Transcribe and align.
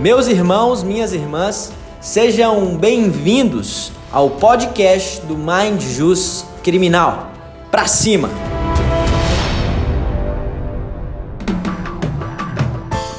Meus 0.00 0.28
irmãos, 0.28 0.82
minhas 0.82 1.12
irmãs, 1.12 1.74
sejam 2.00 2.74
bem-vindos 2.74 3.92
ao 4.10 4.30
podcast 4.30 5.20
do 5.26 5.36
Mind 5.36 5.78
Jus 5.82 6.42
Criminal. 6.62 7.30
Pra 7.70 7.86
cima! 7.86 8.30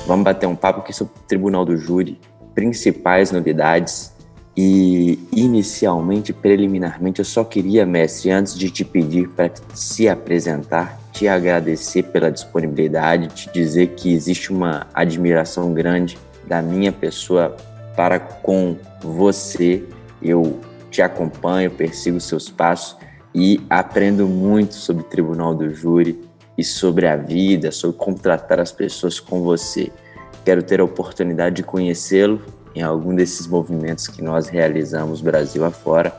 Vamos 0.07 0.23
bater 0.25 0.47
um 0.47 0.55
papo 0.55 0.79
aqui 0.79 0.91
sobre 0.91 1.13
o 1.15 1.27
Tribunal 1.27 1.65
do 1.65 1.77
Júri, 1.77 2.19
principais 2.55 3.31
novidades 3.31 4.11
e 4.57 5.19
inicialmente, 5.31 6.33
preliminarmente, 6.33 7.19
eu 7.19 7.25
só 7.25 7.43
queria, 7.43 7.85
mestre, 7.85 8.31
antes 8.31 8.57
de 8.57 8.71
te 8.71 8.83
pedir 8.83 9.29
para 9.29 9.51
se 9.75 10.09
apresentar, 10.09 10.99
te 11.13 11.27
agradecer 11.27 12.01
pela 12.05 12.31
disponibilidade, 12.31 13.27
te 13.27 13.53
dizer 13.53 13.89
que 13.89 14.11
existe 14.11 14.51
uma 14.51 14.87
admiração 14.95 15.71
grande 15.75 16.17
da 16.51 16.61
minha 16.61 16.91
pessoa 16.91 17.55
para 17.95 18.19
com 18.19 18.75
você. 19.01 19.85
Eu 20.21 20.59
te 20.89 21.01
acompanho, 21.01 21.71
persigo 21.71 22.19
seus 22.19 22.49
passos 22.49 22.97
e 23.33 23.61
aprendo 23.69 24.27
muito 24.27 24.75
sobre 24.75 25.05
Tribunal 25.05 25.55
do 25.55 25.73
Júri 25.73 26.19
e 26.57 26.63
sobre 26.63 27.07
a 27.07 27.15
vida, 27.15 27.71
sobre 27.71 27.97
como 27.97 28.19
tratar 28.19 28.59
as 28.59 28.69
pessoas 28.69 29.17
com 29.17 29.41
você. 29.41 29.89
Quero 30.43 30.61
ter 30.61 30.81
a 30.81 30.83
oportunidade 30.83 31.55
de 31.55 31.63
conhecê-lo 31.63 32.41
em 32.75 32.81
algum 32.81 33.15
desses 33.15 33.47
movimentos 33.47 34.09
que 34.09 34.21
nós 34.21 34.49
realizamos 34.49 35.21
Brasil 35.21 35.63
afora. 35.63 36.13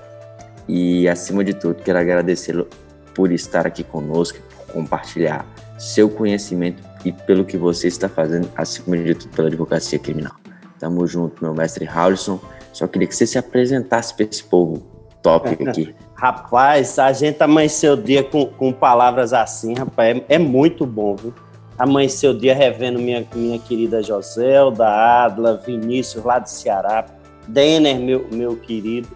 E, 0.66 1.06
acima 1.08 1.44
de 1.44 1.52
tudo, 1.52 1.74
quero 1.74 1.98
agradecê-lo 1.98 2.68
por 3.14 3.30
estar 3.30 3.66
aqui 3.66 3.84
conosco, 3.84 4.38
por 4.56 4.72
compartilhar 4.72 5.44
seu 5.78 6.08
conhecimento 6.08 6.82
e 7.04 7.12
pelo 7.12 7.44
que 7.44 7.56
você 7.56 7.88
está 7.88 8.08
fazendo, 8.08 8.48
acima 8.56 8.96
de 8.96 9.14
tudo, 9.14 9.34
pela 9.34 9.48
advocacia 9.48 9.98
criminal. 9.98 10.32
Tamo 10.78 11.06
junto, 11.06 11.42
meu 11.42 11.54
mestre 11.54 11.88
Howlison. 11.88 12.40
Só 12.72 12.86
queria 12.86 13.06
que 13.06 13.14
você 13.14 13.26
se 13.26 13.38
apresentasse 13.38 14.14
para 14.14 14.24
esse 14.24 14.42
povo 14.42 14.82
top 15.22 15.48
aqui. 15.66 15.94
Rapaz, 16.14 16.98
a 16.98 17.12
gente 17.12 17.42
amanheceu 17.42 17.94
o 17.94 17.96
dia 17.96 18.22
com, 18.22 18.46
com 18.46 18.72
palavras 18.72 19.32
assim, 19.32 19.74
rapaz, 19.74 20.16
é, 20.16 20.34
é 20.34 20.38
muito 20.38 20.86
bom, 20.86 21.16
viu? 21.16 21.34
Amanheceu 21.78 22.30
o 22.30 22.38
dia 22.38 22.54
revendo 22.54 22.98
minha, 22.98 23.26
minha 23.34 23.58
querida 23.58 24.02
Joselda, 24.02 24.86
Adla, 24.86 25.56
Vinícius 25.56 26.24
lá 26.24 26.38
do 26.38 26.48
Ceará, 26.48 27.06
Denner, 27.48 27.98
meu, 27.98 28.28
meu 28.32 28.56
querido. 28.56 29.08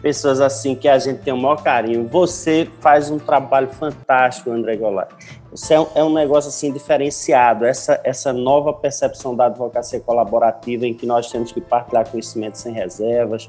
Pessoas 0.00 0.40
assim 0.40 0.74
que 0.74 0.88
a 0.88 0.98
gente 0.98 1.20
tem 1.20 1.32
o 1.32 1.36
maior 1.36 1.62
carinho. 1.62 2.06
Você 2.08 2.68
faz 2.80 3.10
um 3.10 3.18
trabalho 3.18 3.68
fantástico, 3.68 4.50
André 4.50 4.76
Goulart. 4.76 5.12
Você 5.54 5.74
é 5.74 5.80
um, 5.80 5.86
é 5.94 6.02
um 6.02 6.12
negócio 6.12 6.48
assim 6.48 6.72
diferenciado, 6.72 7.66
essa, 7.66 8.00
essa 8.04 8.32
nova 8.32 8.72
percepção 8.72 9.36
da 9.36 9.46
advocacia 9.46 10.00
colaborativa 10.00 10.86
em 10.86 10.94
que 10.94 11.04
nós 11.04 11.30
temos 11.30 11.52
que 11.52 11.60
partilhar 11.60 12.08
conhecimento 12.08 12.56
sem 12.56 12.72
reservas, 12.72 13.46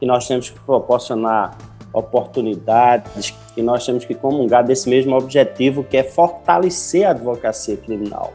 que 0.00 0.06
nós 0.06 0.26
temos 0.26 0.48
que 0.48 0.58
proporcionar 0.60 1.54
oportunidades, 1.92 3.34
que 3.54 3.60
nós 3.60 3.84
temos 3.84 4.06
que 4.06 4.14
comungar 4.14 4.64
desse 4.64 4.88
mesmo 4.88 5.14
objetivo, 5.14 5.84
que 5.84 5.98
é 5.98 6.02
fortalecer 6.02 7.06
a 7.06 7.10
advocacia 7.10 7.76
criminal. 7.76 8.32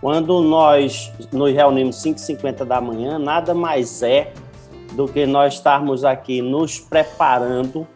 Quando 0.00 0.40
nós 0.40 1.12
nos 1.30 1.52
reunimos 1.52 2.02
5h50 2.02 2.64
da 2.64 2.80
manhã, 2.80 3.18
nada 3.18 3.52
mais 3.52 4.02
é 4.02 4.32
do 4.94 5.06
que 5.06 5.26
nós 5.26 5.54
estarmos 5.54 6.02
aqui 6.02 6.40
nos 6.40 6.80
preparando 6.80 7.86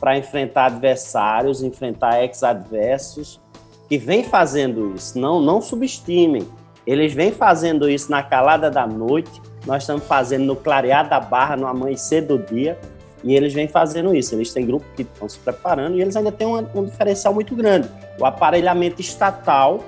para 0.00 0.18
enfrentar 0.18 0.66
adversários, 0.66 1.62
enfrentar 1.62 2.22
ex-adversos, 2.22 3.40
que 3.88 3.98
vem 3.98 4.24
fazendo 4.24 4.94
isso. 4.94 5.18
Não, 5.18 5.40
não 5.40 5.60
subestimem. 5.60 6.46
Eles 6.86 7.12
vêm 7.12 7.32
fazendo 7.32 7.88
isso 7.88 8.10
na 8.10 8.22
calada 8.22 8.70
da 8.70 8.86
noite, 8.86 9.42
nós 9.66 9.82
estamos 9.82 10.04
fazendo 10.04 10.44
no 10.44 10.54
clarear 10.54 11.08
da 11.08 11.18
barra, 11.18 11.56
no 11.56 11.66
amanhecer 11.66 12.24
do 12.24 12.38
dia, 12.38 12.78
e 13.24 13.34
eles 13.34 13.52
vêm 13.52 13.66
fazendo 13.66 14.14
isso. 14.14 14.34
Eles 14.34 14.52
têm 14.52 14.64
grupos 14.64 14.88
que 14.94 15.02
estão 15.02 15.28
se 15.28 15.38
preparando 15.40 15.96
e 15.96 16.00
eles 16.00 16.14
ainda 16.14 16.30
têm 16.30 16.46
um, 16.46 16.64
um 16.74 16.84
diferencial 16.84 17.34
muito 17.34 17.56
grande: 17.56 17.88
o 18.20 18.24
aparelhamento 18.24 19.00
estatal 19.00 19.82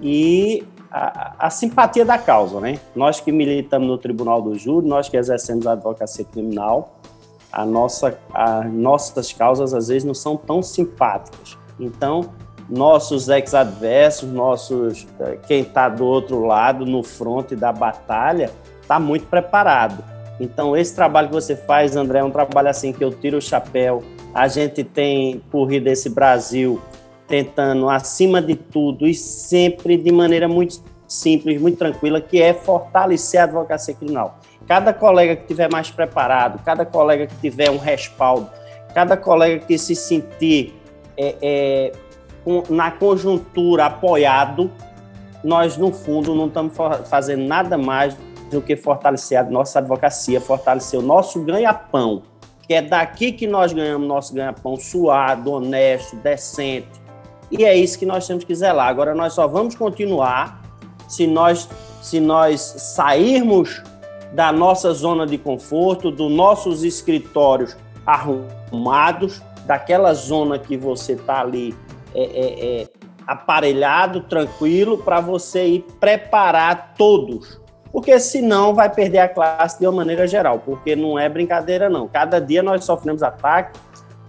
e 0.00 0.64
a, 0.90 1.46
a, 1.46 1.50
simpatia 1.50 2.06
da 2.06 2.16
causa, 2.16 2.58
né? 2.58 2.80
Nós 2.96 3.20
que 3.20 3.30
militamos 3.30 3.86
no 3.86 3.98
Tribunal 3.98 4.40
do 4.40 4.58
Júri, 4.58 4.88
nós 4.88 5.10
que 5.10 5.16
exercemos 5.16 5.66
a 5.66 5.72
advocacia 5.72 6.24
criminal, 6.24 6.96
a 7.52 7.66
nossa, 7.66 8.18
as 8.32 8.72
nossas 8.72 9.32
causas 9.32 9.74
às 9.74 9.88
vezes 9.88 10.04
não 10.04 10.14
são 10.14 10.36
tão 10.36 10.62
simpáticas. 10.62 11.58
Então, 11.78 12.30
nossos 12.70 13.28
ex-adversos, 13.28 14.30
nossos 14.30 15.06
eh, 15.18 15.38
quem 15.46 15.62
está 15.62 15.88
do 15.88 16.06
outro 16.06 16.44
lado, 16.44 16.86
no 16.86 17.02
fronte 17.02 17.56
da 17.56 17.72
batalha, 17.72 18.50
está 18.80 19.00
muito 19.00 19.26
preparado. 19.26 20.02
Então, 20.38 20.76
esse 20.76 20.94
trabalho 20.94 21.28
que 21.28 21.34
você 21.34 21.56
faz, 21.56 21.96
André, 21.96 22.20
é 22.20 22.24
um 22.24 22.30
trabalho 22.30 22.68
assim 22.68 22.92
que 22.92 23.04
eu 23.04 23.10
tiro 23.10 23.38
o 23.38 23.42
chapéu. 23.42 24.02
A 24.32 24.48
gente 24.48 24.84
tem 24.84 25.42
corrido 25.50 25.88
esse 25.88 26.08
Brasil 26.08 26.80
tentando, 27.26 27.90
acima 27.90 28.40
de 28.40 28.54
tudo, 28.54 29.06
e 29.06 29.14
sempre 29.14 29.96
de 29.96 30.10
maneira 30.10 30.48
muito 30.48 30.82
simples, 31.06 31.60
muito 31.60 31.76
tranquila, 31.76 32.20
que 32.20 32.40
é 32.40 32.54
fortalecer 32.54 33.40
a 33.40 33.44
advocacia 33.44 33.94
criminal. 33.94 34.38
Cada 34.66 34.94
colega 34.94 35.36
que 35.36 35.46
tiver 35.46 35.70
mais 35.70 35.90
preparado, 35.90 36.62
cada 36.64 36.86
colega 36.86 37.26
que 37.26 37.36
tiver 37.36 37.70
um 37.70 37.78
respaldo, 37.78 38.48
cada 38.94 39.16
colega 39.16 39.64
que 39.64 39.76
se 39.76 39.94
sentir 39.94 40.74
é, 41.16 41.36
é, 41.42 41.92
na 42.68 42.90
conjuntura 42.90 43.86
apoiado, 43.86 44.70
nós, 45.42 45.76
no 45.76 45.92
fundo, 45.92 46.34
não 46.34 46.46
estamos 46.46 46.74
fazendo 47.08 47.44
nada 47.44 47.78
mais 47.78 48.16
do 48.50 48.60
que 48.60 48.76
fortalecer 48.76 49.38
a 49.38 49.44
nossa 49.44 49.78
advocacia, 49.78 50.40
fortalecer 50.40 50.98
o 50.98 51.02
nosso 51.02 51.42
ganha-pão, 51.42 52.22
que 52.66 52.74
é 52.74 52.82
daqui 52.82 53.32
que 53.32 53.46
nós 53.46 53.72
ganhamos 53.72 54.06
nosso 54.06 54.34
ganha-pão 54.34 54.76
suado, 54.76 55.52
honesto, 55.52 56.16
decente. 56.16 56.88
E 57.50 57.64
é 57.64 57.76
isso 57.76 57.98
que 57.98 58.06
nós 58.06 58.26
temos 58.26 58.44
que 58.44 58.54
zelar. 58.54 58.88
Agora, 58.88 59.14
nós 59.14 59.32
só 59.32 59.46
vamos 59.46 59.74
continuar 59.74 60.60
se 61.08 61.26
nós, 61.26 61.68
se 62.02 62.20
nós 62.20 62.60
sairmos 62.60 63.82
da 64.32 64.52
nossa 64.52 64.92
zona 64.92 65.26
de 65.26 65.36
conforto, 65.36 66.10
dos 66.10 66.30
nossos 66.30 66.84
escritórios 66.84 67.76
arrumados, 68.06 69.42
daquela 69.66 70.14
zona 70.14 70.58
que 70.58 70.76
você 70.76 71.12
está 71.12 71.40
ali 71.40 71.74
é, 72.14 72.22
é, 72.22 72.80
é, 72.82 72.88
aparelhado, 73.26 74.22
tranquilo, 74.22 74.98
para 74.98 75.20
você 75.20 75.66
ir 75.66 75.86
preparar 75.98 76.94
todos 76.96 77.60
porque 77.92 78.18
senão 78.20 78.74
vai 78.74 78.88
perder 78.88 79.18
a 79.18 79.28
classe 79.28 79.78
de 79.78 79.86
uma 79.86 79.92
maneira 79.92 80.26
geral, 80.26 80.60
porque 80.60 80.94
não 80.94 81.18
é 81.18 81.28
brincadeira 81.28 81.88
não. 81.88 82.06
Cada 82.06 82.40
dia 82.40 82.62
nós 82.62 82.84
sofremos 82.84 83.22
ataque, 83.22 83.78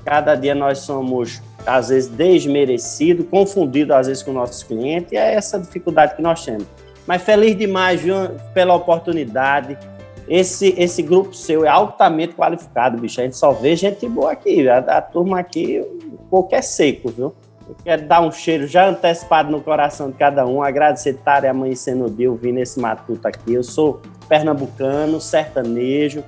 cada 0.03 0.35
dia 0.35 0.55
nós 0.55 0.79
somos 0.79 1.41
às 1.65 1.89
vezes 1.89 2.09
desmerecidos, 2.09 3.27
confundidos 3.29 3.95
às 3.95 4.07
vezes 4.07 4.23
com 4.23 4.33
nossos 4.33 4.63
clientes, 4.63 5.11
e 5.11 5.15
é 5.15 5.35
essa 5.35 5.59
dificuldade 5.59 6.15
que 6.15 6.21
nós 6.21 6.43
temos. 6.43 6.65
Mas 7.05 7.21
feliz 7.21 7.55
demais 7.55 8.01
viu, 8.01 8.15
pela 8.53 8.73
oportunidade. 8.73 9.77
Esse, 10.27 10.73
esse 10.77 11.01
grupo 11.01 11.33
seu 11.35 11.65
é 11.65 11.67
altamente 11.67 12.33
qualificado, 12.33 12.97
bicho. 12.97 13.19
A 13.19 13.23
gente 13.23 13.35
só 13.35 13.51
vê 13.51 13.75
gente 13.75 14.07
boa 14.07 14.31
aqui. 14.31 14.67
A, 14.69 14.77
a 14.77 15.01
turma 15.01 15.39
aqui, 15.39 15.83
é 16.51 16.61
seco, 16.61 17.09
viu? 17.09 17.35
Quero 17.83 18.07
dar 18.07 18.21
um 18.21 18.31
cheiro 18.31 18.67
já 18.67 18.87
antecipado 18.87 19.51
no 19.51 19.61
coração 19.61 20.09
de 20.09 20.17
cada 20.17 20.45
um, 20.45 20.61
agradecer 20.61 21.11
estar 21.11 21.45
amanhecendo 21.45 22.05
o 22.05 22.09
dia 22.09 22.29
ouvindo 22.29 22.59
esse 22.59 22.79
matuto 22.79 23.27
aqui. 23.27 23.53
Eu 23.53 23.63
sou 23.63 24.01
pernambucano, 24.27 25.19
sertanejo, 25.19 26.23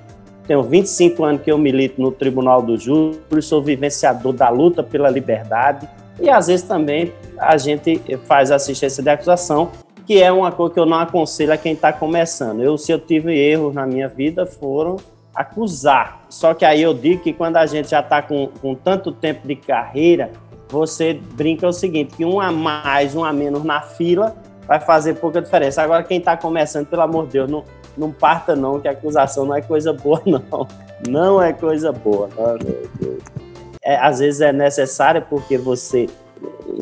tenho 0.46 0.62
25 0.62 1.24
anos 1.24 1.42
que 1.42 1.50
eu 1.50 1.56
milito 1.56 2.00
no 2.00 2.12
Tribunal 2.12 2.60
do 2.60 2.76
Júri, 2.76 3.18
sou 3.40 3.62
vivenciador 3.62 4.32
da 4.32 4.48
luta 4.50 4.82
pela 4.82 5.08
liberdade 5.08 5.88
e 6.20 6.28
às 6.28 6.46
vezes 6.46 6.66
também 6.66 7.12
a 7.38 7.56
gente 7.56 8.00
faz 8.26 8.50
assistência 8.50 9.02
de 9.02 9.08
acusação, 9.08 9.70
que 10.06 10.22
é 10.22 10.30
uma 10.30 10.52
coisa 10.52 10.74
que 10.74 10.80
eu 10.80 10.86
não 10.86 10.98
aconselho 10.98 11.52
a 11.52 11.56
quem 11.56 11.72
está 11.72 11.92
começando. 11.92 12.62
Eu, 12.62 12.76
se 12.76 12.92
eu 12.92 12.98
tive 12.98 13.34
erros 13.36 13.74
na 13.74 13.86
minha 13.86 14.06
vida, 14.06 14.44
foram 14.44 14.96
acusar. 15.34 16.24
Só 16.28 16.54
que 16.54 16.64
aí 16.64 16.82
eu 16.82 16.94
digo 16.94 17.22
que 17.22 17.32
quando 17.32 17.56
a 17.56 17.66
gente 17.66 17.90
já 17.90 18.00
está 18.00 18.22
com, 18.22 18.48
com 18.60 18.74
tanto 18.74 19.10
tempo 19.10 19.48
de 19.48 19.56
carreira, 19.56 20.30
você 20.74 21.14
brinca 21.14 21.68
o 21.68 21.72
seguinte, 21.72 22.16
que 22.16 22.24
um 22.24 22.40
a 22.40 22.50
mais, 22.50 23.14
um 23.14 23.24
a 23.24 23.32
menos 23.32 23.62
na 23.62 23.80
fila 23.80 24.34
vai 24.66 24.80
fazer 24.80 25.14
pouca 25.14 25.40
diferença. 25.40 25.80
Agora, 25.80 26.02
quem 26.02 26.18
está 26.18 26.36
começando, 26.36 26.86
pelo 26.86 27.02
amor 27.02 27.26
de 27.26 27.34
Deus, 27.34 27.48
não, 27.48 27.64
não 27.96 28.10
parta 28.10 28.56
não, 28.56 28.80
que 28.80 28.88
a 28.88 28.90
acusação 28.90 29.46
não 29.46 29.54
é 29.54 29.62
coisa 29.62 29.92
boa, 29.92 30.20
não. 30.26 30.66
Não 31.08 31.40
é 31.40 31.52
coisa 31.52 31.92
boa. 31.92 32.28
É, 33.82 33.96
às 33.96 34.18
vezes 34.18 34.40
é 34.40 34.52
necessário 34.52 35.24
porque 35.30 35.56
você, 35.56 36.08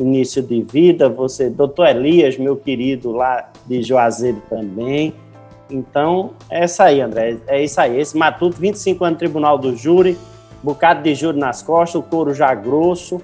início 0.00 0.42
de 0.42 0.62
vida, 0.62 1.10
você, 1.10 1.50
doutor 1.50 1.88
Elias, 1.88 2.38
meu 2.38 2.56
querido 2.56 3.12
lá 3.12 3.50
de 3.66 3.82
Juazeiro 3.82 4.42
também. 4.48 5.12
Então, 5.68 6.30
é 6.48 6.64
isso 6.64 6.82
aí, 6.82 7.00
André, 7.00 7.36
é 7.46 7.62
isso 7.62 7.78
aí. 7.78 8.00
Esse 8.00 8.16
Matuto, 8.16 8.56
25 8.58 9.04
anos 9.04 9.14
no 9.14 9.18
Tribunal 9.18 9.58
do 9.58 9.76
Júri, 9.76 10.16
bocado 10.62 11.02
de 11.02 11.14
júri 11.14 11.38
nas 11.38 11.60
costas, 11.60 11.96
o 11.96 12.02
couro 12.02 12.32
já 12.32 12.54
grosso, 12.54 13.20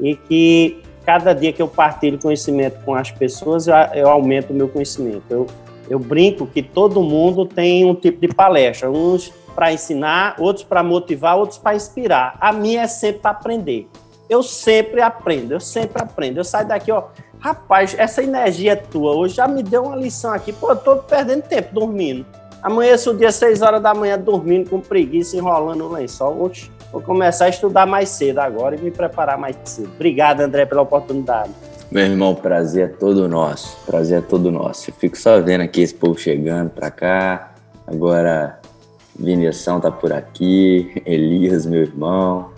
e 0.00 0.16
que 0.16 0.82
cada 1.04 1.32
dia 1.32 1.52
que 1.52 1.60
eu 1.60 1.68
partilho 1.68 2.18
conhecimento 2.18 2.82
com 2.84 2.94
as 2.94 3.10
pessoas, 3.10 3.66
eu, 3.66 3.74
eu 3.94 4.08
aumento 4.08 4.50
o 4.50 4.54
meu 4.54 4.68
conhecimento. 4.68 5.24
Eu, 5.30 5.46
Eu 5.88 5.98
brinco 5.98 6.46
que 6.46 6.62
todo 6.62 7.02
mundo 7.02 7.44
tem 7.44 7.84
um 7.84 7.94
tipo 7.94 8.20
de 8.26 8.34
palestra, 8.34 8.90
uns 8.90 9.32
para 9.54 9.72
ensinar, 9.72 10.36
outros 10.38 10.64
para 10.64 10.82
motivar, 10.82 11.36
outros 11.36 11.58
para 11.58 11.76
inspirar. 11.76 12.36
A 12.40 12.52
minha 12.52 12.82
é 12.82 12.86
sempre 12.86 13.20
para 13.20 13.30
aprender. 13.30 13.88
Eu 14.28 14.42
sempre 14.42 15.00
aprendo, 15.02 15.52
eu 15.52 15.60
sempre 15.60 16.02
aprendo. 16.02 16.38
Eu 16.38 16.44
saio 16.44 16.66
daqui, 16.66 16.90
ó, 16.90 17.04
rapaz, 17.38 17.94
essa 17.98 18.22
energia 18.22 18.72
é 18.72 18.76
tua 18.76 19.14
hoje 19.14 19.34
já 19.34 19.46
me 19.46 19.62
deu 19.62 19.84
uma 19.84 19.96
lição 19.96 20.32
aqui. 20.32 20.52
Pô, 20.52 20.70
eu 20.70 20.76
tô 20.76 20.96
perdendo 20.96 21.42
tempo 21.42 21.74
dormindo. 21.74 22.24
Amanheço 22.62 23.10
o 23.10 23.16
dia 23.16 23.30
6 23.30 23.60
horas 23.60 23.82
da 23.82 23.92
manhã 23.92 24.18
dormindo 24.18 24.70
com 24.70 24.80
preguiça, 24.80 25.36
enrolando 25.36 25.84
o 25.84 25.92
lençol. 25.92 26.42
Oxe, 26.42 26.70
vou 26.94 27.02
começar 27.02 27.46
a 27.46 27.48
estudar 27.48 27.86
mais 27.86 28.08
cedo 28.08 28.38
agora 28.38 28.76
e 28.76 28.80
me 28.80 28.90
preparar 28.90 29.36
mais 29.36 29.56
cedo. 29.64 29.90
Obrigado, 29.96 30.40
André, 30.40 30.64
pela 30.64 30.82
oportunidade. 30.82 31.50
Meu 31.90 32.04
irmão, 32.04 32.34
prazer 32.34 32.84
é 32.84 32.88
todo 32.88 33.28
nosso. 33.28 33.76
Prazer 33.84 34.18
é 34.18 34.20
todo 34.20 34.50
nosso. 34.50 34.90
Eu 34.90 34.94
fico 34.94 35.18
só 35.18 35.40
vendo 35.40 35.62
aqui 35.62 35.82
esse 35.82 35.94
povo 35.94 36.16
chegando 36.18 36.70
pra 36.70 36.90
cá. 36.90 37.54
Agora, 37.86 38.60
Vinição 39.18 39.80
tá 39.80 39.90
por 39.90 40.12
aqui. 40.12 40.90
Elias, 41.04 41.66
meu 41.66 41.82
irmão. 41.82 42.50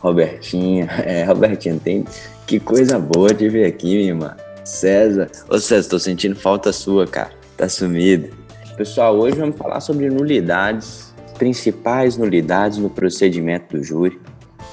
Robertinha. 0.00 0.88
É, 1.06 1.24
Robertinha, 1.24 1.78
tem. 1.82 2.04
Que 2.46 2.58
coisa 2.58 2.98
boa 2.98 3.32
de 3.32 3.48
ver 3.48 3.66
aqui, 3.66 3.94
minha 3.96 4.08
irmã. 4.08 4.36
César. 4.64 5.30
Ô, 5.48 5.58
César, 5.58 5.88
tô 5.88 5.98
sentindo 5.98 6.34
falta 6.34 6.72
sua, 6.72 7.06
cara. 7.06 7.30
Tá 7.56 7.68
sumido. 7.68 8.30
Pessoal, 8.76 9.16
hoje 9.16 9.38
vamos 9.38 9.56
falar 9.56 9.78
sobre 9.78 10.10
nulidades, 10.10 11.13
principais 11.34 12.16
nulidades 12.16 12.78
no 12.78 12.88
procedimento 12.88 13.76
do 13.76 13.82
júri. 13.82 14.20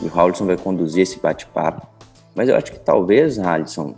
E 0.01 0.05
o 0.05 0.07
Raulson 0.07 0.45
vai 0.45 0.57
conduzir 0.57 1.03
esse 1.03 1.19
bate-papo. 1.19 1.85
Mas 2.33 2.49
eu 2.49 2.55
acho 2.55 2.71
que 2.71 2.79
talvez, 2.79 3.37
Alisson, 3.37 3.93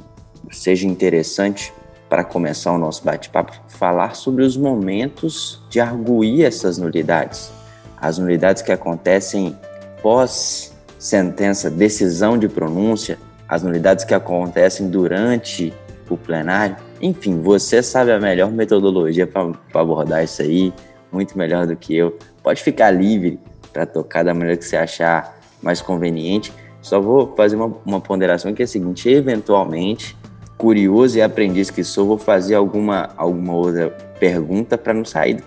seja 0.51 0.87
interessante 0.87 1.73
para 2.09 2.23
começar 2.23 2.71
o 2.71 2.77
nosso 2.77 3.03
bate-papo 3.03 3.53
falar 3.67 4.15
sobre 4.15 4.43
os 4.43 4.55
momentos 4.55 5.61
de 5.69 5.79
arguir 5.79 6.43
essas 6.45 6.77
nulidades. 6.77 7.51
As 7.99 8.17
nulidades 8.17 8.61
que 8.61 8.71
acontecem 8.71 9.57
pós 10.01 10.73
sentença, 10.99 11.69
decisão 11.69 12.37
de 12.37 12.47
pronúncia, 12.47 13.17
as 13.47 13.61
nulidades 13.61 14.05
que 14.05 14.13
acontecem 14.13 14.89
durante 14.89 15.73
o 16.09 16.15
plenário. 16.15 16.77
Enfim, 17.01 17.41
você 17.41 17.83
sabe 17.83 18.11
a 18.11 18.19
melhor 18.19 18.51
metodologia 18.51 19.27
para 19.27 19.51
abordar 19.73 20.23
isso 20.23 20.41
aí, 20.41 20.73
muito 21.11 21.37
melhor 21.37 21.67
do 21.67 21.75
que 21.75 21.95
eu. 21.95 22.17
Pode 22.43 22.61
ficar 22.61 22.91
livre 22.91 23.39
para 23.71 23.85
tocar 23.85 24.23
da 24.23 24.33
maneira 24.33 24.57
que 24.57 24.65
você 24.65 24.75
achar 24.75 25.39
mais 25.61 25.81
conveniente. 25.81 26.53
Só 26.81 26.99
vou 26.99 27.33
fazer 27.35 27.55
uma, 27.55 27.73
uma 27.85 28.01
ponderação 28.01 28.53
que 28.53 28.61
é 28.61 28.65
a 28.65 28.67
seguinte: 28.67 29.09
eventualmente, 29.09 30.17
curioso 30.57 31.17
e 31.17 31.21
aprendiz 31.21 31.69
que 31.69 31.83
sou, 31.83 32.05
vou 32.05 32.17
fazer 32.17 32.55
alguma, 32.55 33.09
alguma 33.15 33.53
outra 33.53 33.89
pergunta 34.19 34.77
para 34.77 34.93
não 34.93 35.05
sair, 35.05 35.41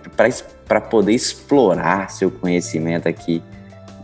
para 0.67 0.81
poder 0.81 1.13
explorar 1.13 2.11
seu 2.11 2.31
conhecimento 2.31 3.09
aqui 3.09 3.43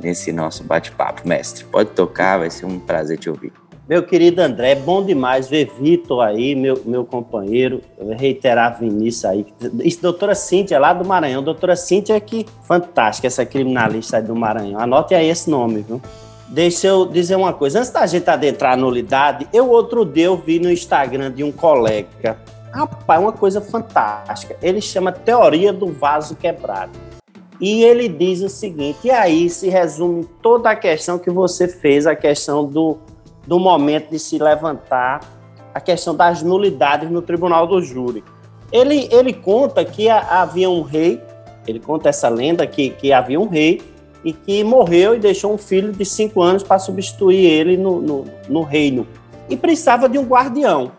nesse 0.00 0.33
nosso 0.33 0.62
bate-papo. 0.65 1.27
Mestre, 1.27 1.65
pode 1.65 1.91
tocar, 1.91 2.38
vai 2.38 2.50
ser 2.50 2.67
um 2.67 2.79
prazer 2.79 3.19
te 3.19 3.31
ouvir. 3.31 3.62
Meu 3.93 4.03
querido 4.03 4.41
André, 4.41 4.71
é 4.71 4.75
bom 4.75 5.05
demais 5.05 5.50
ver 5.50 5.71
Vitor 5.79 6.25
aí, 6.25 6.55
meu, 6.55 6.81
meu 6.87 7.05
companheiro, 7.05 7.83
reiterar 8.17 8.81
Vinícius 8.81 9.27
aí. 9.27 9.47
Doutora 10.00 10.35
Cíntia, 10.35 10.79
lá 10.79 10.94
do 10.94 11.05
Maranhão. 11.05 11.43
Doutora 11.43 11.77
Cíntia, 11.77 12.19
que 12.19 12.47
fantástica, 12.62 13.27
essa 13.27 13.44
criminalista 13.44 14.17
aí 14.17 14.23
do 14.23 14.35
Maranhão. 14.35 14.81
Anote 14.81 15.15
aí 15.15 15.29
esse 15.29 15.50
nome, 15.50 15.85
viu? 15.87 16.00
Deixa 16.49 16.87
eu 16.87 17.05
dizer 17.05 17.37
uma 17.37 17.53
coisa. 17.53 17.81
Antes 17.81 17.91
da 17.91 18.06
gente 18.06 18.31
adentrar 18.31 18.73
a 18.73 18.77
nulidade, 18.79 19.47
eu 19.53 19.69
outro 19.69 20.06
dia 20.06 20.25
eu 20.25 20.38
vi 20.38 20.59
no 20.59 20.73
Instagram 20.73 21.31
de 21.31 21.45
um 21.45 21.53
colega. 21.53 22.38
Rapaz, 22.73 23.21
uma 23.21 23.33
coisa 23.33 23.61
fantástica. 23.61 24.56
Ele 24.62 24.81
chama 24.81 25.12
Teoria 25.12 25.71
do 25.71 25.93
Vaso 25.93 26.35
Quebrado. 26.35 26.99
E 27.61 27.85
ele 27.85 28.09
diz 28.09 28.41
o 28.41 28.49
seguinte, 28.49 29.00
e 29.05 29.11
aí 29.11 29.50
se 29.50 29.69
resume 29.69 30.27
toda 30.43 30.71
a 30.71 30.75
questão 30.75 31.19
que 31.19 31.31
você 31.31 31.69
fez, 31.69 32.09
a 32.09 32.17
questão 32.17 32.65
do, 32.65 32.99
do 33.47 33.59
momento 33.59 34.11
de 34.11 34.19
se 34.19 34.39
levantar, 34.39 35.21
a 35.75 35.81
questão 35.81 36.15
das 36.15 36.43
nulidades 36.43 37.11
no 37.11 37.23
tribunal 37.23 37.67
do 37.67 37.81
júri. 37.81 38.23
Ele, 38.71 39.09
ele 39.11 39.33
conta 39.33 39.85
que 39.85 40.09
havia 40.09 40.69
um 40.69 40.83
rei, 40.83 41.21
ele 41.67 41.81
conta 41.81 42.09
essa 42.09 42.29
lenda 42.29 42.67
que, 42.67 42.91
que 42.91 43.12
havia 43.12 43.41
um 43.41 43.49
rei 43.49 43.83
e 44.25 44.33
que 44.33 44.62
morreu 44.62 45.15
e 45.15 45.19
deixou 45.19 45.53
um 45.53 45.59
filho 45.59 45.93
de 45.93 46.05
cinco 46.05 46.41
anos 46.41 46.62
para 46.62 46.79
substituir 46.79 47.44
ele 47.44 47.77
no, 47.77 48.00
no, 48.00 48.25
no 48.49 48.62
reino. 48.62 49.06
E 49.49 49.56
precisava 49.56 50.09
de 50.09 50.19
um 50.19 50.25
guardião. 50.25 50.93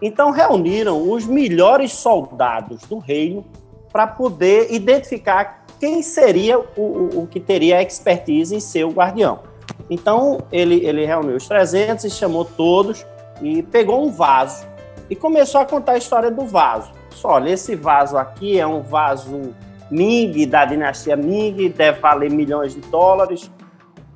Então 0.00 0.30
reuniram 0.30 1.10
os 1.10 1.26
melhores 1.26 1.92
soldados 1.92 2.82
do 2.82 2.98
reino 2.98 3.44
para 3.92 4.06
poder 4.06 4.72
identificar 4.72 5.66
quem 5.80 6.02
seria 6.02 6.58
o, 6.58 6.64
o, 6.76 7.22
o, 7.22 7.26
que 7.26 7.40
teria 7.40 7.82
expertise 7.82 8.54
em 8.54 8.60
ser 8.60 8.84
o 8.84 8.90
guardião. 8.90 9.40
Então 9.90 10.38
ele, 10.52 10.84
ele 10.86 11.04
reuniu 11.04 11.36
os 11.36 11.46
300 11.48 12.04
e 12.04 12.10
chamou 12.10 12.44
todos 12.44 13.06
e 13.40 13.62
pegou 13.62 14.04
um 14.04 14.10
vaso 14.10 14.66
e 15.08 15.16
começou 15.16 15.60
a 15.60 15.64
contar 15.64 15.92
a 15.92 15.98
história 15.98 16.30
do 16.30 16.44
vaso. 16.44 16.92
Só, 17.10 17.32
olha, 17.32 17.50
esse 17.50 17.74
vaso 17.74 18.16
aqui 18.16 18.58
é 18.58 18.66
um 18.66 18.82
vaso 18.82 19.54
Ming, 19.90 20.46
da 20.46 20.64
dinastia 20.64 21.16
Ming, 21.16 21.68
deve 21.70 22.00
valer 22.00 22.30
milhões 22.30 22.74
de 22.74 22.80
dólares. 22.82 23.50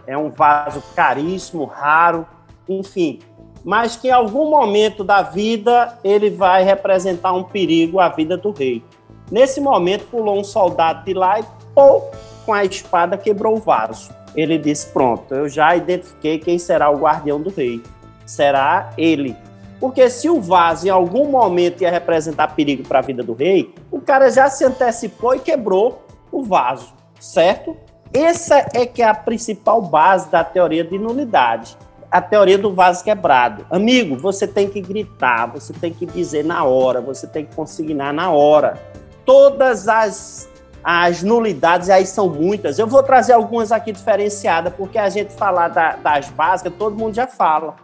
É 0.06 0.16
um 0.16 0.30
vaso 0.30 0.82
caríssimo, 0.94 1.64
raro, 1.64 2.26
enfim. 2.68 3.20
Mas 3.64 3.96
que 3.96 4.08
em 4.08 4.12
algum 4.12 4.50
momento 4.50 5.02
da 5.02 5.22
vida 5.22 5.96
ele 6.04 6.28
vai 6.28 6.62
representar 6.64 7.32
um 7.32 7.44
perigo 7.44 8.00
à 8.00 8.08
vida 8.08 8.36
do 8.36 8.50
rei. 8.50 8.84
Nesse 9.30 9.60
momento, 9.60 10.04
pulou 10.08 10.38
um 10.38 10.44
soldado 10.44 11.04
de 11.04 11.14
lá 11.14 11.40
e, 11.40 11.44
pô, 11.74 12.02
com 12.44 12.52
a 12.52 12.64
espada 12.64 13.16
quebrou 13.16 13.56
o 13.56 13.60
vaso. 13.60 14.10
Ele 14.34 14.58
disse: 14.58 14.86
Pronto, 14.88 15.34
eu 15.34 15.48
já 15.48 15.76
identifiquei 15.76 16.38
quem 16.38 16.58
será 16.58 16.90
o 16.90 16.98
guardião 16.98 17.40
do 17.40 17.50
rei. 17.50 17.82
Será 18.24 18.90
ele. 18.96 19.36
Porque 19.80 20.08
se 20.08 20.30
o 20.30 20.40
vaso 20.40 20.86
em 20.86 20.90
algum 20.90 21.28
momento 21.28 21.82
ia 21.82 21.90
representar 21.90 22.54
perigo 22.54 22.86
para 22.86 23.00
a 23.00 23.02
vida 23.02 23.22
do 23.22 23.32
rei, 23.32 23.74
o 23.90 24.00
cara 24.00 24.30
já 24.30 24.48
se 24.48 24.64
antecipou 24.64 25.34
e 25.34 25.40
quebrou 25.40 26.06
o 26.30 26.44
vaso, 26.44 26.94
certo? 27.18 27.76
Essa 28.14 28.66
é 28.74 28.86
que 28.86 29.02
é 29.02 29.08
a 29.08 29.14
principal 29.14 29.82
base 29.82 30.30
da 30.30 30.44
teoria 30.44 30.84
de 30.84 30.98
nulidade, 30.98 31.76
a 32.10 32.20
teoria 32.20 32.58
do 32.58 32.72
vaso 32.74 33.02
quebrado. 33.02 33.66
Amigo, 33.70 34.16
você 34.16 34.46
tem 34.46 34.68
que 34.68 34.80
gritar, 34.80 35.46
você 35.46 35.72
tem 35.72 35.92
que 35.92 36.06
dizer 36.06 36.44
na 36.44 36.62
hora, 36.62 37.00
você 37.00 37.26
tem 37.26 37.46
que 37.46 37.54
consignar 37.56 38.12
na 38.12 38.30
hora. 38.30 38.78
Todas 39.24 39.88
as 39.88 40.51
as 40.82 41.22
nulidades 41.22 41.88
aí 41.88 42.04
são 42.06 42.28
muitas. 42.28 42.78
Eu 42.78 42.86
vou 42.86 43.02
trazer 43.02 43.32
algumas 43.32 43.70
aqui 43.70 43.92
diferenciadas, 43.92 44.72
porque 44.74 44.98
a 44.98 45.08
gente 45.08 45.32
falar 45.32 45.68
da, 45.68 45.96
das 45.96 46.28
básicas, 46.30 46.72
todo 46.78 46.96
mundo 46.96 47.14
já 47.14 47.26
fala. 47.26 47.76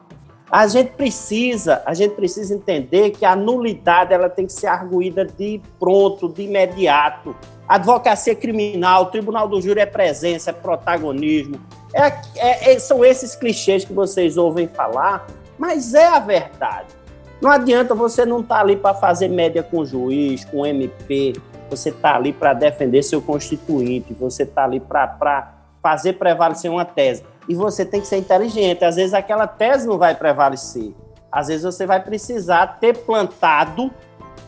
A 0.51 0.67
gente 0.67 0.93
precisa, 0.93 1.83
a 1.85 1.93
gente 1.93 2.15
precisa 2.15 2.55
entender 2.55 3.11
que 3.11 3.25
a 3.25 3.37
nulidade 3.37 4.15
ela 4.15 4.31
tem 4.31 4.47
que 4.47 4.53
ser 4.53 4.67
arguída 4.67 5.25
de 5.25 5.61
pronto, 5.79 6.29
de 6.29 6.43
imediato. 6.43 7.37
Advocacia 7.69 8.35
criminal, 8.35 9.07
tribunal 9.07 9.47
do 9.47 9.61
júri 9.61 9.81
é 9.81 9.87
presença, 9.87 10.51
é 10.51 10.53
protagonismo. 10.55 11.61
É, 11.93 12.07
é, 12.37 12.73
é, 12.73 12.79
são 12.79 13.05
esses 13.05 13.37
clichês 13.37 13.85
que 13.85 13.93
vocês 13.93 14.39
ouvem 14.39 14.67
falar, 14.67 15.27
mas 15.59 15.93
é 15.93 16.07
a 16.07 16.19
verdade. 16.19 16.97
Não 17.43 17.51
adianta 17.51 17.95
você 17.95 18.25
não 18.25 18.41
estar 18.41 18.57
tá 18.57 18.61
ali 18.63 18.75
para 18.75 18.95
fazer 18.95 19.29
média 19.29 19.63
com 19.63 19.81
o 19.81 19.87
juiz, 19.87 20.47
com 20.47 20.61
o 20.61 20.67
MP, 20.67 21.35
você 21.69 21.91
está 21.91 22.17
ali 22.17 22.33
para 22.33 22.55
defender 22.55 23.03
seu 23.03 23.21
constituinte, 23.21 24.15
você 24.15 24.43
está 24.43 24.65
ali 24.65 24.81
para 24.81 25.55
fazer 25.83 26.15
prevalecer 26.15 26.71
uma 26.71 26.85
tese. 26.85 27.25
E 27.49 27.55
você 27.55 27.85
tem 27.85 28.01
que 28.01 28.07
ser 28.07 28.19
inteligente. 28.19 28.85
Às 28.85 28.97
vezes 28.97 29.15
aquela 29.15 29.47
tese 29.47 29.87
não 29.87 29.99
vai 29.99 30.15
prevalecer. 30.15 30.93
Às 31.31 31.49
vezes 31.49 31.63
você 31.63 31.87
vai 31.87 32.03
precisar 32.03 32.79
ter 32.81 32.97
plantado 32.99 33.91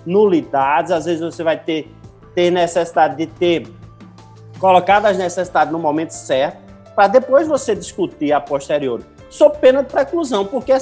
nulidades, 0.05 0.91
às 0.91 1.05
vezes 1.05 1.21
você 1.21 1.43
vai 1.43 1.59
ter, 1.59 1.93
ter 2.35 2.51
necessidade 2.51 3.17
de 3.17 3.27
ter 3.27 3.67
colocado 4.59 5.07
as 5.07 5.17
necessidades 5.17 5.73
no 5.73 5.79
momento 5.79 6.11
certo, 6.11 6.59
para 6.95 7.07
depois 7.07 7.47
você 7.47 7.75
discutir 7.75 8.33
a 8.33 8.41
posteriori. 8.41 9.05
Sob 9.31 9.57
pena 9.59 9.83
de 9.83 9.91
preclusão, 9.91 10.45
porque 10.45 10.73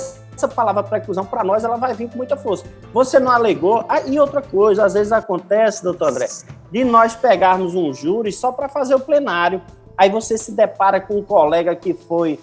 palavra 0.47 0.83
preclusão, 0.83 1.25
para 1.25 1.42
nós, 1.42 1.64
ela 1.64 1.76
vai 1.76 1.95
vir 1.95 2.09
com 2.09 2.18
muita 2.18 2.37
força. 2.37 2.64
Você 2.92 3.18
não 3.18 3.33
alegou. 3.33 3.85
Ah, 3.88 4.02
e 4.02 4.21
outra 4.21 4.42
coisa, 4.42 4.85
às 4.85 4.95
vezes 4.95 5.11
acontece, 5.11 5.83
doutor 5.83 6.11
André, 6.11 6.28
de 6.71 6.85
nós 6.85 7.16
pegarmos 7.16 7.75
um 7.75 7.92
júri 7.92 8.30
só 8.30 8.52
para 8.52 8.68
fazer 8.68 8.95
o 8.95 9.00
plenário. 9.00 9.61
Aí 9.97 10.11
você 10.11 10.38
se 10.38 10.52
depara 10.52 11.00
com 11.00 11.18
um 11.18 11.23
colega 11.23 11.75
que 11.75 11.92
foi, 11.92 12.38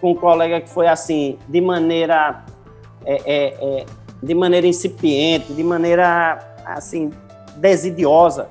com 0.00 0.12
um 0.12 0.14
colega 0.14 0.60
que 0.60 0.68
foi 0.68 0.88
assim, 0.88 1.38
de 1.46 1.60
maneira, 1.60 2.44
é, 3.04 3.14
é, 3.24 3.80
é, 3.80 3.86
de 4.20 4.34
maneira 4.34 4.66
incipiente, 4.66 5.52
de 5.52 5.62
maneira 5.62 6.38
assim 6.64 7.12
desidiosa. 7.56 8.48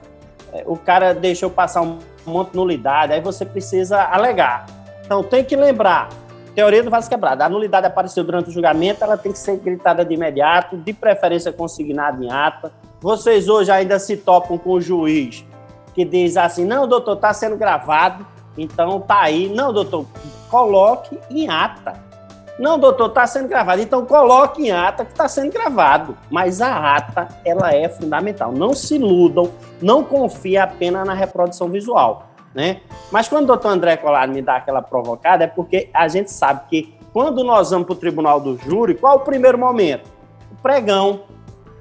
É, 0.54 0.64
o 0.66 0.78
cara 0.78 1.14
deixou 1.14 1.50
passar 1.50 1.82
um 1.82 2.00
monte 2.26 2.52
de 2.52 2.56
nulidade, 2.56 3.12
aí 3.12 3.22
você 3.22 3.46
precisa 3.46 4.02
alegar. 4.04 4.66
Então 5.06 5.22
tem 5.22 5.44
que 5.44 5.56
lembrar, 5.56 6.10
teoria 6.56 6.82
do 6.82 6.90
vaso 6.90 7.10
quebrado. 7.10 7.44
A 7.44 7.50
nulidade 7.50 7.86
apareceu 7.86 8.24
durante 8.24 8.50
o 8.50 8.52
julgamento, 8.52 9.04
ela 9.04 9.18
tem 9.18 9.32
que 9.32 9.38
ser 9.38 9.58
gritada 9.58 10.06
de 10.06 10.14
imediato, 10.14 10.78
de 10.78 10.94
preferência 10.94 11.52
consignada 11.52 12.24
em 12.24 12.32
ata. 12.32 12.72
Vocês 13.02 13.50
hoje 13.50 13.70
ainda 13.70 14.00
se 14.00 14.16
topam 14.18 14.58
com 14.58 14.72
o 14.72 14.82
juiz 14.82 15.46
que 15.96 16.04
diz 16.04 16.38
assim: 16.38 16.66
não, 16.66 16.88
doutor, 16.88 17.16
está 17.16 17.34
sendo 17.34 17.56
gravado, 17.56 18.26
então 18.58 19.00
tá 19.00 19.22
aí. 19.22 19.50
Não, 19.50 19.74
doutor, 19.74 20.06
coloque 20.50 21.20
em 21.30 21.50
ata. 21.50 22.04
Não, 22.58 22.80
doutor, 22.80 23.08
está 23.08 23.28
sendo 23.28 23.50
gravado. 23.50 23.82
Então 23.82 24.06
coloque 24.06 24.64
em 24.64 24.72
ata 24.72 25.04
que 25.04 25.12
está 25.12 25.28
sendo 25.28 25.52
gravado. 25.52 26.18
Mas 26.30 26.62
a 26.62 26.96
ata, 26.96 27.28
ela 27.44 27.74
é 27.74 27.90
fundamental. 27.90 28.52
Não 28.52 28.74
se 28.74 28.96
iludam, 28.96 29.52
não 29.82 30.04
confie 30.04 30.58
apenas 30.58 31.06
na 31.06 31.14
reprodução 31.14 31.68
visual. 31.68 32.28
Né? 32.56 32.80
Mas 33.12 33.28
quando 33.28 33.44
o 33.44 33.48
doutor 33.48 33.68
André 33.68 33.98
Colar 33.98 34.30
me 34.30 34.42
dá 34.42 34.56
aquela 34.56 34.82
provocada, 34.82 35.44
é 35.44 35.48
porque 35.48 35.90
a 35.94 36.08
gente 36.08 36.32
sabe 36.32 36.62
que 36.70 36.96
quando 37.12 37.44
nós 37.44 37.72
vamos 37.72 37.86
para 37.86 37.94
o 37.94 37.98
tribunal 37.98 38.40
do 38.40 38.58
júri, 38.58 38.96
qual 38.96 39.18
o 39.18 39.20
primeiro 39.20 39.58
momento? 39.58 40.10
O 40.50 40.62
pregão. 40.62 41.24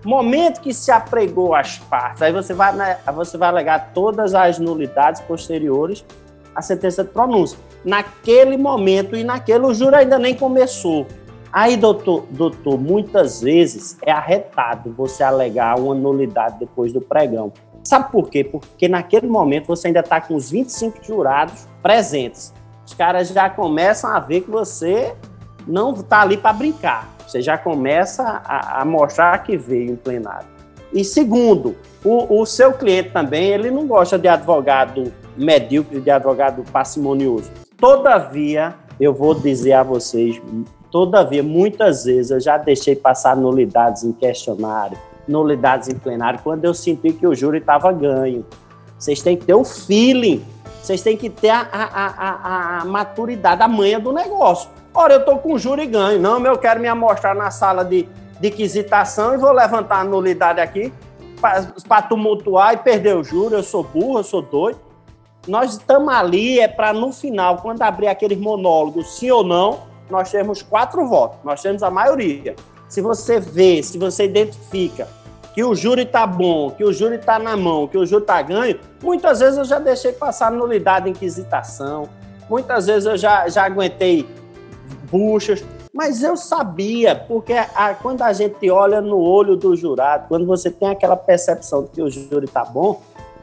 Momento 0.05 0.61
que 0.61 0.75
se 0.75 0.91
apregou 0.91 1.55
as 1.55 1.79
partes, 1.79 2.21
aí 2.21 2.31
você 2.31 2.53
vai, 2.53 2.75
né, 2.75 2.99
você 3.15 3.39
vai 3.39 3.49
alegar 3.49 3.93
todas 3.95 4.35
as 4.35 4.59
nulidades 4.59 5.23
posteriores 5.23 6.05
à 6.55 6.61
sentença 6.61 7.03
de 7.03 7.11
pronúncia. 7.11 7.59
Naquele 7.85 8.59
momento 8.59 9.17
e 9.17 9.25
naquele, 9.25 9.65
o 9.65 9.73
júri 9.73 9.97
ainda 9.97 10.19
nem 10.19 10.35
começou. 10.35 11.07
Aí, 11.51 11.77
doutor, 11.77 12.27
doutor, 12.31 12.77
muitas 12.77 13.41
vezes 13.41 13.97
é 14.03 14.11
arretado 14.11 14.93
você 14.93 15.23
alegar 15.23 15.79
uma 15.79 15.95
nulidade 15.95 16.59
depois 16.59 16.93
do 16.93 17.01
pregão. 17.01 17.53
Sabe 17.85 18.11
por 18.11 18.31
quê? 18.31 18.43
Porque 18.43 18.89
naquele 18.89 19.27
momento 19.27 19.67
você 19.67 19.89
ainda 19.89 20.01
está 20.01 20.21
com 20.21 20.35
os 20.35 20.51
25 20.51 21.05
jurados 21.05 21.69
presentes. 21.83 22.53
Os 22.87 22.95
caras 22.95 23.29
já 23.29 23.49
começam 23.51 24.11
a 24.11 24.19
ver 24.19 24.41
que 24.41 24.51
você 24.51 25.15
não 25.67 25.93
está 25.93 26.23
ali 26.23 26.37
para 26.37 26.53
brincar. 26.53 27.15
Você 27.27 27.43
já 27.43 27.59
começa 27.59 28.23
a, 28.23 28.81
a, 28.81 28.85
mostrar 28.85 29.43
que 29.43 29.57
veio 29.57 29.93
em 29.93 29.97
plenário. 29.97 30.47
E 30.93 31.05
segundo, 31.05 31.75
o, 32.05 32.41
o, 32.41 32.47
seu 32.47 32.73
cliente 32.73 33.11
também, 33.11 33.49
ele 33.49 33.71
não 33.71 33.87
gosta 33.87 34.19
de 34.19 34.29
advogado 34.29 35.13
medíocre, 35.37 36.01
de 36.01 36.11
advogado 36.11 36.63
parcimonioso. 36.71 37.51
Todavia, 37.77 38.75
eu 39.01 39.13
vou 39.13 39.35
dizer 39.35 39.73
a 39.73 39.83
vocês, 39.83 40.41
todavia, 40.91 41.43
muitas 41.43 42.05
vezes 42.05 42.31
eu 42.31 42.41
já 42.41 42.57
deixei 42.57 42.95
passar 42.95 43.37
nulidades 43.37 44.05
em 44.05 44.13
questionário, 44.13 44.97
nulidades 45.27 45.89
em 45.89 45.95
plenário, 45.95 46.41
quando 46.43 46.65
eu 46.65 46.75
senti 46.75 47.13
que 47.13 47.27
o 47.27 47.35
júri 47.35 47.59
estava 47.59 47.93
ganho. 47.93 48.45
Vocês 48.99 49.21
têm 49.23 49.37
que 49.37 49.45
ter 49.45 49.55
o 49.55 49.65
feeling, 49.65 50.45
vocês 50.83 51.03
têm 51.03 51.17
que 51.17 51.31
ter 51.31 51.51
a, 51.51 51.61
a, 51.61 52.07
a, 52.07 52.79
a 52.81 52.85
maturidade, 52.85 53.63
a 53.63 53.69
manha 53.69 53.99
do 53.99 54.13
negócio. 54.13 54.69
Ora, 54.95 55.15
eu 55.15 55.21
estou 55.21 55.39
com 55.39 55.59
juro 55.59 55.83
e 55.83 55.87
ganho. 55.87 56.21
Não, 56.21 56.39
eu 56.45 56.57
quero 56.57 56.79
me 56.79 56.87
amostrar 56.87 57.35
na 57.35 57.51
sala 57.51 57.85
de, 57.85 58.09
de 58.39 58.51
quisitação 58.51 59.35
e 59.35 59.39
vou 59.39 59.51
levantar 59.51 60.01
a 60.01 60.05
nulidade 60.05 60.61
aqui 60.61 60.93
para 61.89 62.03
tumultuar 62.03 62.75
e 62.75 62.77
perder 62.77 63.17
o 63.17 63.25
juro. 63.25 63.57
Eu 63.57 63.63
sou 63.63 63.83
burro, 63.83 64.19
eu 64.19 64.25
sou 64.25 64.41
doido. 64.41 64.79
Nós 65.49 65.73
estamos 65.73 66.13
ali 66.13 66.61
é 66.61 66.69
para, 66.69 66.93
no 66.93 67.13
final, 67.13 67.59
quando 67.59 67.83
abrir 67.83 68.07
aqueles 68.07 68.39
monólogos, 68.39 69.19
sim 69.19 69.31
ou 69.31 69.45
não, 69.45 69.81
nós 70.09 70.31
temos 70.31 70.63
quatro 70.63 71.07
votos, 71.07 71.39
nós 71.45 71.61
temos 71.61 71.83
a 71.83 71.91
maioria. 71.91 72.55
Se 72.95 73.01
você 73.01 73.41
vê, 73.41 73.83
se 73.83 73.99
você 73.99 74.25
identifica 74.25 75.09
que 75.53 75.65
o 75.65 75.75
júri 75.75 76.03
está 76.03 76.25
bom, 76.25 76.71
que 76.71 76.85
o 76.85 76.93
júri 76.93 77.17
está 77.17 77.41
na 77.41 77.57
mão, 77.57 77.89
que 77.89 77.99
o 77.99 78.07
júri 78.07 78.23
está 78.23 78.41
ganho, 78.41 78.79
muitas 79.03 79.41
vezes 79.41 79.59
eu 79.59 79.65
já 79.65 79.81
deixei 79.81 80.13
passar 80.13 80.53
nulidade 80.53 81.11
em 81.11 81.13
quisitação, 81.13 82.09
muitas 82.49 82.87
vezes 82.87 83.05
eu 83.07 83.17
já, 83.17 83.49
já 83.49 83.65
aguentei 83.65 84.29
buchas, 85.11 85.65
mas 85.93 86.23
eu 86.23 86.37
sabia, 86.37 87.17
porque 87.17 87.55
a, 87.55 87.95
quando 87.95 88.23
a 88.23 88.33
gente 88.33 88.71
olha 88.71 89.01
no 89.01 89.19
olho 89.19 89.57
do 89.57 89.75
jurado, 89.75 90.29
quando 90.29 90.47
você 90.47 90.71
tem 90.71 90.91
aquela 90.91 91.17
percepção 91.17 91.83
de 91.83 91.89
que 91.89 92.01
o 92.01 92.09
júri 92.09 92.45
está 92.45 92.65
bom, 92.65 93.03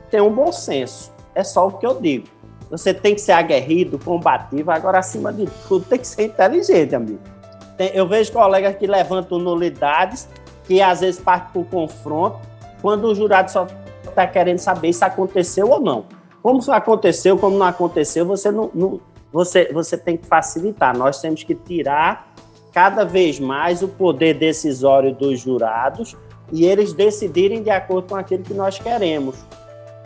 tem 0.09 0.21
um 0.21 0.33
bom 0.33 0.53
senso. 0.53 1.11
É 1.35 1.43
só 1.43 1.67
o 1.67 1.73
que 1.73 1.85
eu 1.85 1.99
digo. 1.99 2.25
Você 2.69 2.93
tem 2.93 3.15
que 3.15 3.19
ser 3.19 3.33
aguerrido, 3.33 3.99
combativo, 3.99 4.71
agora, 4.71 4.99
acima 4.99 5.33
de 5.33 5.45
tudo, 5.67 5.83
tem 5.83 5.99
que 5.99 6.07
ser 6.07 6.23
inteligente, 6.23 6.95
amigo. 6.95 7.40
Tem, 7.81 7.89
eu 7.95 8.07
vejo 8.07 8.31
colegas 8.31 8.75
que 8.75 8.85
levantam 8.85 9.39
nulidades, 9.39 10.29
que 10.67 10.79
às 10.83 11.01
vezes 11.01 11.19
partem 11.19 11.49
para 11.51 11.61
o 11.61 11.65
confronto, 11.65 12.39
quando 12.79 13.05
o 13.05 13.15
jurado 13.15 13.49
só 13.49 13.65
está 14.03 14.27
querendo 14.27 14.59
saber 14.59 14.93
se 14.93 15.03
aconteceu 15.03 15.67
ou 15.67 15.79
não. 15.79 16.05
Como 16.43 16.61
aconteceu, 16.71 17.39
como 17.39 17.57
não 17.57 17.65
aconteceu, 17.65 18.23
você 18.23 18.51
não, 18.51 18.69
não 18.71 18.99
você, 19.33 19.73
você 19.73 19.97
tem 19.97 20.15
que 20.15 20.27
facilitar. 20.27 20.95
Nós 20.95 21.19
temos 21.21 21.41
que 21.41 21.55
tirar 21.55 22.31
cada 22.71 23.03
vez 23.03 23.39
mais 23.39 23.81
o 23.81 23.87
poder 23.87 24.35
decisório 24.35 25.15
dos 25.15 25.39
jurados 25.39 26.15
e 26.51 26.67
eles 26.67 26.93
decidirem 26.93 27.63
de 27.63 27.71
acordo 27.71 28.09
com 28.09 28.15
aquilo 28.15 28.43
que 28.43 28.53
nós 28.53 28.77
queremos. 28.77 29.43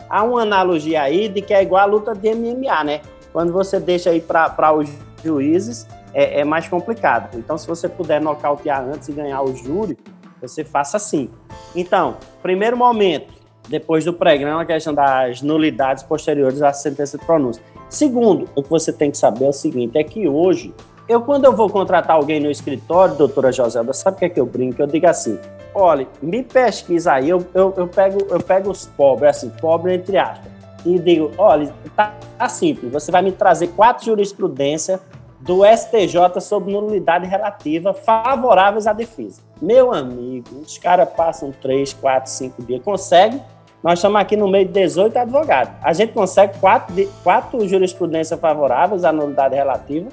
Há 0.08 0.24
uma 0.24 0.40
analogia 0.40 1.02
aí 1.02 1.28
de 1.28 1.42
que 1.42 1.52
é 1.52 1.62
igual 1.62 1.82
a 1.82 1.84
luta 1.84 2.14
de 2.14 2.34
MMA, 2.34 2.84
né? 2.84 3.02
Quando 3.34 3.52
você 3.52 3.78
deixa 3.78 4.08
aí 4.08 4.22
para 4.22 4.72
os 4.72 4.88
juízes, 5.22 5.86
é, 6.16 6.40
é, 6.40 6.44
mais 6.44 6.66
complicado. 6.66 7.36
Então, 7.36 7.58
se 7.58 7.68
você 7.68 7.90
puder 7.90 8.22
nocautear 8.22 8.82
antes 8.82 9.06
e 9.06 9.12
ganhar 9.12 9.42
o 9.42 9.54
júri, 9.54 9.98
você 10.40 10.64
faça 10.64 10.96
assim. 10.96 11.28
Então, 11.74 12.16
primeiro 12.42 12.74
momento, 12.74 13.34
depois 13.68 14.02
do 14.02 14.14
pregão, 14.14 14.58
a 14.58 14.64
questão 14.64 14.94
das 14.94 15.42
nulidades 15.42 16.02
posteriores 16.02 16.62
à 16.62 16.72
sentença 16.72 17.18
de 17.18 17.26
pronúncia. 17.26 17.62
Segundo, 17.90 18.48
o 18.54 18.62
que 18.62 18.70
você 18.70 18.94
tem 18.94 19.10
que 19.10 19.18
saber 19.18 19.44
é 19.44 19.48
o 19.50 19.52
seguinte: 19.52 19.98
é 19.98 20.02
que 20.02 20.26
hoje, 20.26 20.74
eu, 21.06 21.20
quando 21.20 21.44
eu 21.44 21.52
vou 21.54 21.68
contratar 21.68 22.16
alguém 22.16 22.40
no 22.40 22.50
escritório, 22.50 23.14
doutora 23.14 23.52
Joselda, 23.52 23.92
sabe 23.92 24.16
o 24.16 24.18
que 24.20 24.24
é 24.24 24.28
que 24.30 24.40
eu 24.40 24.46
brinco? 24.46 24.80
Eu 24.80 24.86
digo 24.86 25.06
assim: 25.06 25.38
olha, 25.74 26.06
me 26.22 26.42
pesquisa 26.42 27.12
aí, 27.12 27.28
eu, 27.28 27.44
eu, 27.52 27.74
eu, 27.76 27.86
pego, 27.86 28.26
eu 28.30 28.40
pego 28.40 28.70
os 28.70 28.86
pobres, 28.86 29.36
assim, 29.36 29.50
pobre 29.60 29.94
entre 29.94 30.16
aspas, 30.16 30.50
e 30.86 30.98
digo: 30.98 31.30
olha, 31.36 31.70
tá, 31.94 32.14
tá 32.38 32.48
simples, 32.48 32.90
você 32.90 33.12
vai 33.12 33.20
me 33.20 33.32
trazer 33.32 33.66
quatro 33.68 34.06
jurisprudências 34.06 34.98
do 35.40 35.62
STJ 35.64 36.40
sobre 36.40 36.72
nulidade 36.72 37.26
relativa 37.26 37.92
favoráveis 37.92 38.86
à 38.86 38.92
defesa. 38.92 39.42
Meu 39.60 39.92
amigo, 39.92 40.60
os 40.60 40.78
caras 40.78 41.08
passam 41.10 41.52
três, 41.60 41.92
quatro, 41.92 42.30
cinco 42.30 42.62
dias, 42.62 42.82
consegue 42.82 43.40
nós 43.86 44.00
estamos 44.00 44.20
aqui 44.20 44.36
no 44.36 44.48
meio 44.48 44.66
de 44.66 44.72
18 44.72 45.16
advogados. 45.16 45.72
A 45.80 45.92
gente 45.92 46.12
consegue 46.12 46.58
quatro, 46.58 46.92
quatro 47.22 47.68
jurisprudências 47.68 48.40
favoráveis 48.40 49.04
à 49.04 49.12
nulidade 49.12 49.54
relativa. 49.54 50.08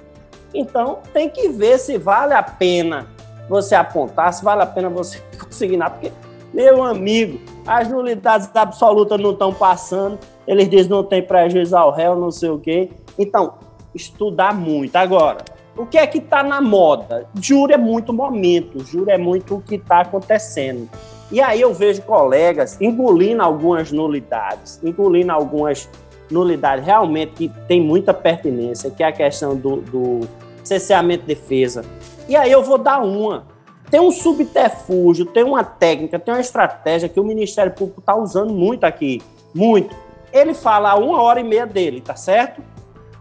Então, 0.53 0.99
tem 1.11 1.27
que 1.27 1.49
ver 1.49 1.79
se 1.79 1.97
vale 1.97 2.35
a 2.35 2.43
pena 2.43 3.07
você 3.49 3.73
apontar, 3.73 4.31
se 4.31 4.43
vale 4.43 4.61
a 4.61 4.65
pena 4.67 4.89
você 4.89 5.19
consignar, 5.43 5.89
porque, 5.89 6.11
meu 6.53 6.83
amigo, 6.83 7.39
as 7.65 7.87
nulidades 7.87 8.47
absolutas 8.53 9.19
não 9.19 9.31
estão 9.31 9.51
passando, 9.51 10.19
eles 10.45 10.69
dizem 10.69 10.91
não 10.91 11.03
tem 11.03 11.23
prejuízo 11.23 11.75
ao 11.75 11.89
réu, 11.89 12.15
não 12.15 12.29
sei 12.29 12.51
o 12.51 12.59
quê. 12.59 12.91
Então, 13.17 13.55
estudar 13.93 14.53
muito. 14.53 14.95
Agora, 14.95 15.43
o 15.75 15.85
que 15.85 15.97
é 15.97 16.05
que 16.05 16.19
está 16.19 16.43
na 16.43 16.61
moda? 16.61 17.27
Júri 17.39 17.73
é 17.73 17.77
muito 17.77 18.13
momento, 18.13 18.83
júri 18.85 19.11
é 19.11 19.17
muito 19.17 19.55
o 19.55 19.61
que 19.61 19.75
está 19.75 20.01
acontecendo. 20.01 20.89
E 21.31 21.41
aí 21.41 21.61
eu 21.61 21.73
vejo 21.73 22.01
colegas 22.03 22.79
engolindo 22.79 23.41
algumas 23.41 23.91
nulidades, 23.91 24.79
engolindo 24.83 25.31
algumas 25.31 25.89
nulidades 26.29 26.85
realmente 26.85 27.33
que 27.33 27.49
tem 27.67 27.81
muita 27.81 28.13
pertinência, 28.13 28.91
que 28.91 29.03
é 29.03 29.07
a 29.07 29.11
questão 29.11 29.55
do, 29.55 29.77
do 29.77 30.19
cesseamento 30.63 31.21
de 31.21 31.33
defesa. 31.33 31.83
E 32.27 32.35
aí 32.35 32.51
eu 32.51 32.61
vou 32.61 32.77
dar 32.77 33.03
uma. 33.03 33.45
Tem 33.89 33.99
um 33.99 34.11
subterfúgio, 34.11 35.25
tem 35.25 35.43
uma 35.43 35.63
técnica, 35.63 36.19
tem 36.19 36.33
uma 36.33 36.39
estratégia 36.39 37.09
que 37.09 37.19
o 37.19 37.23
Ministério 37.23 37.71
Público 37.71 37.99
está 37.99 38.15
usando 38.15 38.53
muito 38.53 38.83
aqui, 38.83 39.21
muito. 39.53 39.95
Ele 40.31 40.53
fala 40.53 40.95
uma 40.95 41.21
hora 41.21 41.39
e 41.39 41.43
meia 41.43 41.65
dele, 41.65 42.01
tá 42.01 42.15
certo? 42.15 42.61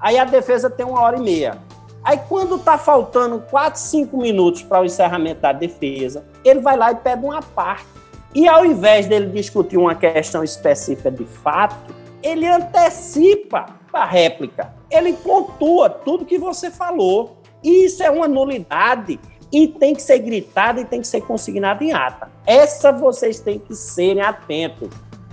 Aí 0.02 0.18
a 0.18 0.24
defesa 0.24 0.68
tem 0.68 0.84
uma 0.84 1.00
hora 1.00 1.16
e 1.16 1.20
meia. 1.22 1.56
Aí 2.04 2.20
quando 2.28 2.56
está 2.56 2.76
faltando 2.76 3.40
4, 3.48 3.80
5 3.80 4.16
minutos 4.16 4.62
para 4.62 4.82
o 4.82 4.84
encerramento 4.84 5.40
da 5.40 5.52
defesa, 5.52 6.24
ele 6.44 6.60
vai 6.60 6.76
lá 6.76 6.90
e 6.90 6.96
pega 6.96 7.24
uma 7.24 7.40
parte 7.40 7.86
e 8.34 8.48
ao 8.48 8.64
invés 8.64 9.06
dele 9.06 9.26
discutir 9.26 9.76
uma 9.76 9.94
questão 9.94 10.42
específica 10.42 11.10
de 11.10 11.24
fato, 11.24 11.94
ele 12.22 12.46
antecipa 12.46 13.66
a 13.92 14.06
réplica. 14.06 14.72
Ele 14.90 15.12
pontua 15.12 15.90
tudo 15.90 16.24
que 16.24 16.38
você 16.38 16.70
falou. 16.70 17.36
E 17.62 17.84
isso 17.84 18.02
é 18.02 18.10
uma 18.10 18.26
nulidade 18.26 19.20
e 19.52 19.68
tem 19.68 19.94
que 19.94 20.00
ser 20.00 20.18
gritada 20.18 20.80
e 20.80 20.84
tem 20.84 21.02
que 21.02 21.06
ser 21.06 21.20
consignada 21.20 21.84
em 21.84 21.92
ata. 21.92 22.30
Essa 22.46 22.90
vocês 22.90 23.38
têm 23.38 23.58
que 23.58 23.74
serem 23.74 24.22
atentos. 24.22 24.88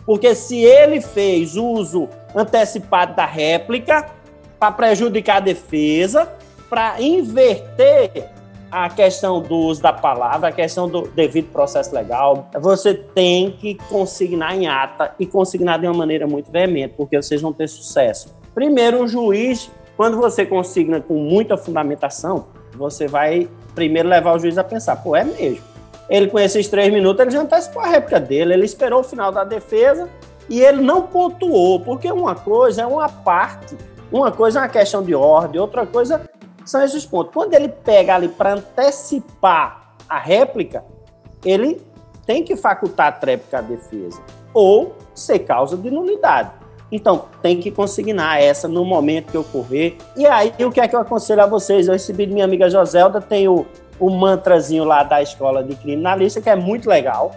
Porque 0.06 0.36
se 0.36 0.58
ele 0.58 1.00
fez 1.00 1.56
uso 1.56 2.10
antecipado 2.36 3.16
da 3.16 3.26
réplica 3.26 4.06
para 4.60 4.72
prejudicar 4.72 5.38
a 5.38 5.40
defesa, 5.40 6.28
para 6.70 7.02
inverter 7.02 8.30
a 8.72 8.90
questão 8.90 9.42
do 9.42 9.56
uso 9.56 9.82
da 9.82 9.92
palavra, 9.92 10.50
a 10.50 10.52
questão 10.52 10.88
do 10.88 11.08
devido 11.08 11.52
processo 11.52 11.94
legal, 11.94 12.50
você 12.60 12.94
tem 12.94 13.52
que 13.52 13.76
consignar 13.76 14.56
em 14.56 14.68
ata 14.68 15.16
e 15.20 15.26
consignar 15.26 15.80
de 15.80 15.88
uma 15.88 15.94
maneira 15.94 16.28
muito 16.28 16.52
veemente, 16.52 16.94
porque 16.96 17.20
vocês 17.20 17.42
vão 17.42 17.52
ter 17.52 17.68
sucesso. 17.68 18.36
Primeiro, 18.54 19.04
o 19.04 19.08
juiz, 19.08 19.72
quando 19.98 20.18
você 20.18 20.46
consigna 20.46 21.02
com 21.02 21.16
muita 21.16 21.58
fundamentação, 21.58 22.48
você 22.76 23.08
vai 23.08 23.50
primeiro 23.74 24.08
levar 24.08 24.36
o 24.36 24.40
juiz 24.40 24.58
a 24.58 24.64
pensar, 24.64 24.98
pô, 24.98 25.16
é 25.16 25.24
mesmo. 25.24 25.64
Ele, 26.10 26.28
com 26.28 26.40
esses 26.40 26.68
três 26.68 26.92
minutos, 26.92 27.22
ele 27.22 27.32
já 27.32 27.42
antecipou 27.42 27.82
a 27.82 27.88
réplica 27.88 28.20
dele. 28.20 28.54
Ele 28.54 28.66
esperou 28.66 29.02
o 29.02 29.04
final 29.04 29.32
da 29.32 29.44
defesa 29.44 30.10
e 30.50 30.60
ele 30.60 30.82
não 30.82 31.04
pontuou, 31.04 31.80
porque 31.80 32.12
uma 32.12 32.34
coisa 32.36 32.82
é 32.82 32.86
uma 32.86 33.08
parte, 33.08 33.78
uma 34.12 34.32
coisa 34.32 34.60
é 34.60 34.62
uma 34.64 34.70
questão 34.70 35.04
de 35.04 35.14
ordem, 35.14 35.60
outra 35.60 35.86
coisa 35.86 36.30
são 36.66 36.84
esses 36.84 37.06
pontos. 37.06 37.34
Quando 37.34 37.54
ele 37.54 37.70
pega 37.70 38.16
ali 38.16 38.28
para 38.28 38.54
antecipar 38.54 39.96
a 40.08 40.18
réplica, 40.18 40.84
ele 41.44 41.82
tem 42.26 42.44
que 42.44 42.56
facultar 42.56 43.08
a 43.08 43.12
tréplica 43.12 43.60
à 43.60 43.62
defesa 43.62 44.22
ou 44.54 44.96
ser 45.14 45.40
causa 45.40 45.78
de 45.78 45.90
nulidade. 45.90 46.52
Então, 46.92 47.26
tem 47.42 47.60
que 47.60 47.70
consignar 47.70 48.42
essa 48.42 48.68
no 48.68 48.84
momento 48.84 49.32
que 49.32 49.38
ocorrer. 49.38 49.96
E 50.18 50.26
aí, 50.26 50.54
o 50.60 50.72
que 50.72 50.82
é 50.82 50.88
que 50.88 50.96
eu 50.96 51.00
aconselho 51.00 51.44
a 51.44 51.46
vocês? 51.46 51.88
Eu 51.88 51.94
recebi 51.94 52.26
de 52.26 52.34
minha 52.34 52.46
amiga 52.46 52.70
Joselda, 52.70 53.22
tem 53.22 53.48
o, 53.48 53.66
o 54.00 54.10
mantrazinho 54.10 54.84
lá 54.84 55.04
da 55.04 55.22
escola 55.22 55.64
de 55.64 55.76
criminalista, 55.76 56.42
que 56.42 56.50
é 56.50 56.56
muito 56.56 56.90
legal, 56.90 57.32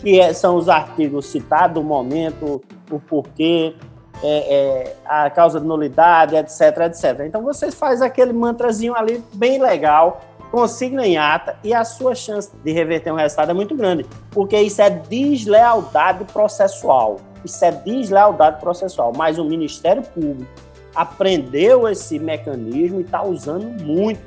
que 0.00 0.20
é, 0.20 0.34
são 0.34 0.56
os 0.56 0.68
artigos 0.68 1.26
citados, 1.26 1.82
o 1.82 1.86
momento, 1.86 2.60
o 2.90 3.00
porquê, 3.00 3.74
é, 4.22 4.54
é, 4.54 4.96
a 5.04 5.30
causa 5.30 5.60
de 5.60 5.66
nulidade, 5.66 6.36
etc, 6.36 6.60
etc. 6.86 7.20
Então, 7.26 7.42
vocês 7.42 7.74
fazem 7.74 8.06
aquele 8.06 8.32
mantrazinho 8.32 8.94
ali 8.94 9.22
bem 9.34 9.60
legal, 9.60 10.20
consigna 10.50 11.06
em 11.06 11.16
ata 11.16 11.56
e 11.62 11.72
a 11.72 11.84
sua 11.84 12.14
chance 12.14 12.50
de 12.64 12.72
reverter 12.72 13.12
um 13.12 13.16
resultado 13.16 13.50
é 13.50 13.54
muito 13.54 13.74
grande, 13.74 14.06
porque 14.30 14.60
isso 14.60 14.82
é 14.82 14.90
deslealdade 14.90 16.24
processual. 16.32 17.18
Isso 17.44 17.64
é 17.64 17.70
deslealdade 17.70 18.60
processual. 18.60 19.12
Mas 19.16 19.38
o 19.38 19.44
Ministério 19.44 20.02
Público 20.02 20.50
aprendeu 20.94 21.88
esse 21.88 22.18
mecanismo 22.18 23.00
e 23.00 23.02
está 23.02 23.22
usando 23.22 23.64
muito. 23.82 24.20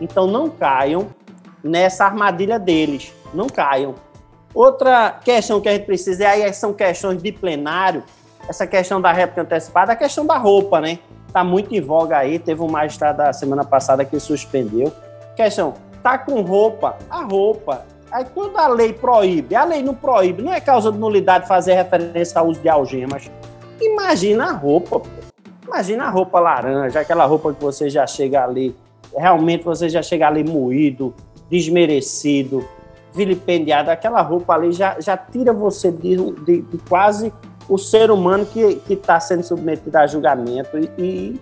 Então 0.00 0.26
não 0.26 0.48
caiam 0.48 1.08
nessa 1.62 2.04
armadilha 2.04 2.58
deles. 2.58 3.12
Não 3.32 3.48
caiam. 3.48 3.94
Outra 4.54 5.10
questão 5.10 5.60
que 5.60 5.68
a 5.68 5.72
gente 5.72 5.86
precisa, 5.86 6.24
é 6.24 6.26
aí 6.28 6.54
são 6.54 6.72
questões 6.72 7.20
de 7.20 7.32
plenário, 7.32 8.04
essa 8.48 8.66
questão 8.66 9.00
da 9.00 9.12
réplica 9.12 9.42
antecipada, 9.42 9.92
a 9.92 9.96
questão 9.96 10.26
da 10.26 10.36
roupa, 10.36 10.80
né? 10.80 10.98
Está 11.26 11.42
muito 11.42 11.74
em 11.74 11.80
voga 11.80 12.18
aí. 12.18 12.38
Teve 12.38 12.62
um 12.62 12.68
magistrado 12.68 13.18
da 13.18 13.32
semana 13.32 13.64
passada 13.64 14.04
que 14.04 14.18
suspendeu. 14.20 14.92
Questão, 15.34 15.74
tá 16.02 16.16
com 16.16 16.40
roupa, 16.42 16.96
a 17.10 17.22
roupa. 17.24 17.84
Aí 18.12 18.24
quando 18.32 18.56
a 18.56 18.68
lei 18.68 18.92
proíbe, 18.92 19.56
a 19.56 19.64
lei 19.64 19.82
não 19.82 19.94
proíbe, 19.94 20.42
não 20.42 20.52
é 20.52 20.60
causa 20.60 20.92
de 20.92 20.98
nulidade 20.98 21.48
fazer 21.48 21.74
referência 21.74 22.38
ao 22.38 22.46
uso 22.46 22.60
de 22.60 22.68
algemas. 22.68 23.28
Imagina 23.80 24.50
a 24.50 24.52
roupa, 24.52 25.00
pô. 25.00 25.08
Imagina 25.66 26.04
a 26.04 26.10
roupa 26.10 26.38
laranja, 26.38 27.00
aquela 27.00 27.24
roupa 27.24 27.52
que 27.52 27.60
você 27.60 27.90
já 27.90 28.06
chega 28.06 28.44
ali, 28.44 28.76
realmente 29.16 29.64
você 29.64 29.88
já 29.88 30.02
chega 30.02 30.28
ali 30.28 30.44
moído, 30.44 31.12
desmerecido, 31.50 32.64
vilipendiado. 33.12 33.90
Aquela 33.90 34.20
roupa 34.22 34.54
ali 34.54 34.70
já, 34.70 35.00
já 35.00 35.16
tira 35.16 35.52
você 35.52 35.90
de, 35.90 36.16
de, 36.16 36.60
de 36.62 36.78
quase 36.88 37.32
o 37.68 37.78
ser 37.78 38.10
humano 38.10 38.46
que 38.46 38.82
está 38.88 39.18
sendo 39.18 39.42
submetido 39.42 39.96
a 39.96 40.06
julgamento 40.06 40.78
e, 40.78 40.90
e 40.98 41.40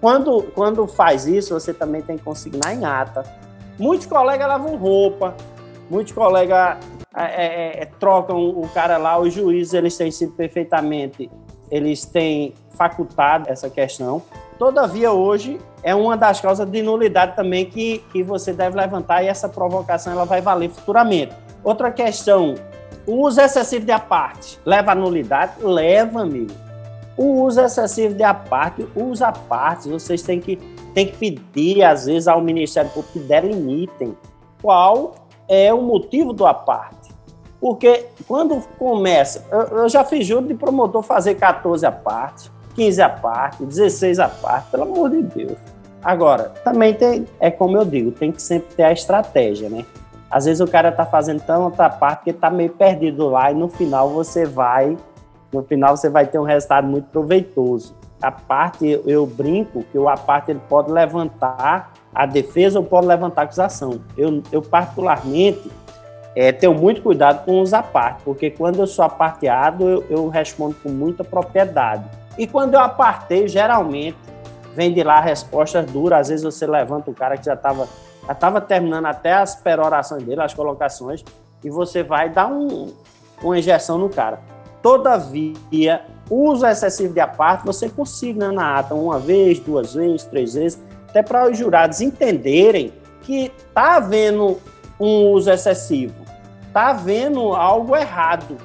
quando, 0.00 0.42
quando 0.54 0.86
faz 0.88 1.26
isso, 1.28 1.54
você 1.54 1.72
também 1.72 2.02
tem 2.02 2.18
que 2.18 2.24
consignar 2.24 2.74
em 2.74 2.84
ata. 2.84 3.22
Muitos 3.78 4.06
colegas 4.06 4.48
lavam 4.48 4.76
roupa, 4.76 5.32
muitos 5.88 6.12
colegas 6.12 6.76
é, 7.14 7.22
é, 7.22 7.82
é, 7.82 7.86
trocam 8.00 8.36
o 8.36 8.68
cara 8.74 8.96
lá, 8.96 9.16
os 9.18 9.32
juízes 9.32 9.74
eles 9.74 9.96
têm 9.96 10.10
sido 10.10 10.32
perfeitamente, 10.32 11.30
eles 11.70 12.04
têm 12.04 12.52
facultado 12.70 13.48
essa 13.48 13.70
questão. 13.70 14.20
Todavia, 14.58 15.12
hoje 15.12 15.60
é 15.84 15.94
uma 15.94 16.16
das 16.16 16.40
causas 16.40 16.68
de 16.68 16.82
nulidade 16.82 17.36
também 17.36 17.66
que, 17.66 17.98
que 18.12 18.22
você 18.22 18.52
deve 18.52 18.76
levantar 18.76 19.22
e 19.22 19.28
essa 19.28 19.48
provocação 19.48 20.12
ela 20.12 20.24
vai 20.24 20.40
valer 20.40 20.70
futuramente. 20.70 21.32
Outra 21.62 21.92
questão, 21.92 22.56
o 23.06 23.26
uso 23.26 23.40
excessivo 23.40 23.84
de 23.84 23.92
aparte 23.92 24.58
leva 24.64 24.92
a 24.92 24.94
nulidade? 24.94 25.54
Leva, 25.60 26.22
amigo. 26.22 26.52
O 27.16 27.42
uso 27.42 27.60
excessivo 27.60 28.14
de 28.14 28.22
aparte, 28.22 28.86
uso 28.96 29.24
a 29.24 29.32
parte, 29.32 29.88
vocês 29.88 30.22
têm 30.22 30.40
que, 30.40 30.56
têm 30.94 31.06
que 31.06 31.16
pedir, 31.16 31.82
às 31.82 32.06
vezes, 32.06 32.26
ao 32.26 32.40
Ministério 32.40 32.90
Público 32.90 33.12
que 33.12 33.18
delimitem 33.20 34.16
qual 34.60 35.14
é 35.48 35.72
o 35.74 35.82
motivo 35.82 36.32
do 36.32 36.46
aparte. 36.46 37.12
Porque 37.60 38.06
quando 38.26 38.60
começa, 38.78 39.46
eu, 39.50 39.78
eu 39.78 39.88
já 39.88 40.04
fiz 40.04 40.26
juro 40.26 40.46
de 40.46 40.54
promotor 40.54 41.02
fazer 41.02 41.34
14 41.34 41.84
a 41.84 41.92
parte, 41.92 42.50
15 42.74 43.02
a 43.02 43.08
parte, 43.08 43.64
16 43.64 44.18
a 44.18 44.28
pelo 44.70 44.84
amor 44.84 45.10
de 45.10 45.22
Deus. 45.22 45.58
Agora, 46.02 46.52
também 46.64 46.94
tem, 46.94 47.26
é 47.38 47.50
como 47.50 47.76
eu 47.76 47.84
digo, 47.84 48.10
tem 48.10 48.32
que 48.32 48.42
sempre 48.42 48.74
ter 48.74 48.82
a 48.82 48.92
estratégia, 48.92 49.68
né? 49.68 49.84
Às 50.32 50.46
vezes 50.46 50.60
o 50.60 50.66
cara 50.66 50.90
tá 50.90 51.04
fazendo 51.04 51.42
tanta 51.42 51.90
parte 51.90 52.24
que 52.24 52.32
tá 52.32 52.48
meio 52.48 52.70
perdido 52.70 53.28
lá 53.28 53.52
e 53.52 53.54
no 53.54 53.68
final 53.68 54.08
você 54.08 54.46
vai 54.46 54.96
no 55.52 55.62
final 55.62 55.94
você 55.94 56.08
vai 56.08 56.26
ter 56.26 56.38
um 56.38 56.44
resultado 56.44 56.86
muito 56.86 57.08
proveitoso. 57.10 57.94
A 58.22 58.30
parte, 58.30 59.02
eu, 59.04 59.26
brinco 59.26 59.84
que 59.92 59.98
o 59.98 60.08
a 60.08 60.16
parte 60.16 60.50
ele 60.50 60.60
pode 60.68 60.90
levantar 60.90 61.92
a 62.14 62.24
defesa 62.24 62.78
ou 62.78 62.84
pode 62.84 63.06
levantar 63.06 63.42
a 63.42 63.44
acusação. 63.44 64.00
Eu, 64.16 64.42
eu 64.50 64.62
particularmente, 64.62 65.70
é, 66.34 66.52
tenho 66.52 66.72
muito 66.72 67.02
cuidado 67.02 67.44
com 67.44 67.60
os 67.60 67.74
apartes, 67.74 68.24
porque 68.24 68.50
quando 68.50 68.78
eu 68.78 68.86
sou 68.86 69.04
aparteado, 69.04 69.86
eu, 69.86 70.04
eu 70.08 70.28
respondo 70.28 70.74
com 70.82 70.88
muita 70.88 71.22
propriedade. 71.22 72.04
E 72.38 72.46
quando 72.46 72.74
eu 72.74 72.80
apartei, 72.80 73.46
geralmente, 73.46 74.16
vem 74.74 74.94
de 74.94 75.02
lá 75.02 75.20
respostas 75.20 75.84
duras. 75.90 76.20
Às 76.20 76.28
vezes 76.28 76.44
você 76.44 76.66
levanta 76.66 77.10
o 77.10 77.14
cara 77.14 77.36
que 77.36 77.44
já 77.44 77.54
estava 77.54 77.86
já 78.26 78.34
tava 78.34 78.60
terminando 78.60 79.06
até 79.06 79.32
as 79.32 79.54
perorações 79.54 80.22
dele, 80.22 80.40
as 80.40 80.54
colocações, 80.54 81.24
e 81.62 81.70
você 81.70 82.02
vai 82.02 82.30
dar 82.30 82.46
um, 82.46 82.92
uma 83.42 83.58
injeção 83.58 83.98
no 83.98 84.08
cara. 84.08 84.40
Todavia, 84.80 86.02
uso 86.28 86.66
excessivo 86.66 87.14
de 87.14 87.20
aparte 87.20 87.64
você 87.64 87.88
consigna 87.88 88.50
na 88.50 88.78
ata 88.78 88.94
uma 88.94 89.18
vez, 89.18 89.60
duas 89.60 89.94
vezes, 89.94 90.24
três 90.24 90.54
vezes, 90.54 90.82
até 91.08 91.22
para 91.22 91.50
os 91.50 91.58
jurados 91.58 92.00
entenderem 92.00 92.92
que 93.22 93.52
está 93.68 93.96
havendo 93.96 94.58
um 94.98 95.30
uso 95.30 95.50
excessivo, 95.50 96.14
está 96.66 96.88
havendo 96.88 97.54
algo 97.54 97.96
errado, 97.96 98.56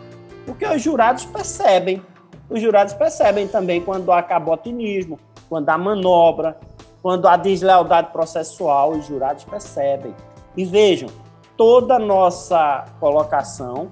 porque 0.46 0.66
os 0.66 0.82
jurados 0.82 1.26
percebem. 1.26 2.02
Os 2.50 2.62
jurados 2.62 2.94
percebem 2.94 3.46
também 3.46 3.82
quando 3.82 4.10
há 4.10 4.24
cabotinismo, 4.24 5.20
quando 5.50 5.68
há 5.70 5.78
manobra, 5.78 6.58
quando 7.08 7.26
há 7.26 7.38
deslealdade 7.38 8.12
processual, 8.12 8.92
os 8.92 9.06
jurados 9.06 9.46
percebem. 9.46 10.14
E 10.58 10.66
vejam, 10.66 11.08
toda 11.56 11.98
nossa 11.98 12.84
colocação 13.00 13.88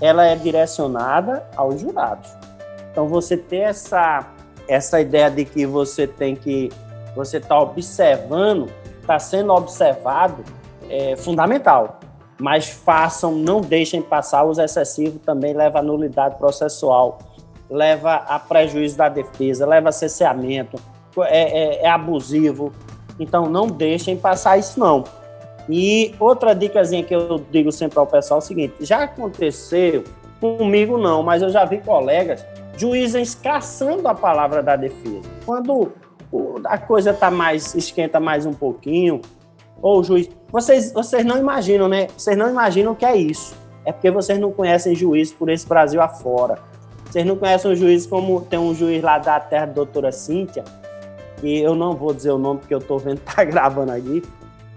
ela 0.00 0.24
é 0.24 0.36
direcionada 0.36 1.44
aos 1.56 1.80
jurados. 1.80 2.30
Então 2.92 3.08
você 3.08 3.36
ter 3.36 3.62
essa 3.62 4.24
essa 4.68 5.00
ideia 5.00 5.28
de 5.28 5.44
que 5.44 5.66
você 5.66 6.06
tem 6.06 6.36
que 6.36 6.68
você 7.16 7.38
está 7.38 7.58
observando, 7.58 8.70
está 9.00 9.18
sendo 9.18 9.52
observado, 9.52 10.44
é 10.88 11.16
fundamental. 11.16 11.98
Mas 12.38 12.68
façam, 12.68 13.32
não 13.32 13.60
deixem 13.60 14.00
passar 14.00 14.44
os 14.44 14.58
excessivos, 14.58 15.20
também 15.22 15.54
leva 15.54 15.80
a 15.80 15.82
nulidade 15.82 16.36
processual, 16.36 17.18
leva 17.68 18.14
a 18.14 18.38
prejuízo 18.38 18.96
da 18.96 19.08
defesa, 19.08 19.66
leva 19.66 19.88
a 19.88 19.92
cesseamento, 19.92 20.80
é, 21.18 21.82
é, 21.82 21.82
é 21.82 21.90
abusivo. 21.90 22.72
Então 23.18 23.46
não 23.46 23.66
deixem 23.66 24.16
passar 24.16 24.58
isso 24.58 24.78
não. 24.78 25.04
E 25.68 26.14
outra 26.18 26.54
dicasinha 26.54 27.04
que 27.04 27.14
eu 27.14 27.44
digo 27.50 27.70
sempre 27.70 27.98
ao 27.98 28.06
pessoal 28.06 28.40
é 28.40 28.42
o 28.42 28.46
seguinte: 28.46 28.74
já 28.80 29.04
aconteceu 29.04 30.04
comigo 30.40 30.96
não, 30.96 31.22
mas 31.22 31.42
eu 31.42 31.50
já 31.50 31.64
vi 31.64 31.78
colegas 31.78 32.44
juízes 32.76 33.34
caçando 33.34 34.08
a 34.08 34.14
palavra 34.14 34.62
da 34.62 34.74
defesa. 34.74 35.28
Quando 35.44 35.92
a 36.64 36.78
coisa 36.78 37.12
tá 37.12 37.30
mais 37.30 37.74
esquenta 37.74 38.18
mais 38.18 38.46
um 38.46 38.52
pouquinho, 38.52 39.20
ou 39.82 40.00
o 40.00 40.04
juiz, 40.04 40.30
vocês 40.50 40.92
vocês 40.92 41.24
não 41.24 41.38
imaginam, 41.38 41.88
né? 41.88 42.08
Vocês 42.16 42.36
não 42.36 42.48
imaginam 42.48 42.92
o 42.92 42.96
que 42.96 43.04
é 43.04 43.16
isso. 43.16 43.54
É 43.84 43.92
porque 43.92 44.10
vocês 44.10 44.38
não 44.38 44.52
conhecem 44.52 44.94
juízes 44.94 45.32
por 45.32 45.48
esse 45.48 45.66
Brasil 45.66 46.00
afora. 46.00 46.58
Vocês 47.04 47.26
não 47.26 47.36
conhecem 47.36 47.70
um 47.70 47.74
juiz 47.74 48.06
como 48.06 48.40
tem 48.42 48.58
um 48.58 48.74
juiz 48.74 49.02
lá 49.02 49.18
da 49.18 49.40
terra 49.40 49.66
doutora 49.66 50.12
Cíntia, 50.12 50.64
que 51.40 51.60
eu 51.60 51.74
não 51.74 51.94
vou 51.94 52.12
dizer 52.12 52.30
o 52.30 52.38
nome 52.38 52.60
porque 52.60 52.74
eu 52.74 52.78
estou 52.78 52.98
vendo 52.98 53.20
tá 53.34 53.44
gravando 53.44 53.92
aqui, 53.92 54.22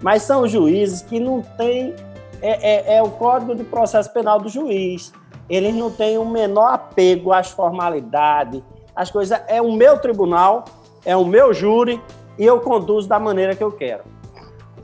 mas 0.00 0.22
são 0.22 0.46
juízes 0.46 1.02
que 1.02 1.20
não 1.20 1.42
têm. 1.56 1.94
É, 2.42 2.94
é, 2.94 2.96
é, 2.96 3.02
o 3.02 3.08
Código 3.08 3.54
de 3.54 3.64
Processo 3.64 4.12
Penal 4.12 4.38
do 4.38 4.50
juiz. 4.50 5.12
Eles 5.48 5.74
não 5.74 5.90
têm 5.90 6.18
o 6.18 6.26
menor 6.26 6.74
apego 6.74 7.32
às 7.32 7.50
formalidades, 7.50 8.62
as 8.94 9.10
coisas. 9.10 9.40
É 9.46 9.62
o 9.62 9.72
meu 9.72 9.98
tribunal, 9.98 10.64
é 11.06 11.16
o 11.16 11.24
meu 11.24 11.54
júri 11.54 12.00
e 12.38 12.44
eu 12.44 12.60
conduzo 12.60 13.08
da 13.08 13.18
maneira 13.18 13.54
que 13.54 13.64
eu 13.64 13.72
quero. 13.72 14.02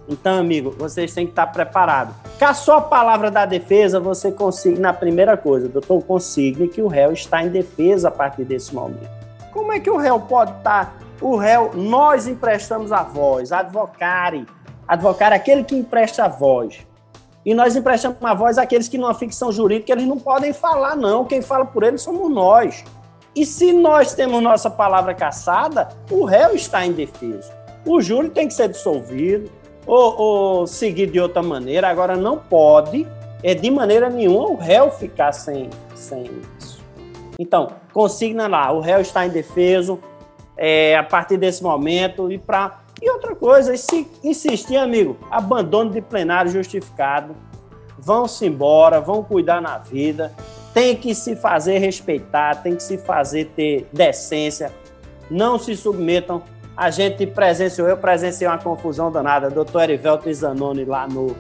Então, 0.08 0.38
amigo, 0.38 0.70
vocês 0.70 1.14
têm 1.14 1.24
que 1.24 1.32
estar 1.32 1.46
preparados. 1.46 2.14
Caçou 2.38 2.74
a 2.74 2.80
palavra 2.80 3.30
da 3.30 3.46
defesa, 3.46 4.00
você 4.00 4.32
consiga, 4.32 4.80
na 4.80 4.92
primeira 4.92 5.36
coisa, 5.36 5.68
doutor, 5.68 6.02
consigne 6.02 6.66
que 6.66 6.82
o 6.82 6.88
réu 6.88 7.12
está 7.12 7.42
em 7.42 7.48
defesa 7.48 8.08
a 8.08 8.10
partir 8.10 8.44
desse 8.44 8.74
momento. 8.74 9.08
Como 9.52 9.72
é 9.72 9.78
que 9.78 9.90
o 9.90 9.96
réu 9.96 10.18
pode 10.18 10.50
estar? 10.52 10.98
O 11.20 11.36
réu, 11.36 11.72
nós 11.74 12.26
emprestamos 12.26 12.92
a 12.92 13.02
voz, 13.02 13.52
advocare, 13.52 14.46
Advocar 14.90 15.32
é 15.32 15.36
aquele 15.36 15.62
que 15.62 15.76
empresta 15.76 16.24
a 16.24 16.28
voz. 16.28 16.84
E 17.46 17.54
nós 17.54 17.76
emprestamos 17.76 18.18
a 18.24 18.34
voz 18.34 18.58
àqueles 18.58 18.88
que 18.88 18.98
numa 18.98 19.14
ficção 19.14 19.52
jurídica 19.52 19.92
eles 19.92 20.04
não 20.04 20.18
podem 20.18 20.52
falar, 20.52 20.96
não. 20.96 21.24
Quem 21.24 21.40
fala 21.40 21.64
por 21.64 21.84
eles 21.84 22.02
somos 22.02 22.28
nós. 22.28 22.84
E 23.32 23.46
se 23.46 23.72
nós 23.72 24.14
temos 24.14 24.42
nossa 24.42 24.68
palavra 24.68 25.14
caçada, 25.14 25.90
o 26.10 26.24
réu 26.24 26.56
está 26.56 26.84
indefeso. 26.84 27.52
O 27.86 28.00
júri 28.00 28.30
tem 28.30 28.48
que 28.48 28.52
ser 28.52 28.68
dissolvido 28.68 29.48
ou, 29.86 30.20
ou 30.20 30.66
seguir 30.66 31.08
de 31.08 31.20
outra 31.20 31.40
maneira. 31.40 31.88
Agora, 31.88 32.16
não 32.16 32.36
pode, 32.36 33.06
é, 33.44 33.54
de 33.54 33.70
maneira 33.70 34.10
nenhuma, 34.10 34.48
o 34.48 34.56
réu 34.56 34.90
ficar 34.90 35.30
sem, 35.30 35.70
sem 35.94 36.24
isso. 36.58 36.80
Então, 37.38 37.68
consigna 37.92 38.48
lá, 38.48 38.72
o 38.72 38.80
réu 38.80 39.00
está 39.00 39.24
indefeso 39.24 40.00
é, 40.62 40.94
a 40.94 41.02
partir 41.02 41.38
desse 41.38 41.62
momento 41.62 42.30
e 42.30 42.36
para 42.36 42.80
e 43.02 43.10
outra 43.10 43.34
coisa, 43.34 43.74
se 43.78 44.06
insistir, 44.22 44.76
amigo, 44.76 45.16
abandono 45.30 45.90
de 45.90 46.02
plenário 46.02 46.50
justificado, 46.50 47.34
vão-se 47.98 48.44
embora, 48.44 49.00
vão 49.00 49.24
cuidar 49.24 49.62
na 49.62 49.78
vida, 49.78 50.34
tem 50.74 50.94
que 50.94 51.14
se 51.14 51.34
fazer 51.34 51.78
respeitar, 51.78 52.56
tem 52.62 52.76
que 52.76 52.82
se 52.82 52.98
fazer 52.98 53.46
ter 53.56 53.88
decência, 53.90 54.70
não 55.30 55.58
se 55.58 55.74
submetam. 55.74 56.42
A 56.76 56.90
gente 56.90 57.26
presenciou, 57.26 57.88
eu 57.88 57.96
presenciei 57.96 58.46
uma 58.46 58.58
confusão 58.58 59.10
danada, 59.10 59.48
doutor 59.48 59.84
Erivelto 59.84 60.32
Zanoni 60.32 60.84
lá 60.84 61.08
no, 61.08 61.34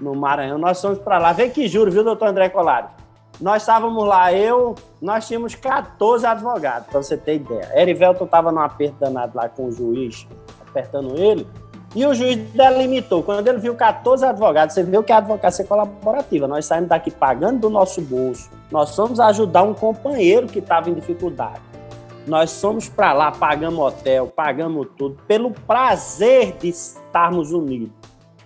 no 0.00 0.12
Maranhão, 0.12 0.58
nós 0.58 0.80
fomos 0.80 0.98
para 0.98 1.18
lá, 1.18 1.32
vem 1.32 1.50
que 1.50 1.68
juro, 1.68 1.90
viu, 1.90 2.02
doutor 2.02 2.28
André 2.28 2.48
Colares? 2.48 2.90
Nós 3.40 3.62
estávamos 3.62 4.06
lá, 4.06 4.32
eu, 4.32 4.74
nós 5.00 5.26
tínhamos 5.28 5.54
14 5.54 6.26
advogados, 6.26 6.88
para 6.88 7.02
você 7.02 7.16
ter 7.16 7.36
ideia. 7.36 7.70
Erivelto 7.74 8.24
estava 8.24 8.50
num 8.50 8.60
aperto 8.60 8.96
danado 8.98 9.32
lá 9.34 9.48
com 9.48 9.66
o 9.66 9.72
juiz, 9.72 10.26
apertando 10.66 11.18
ele, 11.18 11.46
e 11.94 12.06
o 12.06 12.14
juiz 12.14 12.36
delimitou. 12.52 13.22
Quando 13.22 13.46
ele 13.48 13.58
viu 13.58 13.74
14 13.74 14.24
advogados, 14.24 14.74
você 14.74 14.82
viu 14.82 15.02
que 15.02 15.12
a 15.12 15.18
advocacia 15.18 15.64
é 15.64 15.68
colaborativa. 15.68 16.46
Nós 16.46 16.64
saímos 16.64 16.88
daqui 16.88 17.10
pagando 17.10 17.60
do 17.60 17.70
nosso 17.70 18.00
bolso. 18.00 18.50
Nós 18.70 18.94
fomos 18.94 19.20
ajudar 19.20 19.62
um 19.62 19.74
companheiro 19.74 20.46
que 20.46 20.58
estava 20.58 20.88
em 20.88 20.94
dificuldade. 20.94 21.60
Nós 22.26 22.60
fomos 22.60 22.88
para 22.88 23.12
lá, 23.12 23.30
pagamos 23.30 23.78
hotel, 23.78 24.26
pagamos 24.26 24.88
tudo, 24.96 25.16
pelo 25.28 25.52
prazer 25.52 26.56
de 26.58 26.68
estarmos 26.68 27.52
unidos. 27.52 27.92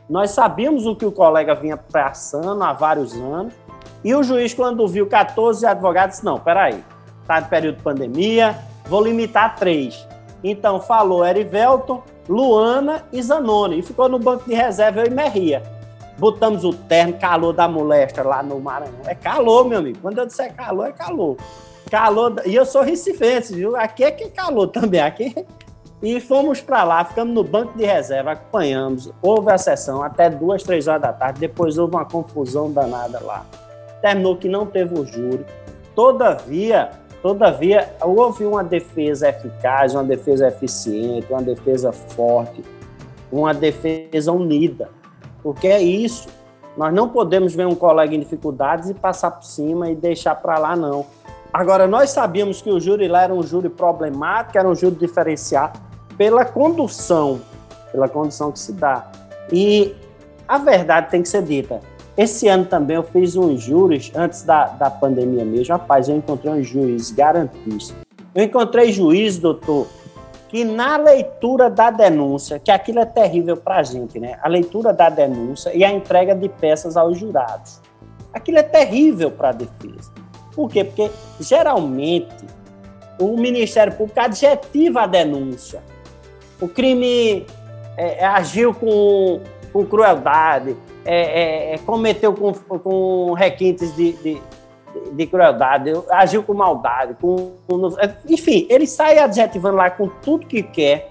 Nós 0.09 0.33
sabíamos 0.33 0.87
o 0.87 0.95
que 0.95 1.07
o 1.07 1.13
colega 1.13 1.55
vinha 1.55 1.77
passando 1.77 2.63
há 2.63 2.73
vários 2.73 3.15
anos. 3.15 3.55
E 4.03 4.15
o 4.15 4.23
juiz, 4.23 4.55
quando 4.55 4.87
viu 4.89 5.07
14 5.07 5.67
advogados, 5.67 6.17
disse: 6.17 6.25
não, 6.25 6.39
peraí, 6.39 6.83
está 7.21 7.41
de 7.41 7.49
período 7.49 7.77
de 7.77 7.83
pandemia, 7.83 8.59
vou 8.87 9.03
limitar 9.03 9.57
três. 9.57 10.07
Então 10.43 10.81
falou 10.81 11.25
Erivelton, 11.25 12.03
Luana 12.29 13.05
e 13.13 13.23
Zanoni. 13.23 13.79
E 13.79 13.83
ficou 13.83 14.09
no 14.09 14.19
banco 14.19 14.49
de 14.49 14.55
reserva 14.55 15.01
eu 15.01 15.07
e 15.07 15.11
Merria. 15.11 15.63
Botamos 16.19 16.65
o 16.65 16.73
terno, 16.73 17.15
calor 17.15 17.53
da 17.53 17.67
moléstia 17.69 18.23
lá 18.23 18.43
no 18.43 18.61
Maranhão. 18.61 19.01
É 19.07 19.15
calor, 19.15 19.67
meu 19.67 19.79
amigo. 19.79 19.99
Quando 20.01 20.19
eu 20.19 20.27
disser 20.27 20.55
calor, 20.55 20.89
é 20.89 20.93
calor. 20.93 21.37
Calor. 21.91 22.43
E 22.45 22.55
eu 22.55 22.67
sou 22.67 22.83
recifense, 22.83 23.55
viu? 23.55 23.77
Aqui 23.77 24.05
é 24.05 24.11
que 24.11 24.25
é 24.25 24.29
calor 24.29 24.69
também. 24.69 25.01
Aqui. 25.01 25.35
E 26.03 26.19
fomos 26.19 26.63
para 26.63 26.83
lá, 26.83 27.05
ficamos 27.05 27.35
no 27.35 27.45
banco 27.45 27.77
de 27.77 27.85
reserva, 27.85 28.33
acompanhamos. 28.33 29.11
Houve 29.21 29.53
a 29.53 29.59
sessão 29.59 30.03
até 30.03 30.31
duas, 30.31 30.63
três 30.63 30.89
horas 30.89 31.03
da 31.03 31.13
tarde. 31.13 31.41
Depois 31.41 31.77
houve 31.77 31.95
uma 31.95 32.07
confusão 32.07 32.73
danada 32.73 33.21
lá. 33.23 33.45
Terminou 34.01 34.37
que 34.37 34.49
não 34.49 34.67
teve 34.67 34.99
o 34.99 35.05
júri. 35.05 35.45
Todavia, 35.95 36.91
Todavia, 37.23 37.93
houve 38.01 38.47
uma 38.47 38.65
defesa 38.65 39.29
eficaz, 39.29 39.95
uma 39.95 40.03
defesa 40.03 40.49
eficiente, 40.49 41.27
uma 41.31 41.43
defesa 41.43 41.93
forte, 41.93 42.65
uma 43.31 43.53
defesa 43.53 44.33
unida. 44.33 44.89
Porque 45.43 45.69
é 45.69 45.83
isso. 45.83 46.29
Nós 46.79 46.95
não 46.95 47.11
podemos 47.11 47.55
ver 47.55 47.67
um 47.67 47.75
colega 47.75 48.15
em 48.15 48.21
dificuldades 48.21 48.89
e 48.89 48.95
passar 48.95 49.33
por 49.33 49.45
cima 49.45 49.91
e 49.91 49.95
deixar 49.95 50.35
para 50.37 50.59
lá, 50.59 50.75
não. 50.75 51.05
Agora, 51.53 51.87
nós 51.87 52.11
sabíamos 52.11 52.63
que 52.63 52.71
o 52.71 52.81
júri 52.81 53.07
lá 53.07 53.25
era 53.25 53.35
um 53.35 53.43
júri 53.43 53.69
problemático, 53.69 54.57
era 54.57 54.69
um 54.69 54.75
júri 54.75 54.95
diferenciado 54.95 55.79
pela 56.17 56.45
condução, 56.45 57.41
pela 57.93 58.09
condução 58.09 58.51
que 58.51 58.61
se 58.61 58.73
dá. 58.73 59.11
E 59.53 59.95
a 60.49 60.57
verdade 60.57 61.11
tem 61.11 61.23
que 61.23 61.29
ser 61.29 61.43
dita. 61.43 61.81
Esse 62.21 62.49
ano 62.49 62.67
também 62.67 62.97
eu 62.97 63.03
fiz 63.03 63.35
uns 63.35 63.63
juros, 63.63 64.13
antes 64.15 64.43
da, 64.43 64.67
da 64.67 64.91
pandemia 64.91 65.43
mesmo. 65.43 65.73
Rapaz, 65.73 66.07
eu 66.07 66.15
encontrei 66.15 66.53
um 66.53 66.63
juiz 66.63 67.11
garantista. 67.11 67.97
Eu 68.35 68.45
encontrei 68.45 68.93
juiz, 68.93 69.39
doutor, 69.39 69.87
que 70.51 70.63
na 70.63 70.99
leitura 70.99 71.71
da 71.71 71.91
denúncia, 71.91 72.59
que 72.59 72.71
aquilo 72.71 72.99
é 72.99 73.07
terrível 73.07 73.57
para 73.57 73.77
a 73.77 73.83
gente, 73.83 74.21
né? 74.21 74.39
A 74.43 74.49
leitura 74.51 74.93
da 74.93 75.09
denúncia 75.09 75.75
e 75.75 75.83
a 75.83 75.91
entrega 75.91 76.35
de 76.35 76.47
peças 76.51 76.95
aos 76.95 77.17
jurados. 77.17 77.81
Aquilo 78.35 78.59
é 78.59 78.63
terrível 78.63 79.31
para 79.31 79.49
a 79.49 79.53
defesa. 79.53 80.13
Por 80.55 80.69
quê? 80.69 80.85
Porque 80.85 81.11
geralmente 81.41 82.45
o 83.19 83.35
Ministério 83.39 83.95
Público 83.95 84.21
adjetiva 84.21 85.05
a 85.05 85.07
denúncia. 85.07 85.83
O 86.61 86.69
crime 86.69 87.47
é, 87.97 88.27
agiu 88.27 88.75
com, 88.75 89.41
com 89.73 89.87
crueldade, 89.87 90.77
é, 91.05 91.15
é, 91.15 91.75
é, 91.75 91.79
cometeu 91.79 92.35
com, 92.35 92.53
com 92.53 93.33
requintes 93.33 93.95
de, 93.97 94.13
de, 94.13 94.43
de, 95.13 95.27
crueldade, 95.27 95.93
agiu 96.11 96.43
com 96.43 96.53
maldade, 96.55 97.17
com, 97.21 97.53
com, 97.67 97.89
enfim, 98.29 98.67
ele 98.69 98.87
sai 98.87 99.19
adjetivando 99.19 99.77
lá 99.77 99.91
com 99.91 100.09
tudo 100.09 100.47
que 100.47 100.63
quer. 100.63 101.11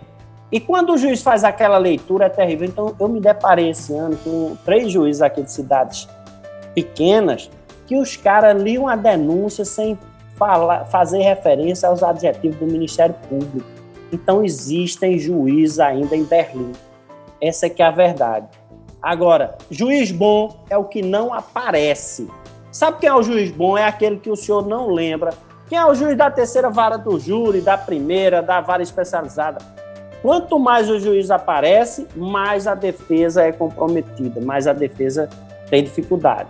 E 0.51 0.59
quando 0.59 0.93
o 0.93 0.97
juiz 0.97 1.21
faz 1.21 1.43
aquela 1.43 1.77
leitura 1.77 2.25
é 2.25 2.29
terrível. 2.29 2.67
Então, 2.67 2.95
eu 2.99 3.07
me 3.07 3.19
deparei 3.19 3.69
esse 3.69 3.93
ano 3.93 4.17
com 4.17 4.55
três 4.65 4.91
juízes 4.91 5.21
aqui 5.21 5.43
de 5.43 5.51
cidades 5.51 6.07
pequenas 6.73 7.51
que 7.85 7.95
os 7.95 8.15
caras 8.15 8.59
liam 8.59 8.87
a 8.87 8.95
denúncia 8.95 9.63
sem 9.63 9.97
falar, 10.35 10.85
fazer 10.85 11.21
referência 11.21 11.87
aos 11.87 12.01
adjetivos 12.01 12.57
do 12.57 12.65
Ministério 12.65 13.15
Público. 13.27 13.67
Então, 14.11 14.43
existem 14.43 15.19
juízes 15.19 15.79
ainda 15.79 16.15
em 16.15 16.23
Berlim. 16.23 16.71
Essa 17.39 17.67
é 17.67 17.69
que 17.69 17.81
é 17.81 17.85
a 17.85 17.91
verdade. 17.91 18.47
Agora, 19.01 19.57
juiz 19.71 20.11
bom 20.11 20.65
é 20.69 20.77
o 20.77 20.83
que 20.83 21.01
não 21.01 21.33
aparece. 21.33 22.27
Sabe 22.71 22.99
quem 22.99 23.09
é 23.09 23.13
o 23.13 23.23
juiz 23.23 23.49
bom? 23.49 23.77
É 23.77 23.85
aquele 23.85 24.17
que 24.17 24.29
o 24.29 24.35
senhor 24.35 24.67
não 24.67 24.91
lembra. 24.91 25.33
Quem 25.69 25.77
é 25.77 25.85
o 25.85 25.95
juiz 25.95 26.17
da 26.17 26.29
terceira 26.29 26.69
vara 26.69 26.97
do 26.97 27.17
júri, 27.19 27.61
da 27.61 27.77
primeira, 27.77 28.41
da 28.41 28.59
vara 28.59 28.83
especializada? 28.83 29.59
Quanto 30.21 30.59
mais 30.59 30.89
o 30.89 30.99
juiz 30.99 31.31
aparece, 31.31 32.07
mais 32.15 32.67
a 32.67 32.75
defesa 32.75 33.43
é 33.43 33.53
comprometida, 33.53 34.41
mais 34.41 34.67
a 34.67 34.73
defesa 34.73 35.29
tem 35.69 35.83
dificuldade. 35.83 36.49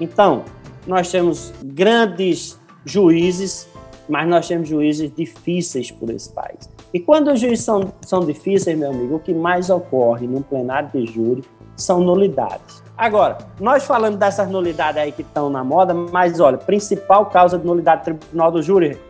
Então, 0.00 0.44
nós 0.86 1.10
temos 1.10 1.52
grandes 1.62 2.58
juízes, 2.84 3.68
mas 4.08 4.26
nós 4.26 4.48
temos 4.48 4.68
juízes 4.68 5.12
difíceis 5.14 5.90
por 5.90 6.08
esse 6.08 6.32
país. 6.32 6.70
E 6.94 6.98
quando 6.98 7.30
os 7.30 7.38
juízes 7.38 7.64
são, 7.64 7.92
são 8.00 8.20
difíceis, 8.20 8.78
meu 8.78 8.90
amigo, 8.90 9.16
o 9.16 9.20
que 9.20 9.34
mais 9.34 9.68
ocorre 9.68 10.26
no 10.26 10.42
plenário 10.42 10.88
de 10.94 11.04
júri 11.06 11.44
são 11.80 12.00
nulidades. 12.00 12.82
Agora, 12.96 13.38
nós 13.58 13.84
falando 13.84 14.18
dessas 14.18 14.48
nulidades 14.48 15.00
aí 15.00 15.10
que 15.10 15.22
estão 15.22 15.48
na 15.48 15.64
moda, 15.64 15.94
mas 15.94 16.38
olha, 16.38 16.58
principal 16.58 17.26
causa 17.26 17.58
de 17.58 17.66
nulidade 17.66 18.02
do 18.02 18.04
tribunal 18.04 18.52
do 18.52 18.62
júri, 18.62 19.00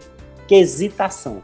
quesitação. 0.46 1.38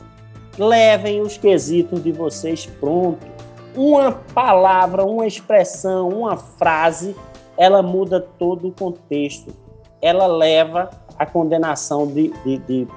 Levem 0.57 1.21
os 1.21 1.37
quesitos 1.37 2.03
de 2.03 2.13
vocês 2.13 2.65
pronto. 2.65 3.27
Uma 3.75 4.13
palavra, 4.33 5.05
uma 5.05 5.27
expressão, 5.27 6.09
uma 6.09 6.37
frase, 6.37 7.15
ela 7.59 7.83
muda 7.83 8.21
todo 8.21 8.69
o 8.69 8.73
contexto. 8.73 9.53
Ela 10.01 10.27
leva 10.27 10.89
à 11.19 11.27
condenação 11.27 12.07
de, 12.07 12.33
de, 12.45 12.59
de 12.59 12.89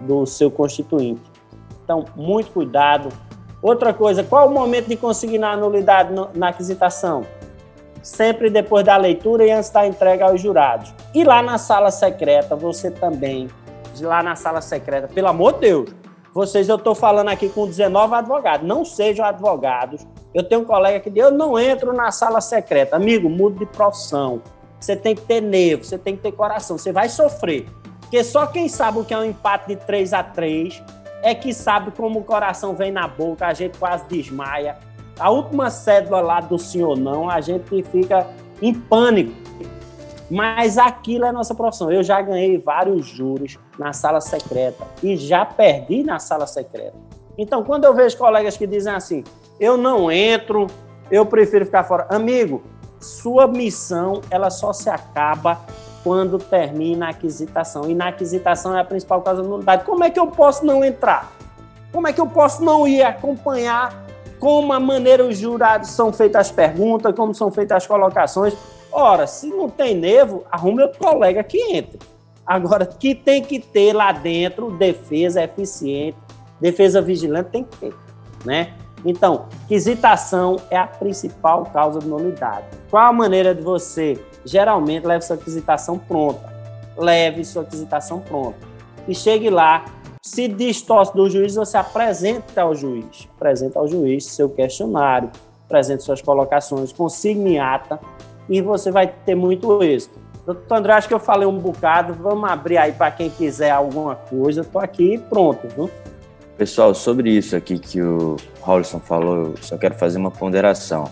do 0.00 0.26
seu 0.26 0.50
constituinte. 0.50 1.22
Então, 1.84 2.04
muito 2.16 2.50
cuidado. 2.50 3.08
Outra 3.62 3.92
coisa, 3.92 4.22
qual 4.22 4.48
o 4.48 4.52
momento 4.52 4.88
de 4.88 4.96
consignar 4.96 5.54
a 5.54 5.56
nulidade 5.56 6.12
na 6.34 6.48
aquisitação? 6.48 7.24
Sempre 8.06 8.48
depois 8.48 8.84
da 8.84 8.96
leitura 8.96 9.44
e 9.44 9.50
antes 9.50 9.68
da 9.68 9.84
entrega 9.84 10.26
aos 10.26 10.40
jurados. 10.40 10.94
E 11.12 11.24
lá 11.24 11.42
na 11.42 11.58
sala 11.58 11.90
secreta, 11.90 12.54
você 12.54 12.88
também, 12.88 13.48
lá 14.00 14.22
na 14.22 14.36
sala 14.36 14.60
secreta, 14.60 15.08
pelo 15.08 15.26
amor 15.26 15.54
de 15.54 15.60
Deus, 15.60 15.90
vocês, 16.32 16.68
eu 16.68 16.76
estou 16.76 16.94
falando 16.94 17.30
aqui 17.30 17.48
com 17.48 17.66
19 17.66 18.14
advogados, 18.14 18.66
não 18.66 18.84
sejam 18.84 19.24
advogados. 19.24 20.06
Eu 20.32 20.44
tenho 20.44 20.60
um 20.60 20.64
colega 20.64 21.00
que 21.00 21.10
diz, 21.10 21.24
eu 21.24 21.32
não 21.32 21.58
entro 21.58 21.92
na 21.92 22.12
sala 22.12 22.40
secreta. 22.40 22.94
Amigo, 22.94 23.28
mude 23.28 23.58
de 23.58 23.66
profissão. 23.66 24.40
Você 24.78 24.94
tem 24.94 25.16
que 25.16 25.22
ter 25.22 25.40
nervo, 25.40 25.82
você 25.82 25.98
tem 25.98 26.14
que 26.14 26.22
ter 26.22 26.30
coração, 26.30 26.78
você 26.78 26.92
vai 26.92 27.08
sofrer. 27.08 27.66
Porque 28.02 28.22
só 28.22 28.46
quem 28.46 28.68
sabe 28.68 29.00
o 29.00 29.04
que 29.04 29.14
é 29.14 29.18
um 29.18 29.24
empate 29.24 29.66
de 29.66 29.76
3 29.76 30.12
a 30.12 30.22
3 30.22 30.80
é 31.22 31.34
que 31.34 31.52
sabe 31.52 31.90
como 31.90 32.20
o 32.20 32.24
coração 32.24 32.72
vem 32.72 32.92
na 32.92 33.08
boca, 33.08 33.48
a 33.48 33.52
gente 33.52 33.76
quase 33.78 34.04
desmaia 34.06 34.76
a 35.18 35.30
última 35.30 35.70
cédula 35.70 36.20
lá 36.20 36.40
do 36.40 36.58
sim 36.58 36.82
ou 36.82 36.96
não, 36.96 37.30
a 37.30 37.40
gente 37.40 37.82
fica 37.84 38.26
em 38.60 38.74
pânico. 38.74 39.32
Mas 40.30 40.76
aquilo 40.76 41.24
é 41.24 41.32
nossa 41.32 41.54
profissão. 41.54 41.90
Eu 41.90 42.02
já 42.02 42.20
ganhei 42.20 42.58
vários 42.58 43.06
juros 43.06 43.58
na 43.78 43.92
sala 43.92 44.20
secreta 44.20 44.84
e 45.02 45.16
já 45.16 45.44
perdi 45.44 46.02
na 46.02 46.18
sala 46.18 46.46
secreta. 46.46 46.96
Então, 47.38 47.62
quando 47.62 47.84
eu 47.84 47.94
vejo 47.94 48.16
colegas 48.16 48.56
que 48.56 48.66
dizem 48.66 48.92
assim, 48.92 49.24
eu 49.60 49.76
não 49.76 50.10
entro, 50.10 50.66
eu 51.10 51.24
prefiro 51.24 51.64
ficar 51.64 51.84
fora. 51.84 52.06
Amigo, 52.10 52.62
sua 52.98 53.46
missão 53.46 54.20
ela 54.30 54.50
só 54.50 54.72
se 54.72 54.90
acaba 54.90 55.60
quando 56.02 56.38
termina 56.38 57.06
a 57.06 57.10
aquisitação. 57.10 57.88
E 57.88 57.94
na 57.94 58.08
aquisitação 58.08 58.76
é 58.76 58.80
a 58.80 58.84
principal 58.84 59.22
causa 59.22 59.42
da 59.42 59.48
nulidade. 59.48 59.84
Como 59.84 60.02
é 60.02 60.10
que 60.10 60.18
eu 60.18 60.26
posso 60.26 60.64
não 60.64 60.84
entrar? 60.84 61.32
Como 61.92 62.06
é 62.08 62.12
que 62.12 62.20
eu 62.20 62.26
posso 62.26 62.64
não 62.64 62.86
ir 62.86 63.02
acompanhar 63.02 64.05
como 64.38 64.72
a 64.72 64.80
maneira 64.80 65.24
os 65.24 65.38
jurados 65.38 65.90
são 65.90 66.12
feitas 66.12 66.48
as 66.48 66.52
perguntas, 66.52 67.14
como 67.14 67.34
são 67.34 67.50
feitas 67.50 67.78
as 67.78 67.86
colocações? 67.86 68.54
Ora, 68.92 69.26
se 69.26 69.48
não 69.48 69.68
tem 69.68 69.94
nevo, 69.94 70.44
arrume 70.50 70.82
outro 70.82 70.98
colega 70.98 71.42
que 71.42 71.58
entre. 71.74 71.98
Agora, 72.46 72.86
que 72.86 73.14
tem 73.14 73.42
que 73.42 73.58
ter 73.58 73.92
lá 73.92 74.12
dentro 74.12 74.70
defesa 74.70 75.42
eficiente, 75.42 76.16
defesa 76.60 77.02
vigilante 77.02 77.50
tem 77.50 77.64
que 77.64 77.76
ter, 77.76 77.94
né? 78.44 78.72
Então, 79.04 79.46
quisitação 79.68 80.56
é 80.70 80.76
a 80.76 80.86
principal 80.86 81.64
causa 81.66 81.98
de 81.98 82.06
nulidade. 82.06 82.66
Qual 82.90 83.04
a 83.04 83.12
maneira 83.12 83.54
de 83.54 83.62
você, 83.62 84.18
geralmente, 84.44 85.06
leve 85.06 85.24
sua 85.24 85.36
quisitação 85.36 85.98
pronta? 85.98 86.54
Leve 86.96 87.44
sua 87.44 87.64
quisitação 87.64 88.20
pronta. 88.20 88.58
E 89.06 89.14
chegue 89.14 89.50
lá, 89.50 89.84
se 90.26 90.48
distorce 90.48 91.14
do 91.14 91.30
juiz, 91.30 91.54
você 91.54 91.76
apresenta 91.76 92.62
ao 92.62 92.74
juiz. 92.74 93.28
Apresenta 93.36 93.78
ao 93.78 93.86
juiz 93.86 94.26
seu 94.26 94.48
questionário, 94.48 95.30
apresente 95.64 96.02
suas 96.02 96.20
colocações, 96.20 96.92
consigne 96.92 97.60
ata 97.60 98.00
e 98.48 98.60
você 98.60 98.90
vai 98.90 99.06
ter 99.06 99.36
muito 99.36 99.80
êxito. 99.84 100.18
Doutor 100.44 100.78
André, 100.78 100.94
acho 100.94 101.06
que 101.06 101.14
eu 101.14 101.20
falei 101.20 101.46
um 101.46 101.56
bocado. 101.56 102.14
Vamos 102.14 102.50
abrir 102.50 102.76
aí 102.76 102.90
para 102.90 103.12
quem 103.12 103.30
quiser 103.30 103.70
alguma 103.70 104.16
coisa. 104.16 104.62
Estou 104.62 104.80
aqui 104.80 105.16
pronto, 105.30 105.68
viu? 105.68 105.88
Pessoal, 106.58 106.92
sobre 106.92 107.30
isso 107.30 107.54
aqui 107.54 107.78
que 107.78 108.02
o 108.02 108.36
Rolson 108.60 108.98
falou, 108.98 109.36
eu 109.36 109.54
só 109.60 109.78
quero 109.78 109.94
fazer 109.94 110.18
uma 110.18 110.32
ponderação. 110.32 111.04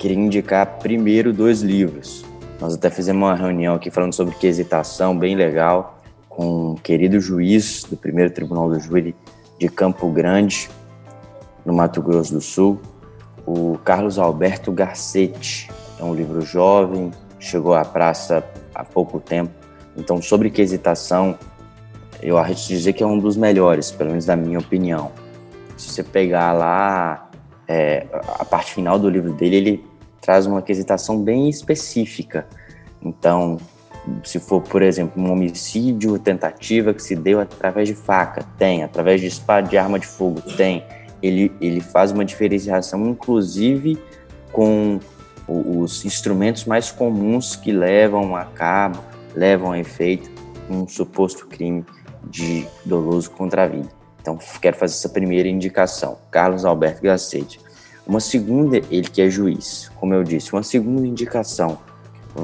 Queria 0.00 0.16
indicar 0.16 0.78
primeiro 0.80 1.32
dois 1.32 1.62
livros. 1.62 2.24
Nós 2.60 2.74
até 2.74 2.90
fizemos 2.90 3.22
uma 3.22 3.36
reunião 3.36 3.76
aqui 3.76 3.88
falando 3.88 4.14
sobre 4.14 4.34
quesitação, 4.34 5.16
bem 5.16 5.36
legal, 5.36 5.97
com 6.38 6.70
um 6.70 6.74
querido 6.76 7.20
juiz 7.20 7.82
do 7.82 7.96
primeiro 7.96 8.30
Tribunal 8.30 8.70
do 8.70 8.78
Júri 8.78 9.12
de 9.58 9.68
Campo 9.68 10.08
Grande, 10.08 10.70
no 11.66 11.74
Mato 11.74 12.00
Grosso 12.00 12.32
do 12.32 12.40
Sul, 12.40 12.80
o 13.44 13.76
Carlos 13.84 14.20
Alberto 14.20 14.70
Garcetti. 14.70 15.68
É 15.98 16.04
um 16.04 16.14
livro 16.14 16.40
jovem, 16.42 17.10
chegou 17.40 17.74
à 17.74 17.84
praça 17.84 18.44
há 18.72 18.84
pouco 18.84 19.18
tempo. 19.18 19.50
Então, 19.96 20.22
sobre 20.22 20.48
quesitação, 20.48 21.36
eu 22.22 22.38
arrisco 22.38 22.68
dizer 22.68 22.92
que 22.92 23.02
é 23.02 23.06
um 23.06 23.18
dos 23.18 23.36
melhores, 23.36 23.90
pelo 23.90 24.10
menos 24.10 24.26
na 24.26 24.36
minha 24.36 24.60
opinião. 24.60 25.10
Se 25.76 25.88
você 25.88 26.04
pegar 26.04 26.52
lá 26.52 27.28
é, 27.66 28.06
a 28.12 28.44
parte 28.44 28.74
final 28.74 28.96
do 28.96 29.10
livro 29.10 29.32
dele, 29.32 29.56
ele 29.56 29.84
traz 30.20 30.46
uma 30.46 30.62
quesitação 30.62 31.20
bem 31.20 31.48
específica. 31.48 32.46
Então, 33.02 33.56
se 34.24 34.38
for, 34.38 34.62
por 34.62 34.82
exemplo, 34.82 35.22
um 35.22 35.30
homicídio, 35.30 36.18
tentativa 36.18 36.94
que 36.94 37.02
se 37.02 37.14
deu 37.14 37.40
através 37.40 37.88
de 37.88 37.94
faca, 37.94 38.44
tem, 38.56 38.82
através 38.82 39.20
de 39.20 39.26
espada 39.26 39.68
de 39.68 39.76
arma 39.76 39.98
de 39.98 40.06
fogo, 40.06 40.40
tem. 40.56 40.84
Ele, 41.22 41.52
ele 41.60 41.80
faz 41.80 42.12
uma 42.12 42.24
diferenciação, 42.24 43.06
inclusive, 43.08 43.98
com 44.52 44.98
os 45.46 46.04
instrumentos 46.04 46.64
mais 46.64 46.90
comuns 46.90 47.56
que 47.56 47.72
levam 47.72 48.36
a 48.36 48.44
cabo, 48.44 49.02
levam 49.34 49.72
a 49.72 49.78
efeito 49.78 50.30
um 50.68 50.86
suposto 50.86 51.46
crime 51.46 51.84
de 52.24 52.66
doloso 52.84 53.30
contra 53.30 53.64
a 53.64 53.68
vida. 53.68 53.88
Então, 54.20 54.38
quero 54.60 54.76
fazer 54.76 54.94
essa 54.94 55.08
primeira 55.08 55.48
indicação. 55.48 56.18
Carlos 56.30 56.64
Alberto 56.64 57.02
Gacete. 57.02 57.60
Uma 58.06 58.20
segunda, 58.20 58.78
ele 58.90 59.08
que 59.08 59.22
é 59.22 59.30
juiz, 59.30 59.90
como 59.96 60.12
eu 60.14 60.22
disse. 60.22 60.52
Uma 60.52 60.62
segunda 60.62 61.06
indicação, 61.06 61.78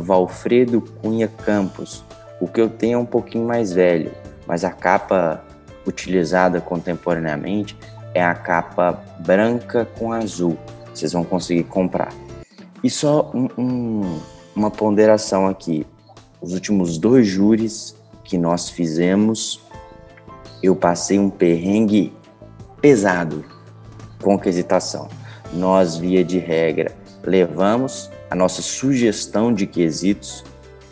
Valfredo 0.02 0.80
Cunha 0.80 1.28
Campos. 1.28 2.04
O 2.40 2.46
que 2.46 2.60
eu 2.60 2.68
tenho 2.68 2.94
é 2.94 2.98
um 2.98 3.06
pouquinho 3.06 3.46
mais 3.46 3.72
velho, 3.72 4.10
mas 4.46 4.64
a 4.64 4.70
capa 4.70 5.44
utilizada 5.86 6.60
contemporaneamente 6.60 7.76
é 8.12 8.24
a 8.24 8.34
capa 8.34 9.02
branca 9.20 9.86
com 9.98 10.12
azul. 10.12 10.56
Vocês 10.92 11.12
vão 11.12 11.24
conseguir 11.24 11.64
comprar. 11.64 12.12
E 12.82 12.90
só 12.90 13.30
um, 13.34 13.48
um, 13.58 14.20
uma 14.54 14.70
ponderação 14.70 15.46
aqui. 15.46 15.86
Os 16.40 16.52
últimos 16.52 16.98
dois 16.98 17.26
júris 17.26 17.96
que 18.22 18.38
nós 18.38 18.68
fizemos 18.68 19.64
eu 20.64 20.74
passei 20.74 21.18
um 21.18 21.28
perrengue 21.28 22.10
pesado 22.80 23.44
com 24.22 24.38
quesitação. 24.38 25.08
Nós, 25.52 25.98
via 25.98 26.24
de 26.24 26.38
regra, 26.38 26.90
levamos 27.22 28.10
a 28.34 28.36
nossa 28.36 28.60
sugestão 28.60 29.54
de 29.54 29.64
quesitos, 29.64 30.44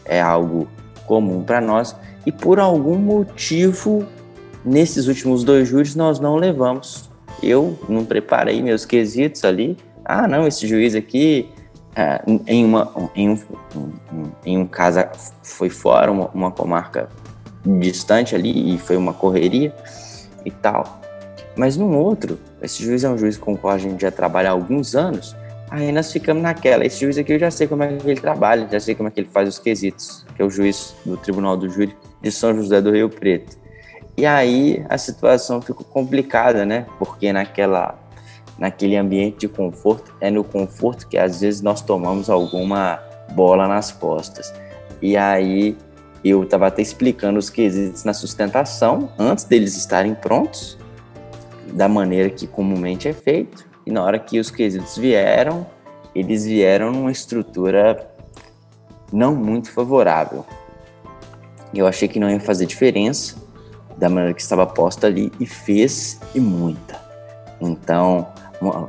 é 0.05 0.20
algo 0.20 0.68
comum 1.09 1.42
para 1.42 1.61
nós, 1.61 1.94
e 2.24 2.31
por 2.31 2.61
algum 2.61 2.96
motivo, 2.96 4.07
nesses 4.64 5.09
últimos 5.09 5.42
dois 5.42 5.68
júris, 5.68 5.96
nós 5.96 6.20
não 6.20 6.37
levamos. 6.37 7.11
Eu 7.42 7.76
não 7.88 8.05
preparei 8.05 8.62
meus 8.62 8.85
quesitos 8.85 9.44
ali. 9.44 9.76
Ah, 10.05 10.28
não, 10.28 10.46
esse 10.46 10.68
juiz 10.68 10.94
aqui, 10.94 11.48
é, 11.96 12.22
em, 12.46 12.64
uma, 12.64 12.92
em, 13.16 13.31
um, 13.31 13.38
em 14.46 14.59
um 14.59 14.66
caso, 14.66 15.00
foi 15.42 15.68
fora, 15.68 16.12
uma, 16.12 16.28
uma 16.28 16.50
comarca 16.52 17.09
distante 17.66 18.37
ali 18.37 18.76
e 18.76 18.78
foi 18.78 18.96
uma 18.96 19.12
correria 19.12 19.74
e 20.44 20.50
tal. 20.52 21.00
Mas 21.57 21.76
num 21.76 21.96
outro, 21.98 22.38
esse 22.62 22.85
juiz 22.85 23.02
é 23.02 23.09
um 23.09 23.18
juiz 23.18 23.37
com 23.37 23.55
o 23.55 23.59
qual 23.59 23.74
a 23.74 23.78
gente 23.78 24.00
já 24.00 24.12
trabalha 24.12 24.50
há 24.50 24.52
alguns 24.52 24.94
anos, 24.94 25.35
aí 25.72 25.90
nós 25.90 26.12
ficamos 26.12 26.42
naquela. 26.42 26.85
Esse 26.85 27.00
juiz 27.00 27.16
aqui 27.16 27.32
eu 27.32 27.38
já 27.38 27.50
sei 27.50 27.66
como 27.66 27.82
é 27.82 27.96
que 27.96 28.06
ele 28.08 28.20
trabalha, 28.20 28.68
já 28.70 28.78
sei 28.78 28.94
como 28.94 29.08
é 29.08 29.12
que 29.12 29.20
ele 29.20 29.28
faz 29.28 29.48
os 29.48 29.58
quesitos, 29.58 30.24
que 30.37 30.42
é 30.42 30.44
o 30.44 30.50
juiz 30.50 30.94
do 31.04 31.16
Tribunal 31.16 31.56
do 31.56 31.68
Júri 31.68 31.96
de 32.20 32.30
São 32.30 32.54
José 32.54 32.80
do 32.80 32.92
Rio 32.92 33.08
Preto. 33.08 33.56
E 34.16 34.26
aí 34.26 34.85
a 34.90 34.98
situação 34.98 35.62
ficou 35.62 35.85
complicada, 35.87 36.66
né? 36.66 36.87
Porque 36.98 37.32
naquela 37.32 37.98
naquele 38.58 38.96
ambiente 38.96 39.38
de 39.38 39.48
conforto, 39.48 40.14
é 40.20 40.30
no 40.30 40.44
conforto 40.44 41.08
que 41.08 41.16
às 41.16 41.40
vezes 41.40 41.62
nós 41.62 41.80
tomamos 41.80 42.28
alguma 42.28 43.00
bola 43.32 43.66
nas 43.66 43.90
costas. 43.90 44.52
E 45.00 45.16
aí 45.16 45.76
eu 46.22 46.44
estava 46.44 46.66
até 46.66 46.82
explicando 46.82 47.38
os 47.38 47.48
quesitos 47.48 48.04
na 48.04 48.12
sustentação 48.12 49.11
antes 49.18 49.44
deles 49.44 49.76
estarem 49.76 50.14
prontos, 50.14 50.78
da 51.72 51.88
maneira 51.88 52.28
que 52.28 52.46
comumente 52.46 53.08
é 53.08 53.12
feito. 53.14 53.71
E 53.87 53.90
na 53.90 54.03
hora 54.03 54.18
que 54.18 54.38
os 54.38 54.51
quesitos 54.51 54.97
vieram, 54.97 55.66
eles 56.14 56.45
vieram 56.45 56.92
numa 56.92 57.11
estrutura 57.11 58.09
não 59.12 59.35
muito 59.35 59.71
favorável. 59.71 60.45
Eu 61.75 61.87
achei 61.87 62.09
que 62.09 62.21
não 62.21 62.31
ia 62.31 62.40
fazer 62.40 62.66
diferença 62.66 63.37
da 63.97 64.09
maneira 64.09 64.35
que 64.35 64.42
estava 64.42 64.66
posta 64.66 65.07
ali 65.07 65.33
e 65.38 65.47
fez 65.47 66.21
e 66.35 66.40
muita. 66.40 67.01
Então, 67.61 68.29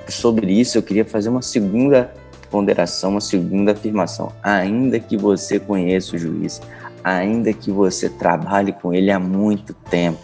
sobre 0.07 0.51
isso 0.51 0.77
eu 0.77 0.83
queria 0.83 1.05
fazer 1.05 1.29
uma 1.29 1.41
segunda 1.41 2.13
ponderação, 2.49 3.11
uma 3.11 3.21
segunda 3.21 3.71
afirmação. 3.71 4.31
Ainda 4.41 4.99
que 4.99 5.17
você 5.17 5.59
conheça 5.59 6.15
o 6.15 6.19
juiz, 6.19 6.61
ainda 7.03 7.51
que 7.53 7.71
você 7.71 8.09
trabalhe 8.09 8.71
com 8.73 8.93
ele 8.93 9.11
há 9.11 9.19
muito 9.19 9.73
tempo, 9.73 10.19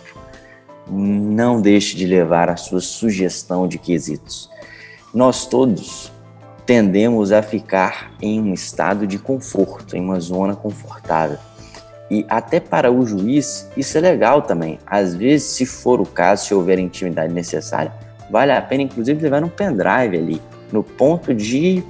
não 0.90 1.62
deixe 1.62 1.96
de 1.96 2.06
levar 2.06 2.50
a 2.50 2.58
sua 2.58 2.82
sugestão 2.82 3.68
de 3.68 3.78
quesitos. 3.78 4.50
Nós 5.14 5.46
todos 5.46 6.12
tendemos 6.66 7.32
a 7.32 7.42
ficar 7.42 8.12
em 8.22 8.42
um 8.42 8.54
estado 8.54 9.08
de 9.08 9.18
conforto, 9.18 9.96
em 9.96 10.02
uma 10.02 10.20
zona 10.20 10.56
confortável. 10.56 11.38
E 12.12 12.26
até 12.28 12.60
para 12.60 12.92
o 12.92 13.06
juiz, 13.06 13.70
isso 13.78 13.98
é 13.98 14.02
legal 14.02 14.42
também. 14.42 14.80
Às 14.86 15.16
vezes, 15.16 15.48
se 15.50 15.66
for 15.66 16.02
o 16.02 16.06
caso, 16.06 16.46
se 16.46 16.54
houver 16.54 16.80
intimidade 16.80 17.34
necessária, 17.34 17.94
vale 18.32 18.52
a 18.52 18.62
pena 18.62 18.84
inclusive 18.84 19.22
levar 19.22 19.44
um 19.44 19.50
pendrive 19.50 20.18
ali, 20.18 20.42
no 20.72 20.84
ponto 20.84 21.34
de 21.34 21.84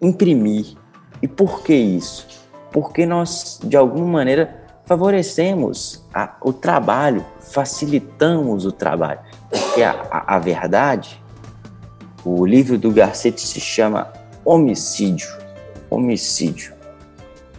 imprimir. 0.00 0.74
E 1.22 1.28
por 1.28 1.62
que 1.62 1.74
isso? 1.74 2.36
porque 2.76 3.06
nós, 3.06 3.58
de 3.64 3.74
alguma 3.74 4.06
maneira, 4.06 4.54
favorecemos 4.86 6.04
a, 6.14 6.36
o 6.40 6.52
trabalho, 6.52 7.24
facilitamos 7.40 8.64
o 8.64 8.72
trabalho. 8.72 9.20
Porque 9.50 9.82
a, 9.82 9.92
a, 10.10 10.36
a 10.36 10.38
verdade, 10.38 11.20
o 12.24 12.46
livro 12.46 12.78
do 12.78 12.90
Garcetti 12.90 13.40
se 13.40 13.60
chama 13.60 14.12
Homicídio. 14.44 15.28
Homicídio. 15.90 16.72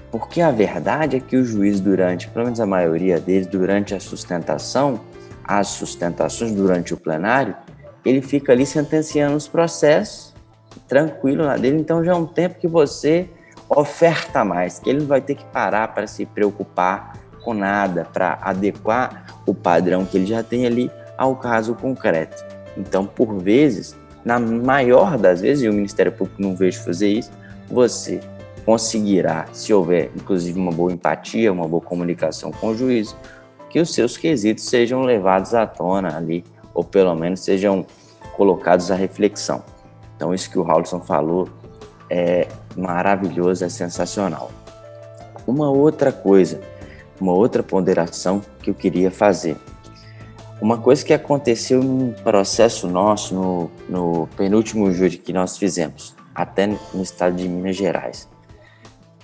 Porque 0.10 0.42
a 0.42 0.52
verdade 0.52 1.18
é 1.18 1.20
que 1.20 1.36
o 1.36 1.44
juiz, 1.44 1.82
durante, 1.82 2.30
pelo 2.30 2.46
menos 2.46 2.62
a 2.62 2.66
maioria 2.66 3.20
deles, 3.20 3.46
durante 3.46 3.94
a 3.94 4.00
sustentação, 4.00 5.02
as 5.44 5.68
sustentações 5.68 6.54
durante 6.54 6.94
o 6.94 6.98
plenário, 6.98 7.56
ele 8.06 8.22
fica 8.22 8.54
ali 8.54 8.66
sentenciando 8.66 9.36
os 9.36 9.48
processos, 9.48 10.34
tranquilo 10.88 11.46
na 11.46 11.58
dele. 11.58 11.80
Então 11.80 12.04
já 12.04 12.14
é 12.14 12.16
um 12.16 12.26
tempo 12.26 12.58
que 12.58 12.68
você 12.68 13.30
oferta 13.70 14.44
mais, 14.44 14.80
que 14.80 14.90
ele 14.90 15.00
não 15.00 15.08
vai 15.08 15.22
ter 15.22 15.36
que 15.36 15.46
parar 15.46 15.90
para 15.90 16.08
se 16.08 16.26
preocupar 16.26 17.18
com 17.44 17.54
nada, 17.54 18.06
para 18.12 18.38
adequar 18.42 19.42
o 19.46 19.54
padrão 19.54 20.06
que 20.06 20.18
ele 20.18 20.26
já 20.26 20.44
tem 20.44 20.66
ali 20.66 20.92
ao 21.18 21.36
caso 21.36 21.74
concreto. 21.76 22.44
Então, 22.76 23.06
por 23.06 23.38
vezes, 23.38 23.96
na 24.24 24.40
maior 24.40 25.18
das 25.18 25.42
vezes, 25.42 25.64
e 25.64 25.70
o 25.70 25.74
Ministério 25.74 26.12
Público 26.12 26.42
não 26.42 26.56
vejo 26.56 26.84
fazer 26.84 27.10
isso, 27.10 27.32
você 27.70 28.20
conseguirá, 28.66 29.46
se 29.54 29.74
houver 29.74 30.12
inclusive 30.16 30.60
uma 30.60 30.72
boa 30.72 30.92
empatia, 30.92 31.52
uma 31.52 31.68
boa 31.68 31.82
comunicação 31.82 32.52
com 32.52 32.68
o 32.68 32.78
juiz, 32.78 33.16
que 33.70 33.80
os 33.80 33.94
seus 33.94 34.18
quesitos 34.18 34.66
sejam 34.66 35.02
levados 35.02 35.54
à 35.54 35.66
tona 35.66 36.18
ali, 36.18 36.44
ou 36.74 36.84
pelo 36.84 37.16
menos 37.16 37.40
sejam 37.40 37.86
colocados 38.36 38.92
à 38.92 38.96
reflexão. 38.96 39.64
Então, 40.16 40.34
isso 40.34 40.50
que 40.50 40.60
o 40.60 40.64
Raulson 40.64 41.00
falou 41.00 41.48
é 42.10 42.48
maravilhoso, 42.78 43.66
é 43.66 43.70
sensacional. 43.70 44.52
Uma 45.46 45.70
outra 45.70 46.12
coisa, 46.12 46.62
uma 47.20 47.34
outra 47.34 47.64
ponderação 47.64 48.42
que 48.62 48.70
eu 48.70 48.76
queria 48.76 49.10
fazer. 49.10 49.58
Uma 50.62 50.78
coisa 50.78 51.04
que 51.04 51.14
aconteceu 51.14 51.84
num 51.84 52.14
processo 52.14 52.88
nosso, 52.88 53.34
no, 53.34 53.72
no 53.90 54.28
penúltimo 54.36 54.92
júri 54.92 55.18
que 55.18 55.34
nós 55.34 55.58
fizemos, 55.58 56.16
até 56.34 56.68
no 56.68 57.02
estado 57.02 57.36
de 57.36 57.48
Minas 57.48 57.76
Gerais. 57.76 58.28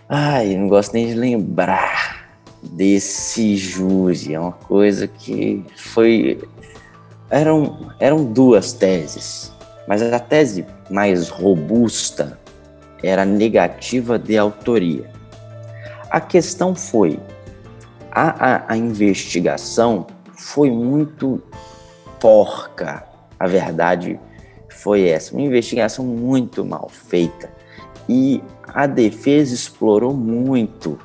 Ai, 0.07 0.55
não 0.55 0.67
gosto 0.67 0.93
nem 0.93 1.07
de 1.07 1.15
lembrar 1.15 2.27
desse 2.61 3.55
júri. 3.55 4.33
É 4.33 4.39
uma 4.39 4.51
coisa 4.51 5.07
que 5.07 5.65
foi. 5.75 6.39
Eram, 7.29 7.91
eram 7.99 8.23
duas 8.23 8.73
teses, 8.73 9.51
mas 9.87 10.03
a 10.03 10.19
tese 10.19 10.65
mais 10.89 11.29
robusta 11.29 12.39
era 13.03 13.25
negativa 13.25 14.17
de 14.17 14.37
autoria. 14.37 15.09
A 16.09 16.21
questão 16.21 16.73
foi: 16.73 17.19
a, 18.11 18.55
a, 18.55 18.73
a 18.73 18.77
investigação 18.77 20.07
foi 20.35 20.71
muito 20.71 21.41
porca, 22.19 23.03
a 23.39 23.47
verdade 23.47 24.19
foi 24.69 25.07
essa, 25.07 25.33
uma 25.33 25.41
investigação 25.41 26.05
muito 26.05 26.65
mal 26.65 26.89
feita. 26.89 27.49
E 28.07 28.41
a 28.67 28.85
defesa 28.85 29.53
explorou 29.53 30.13
muito 30.13 30.99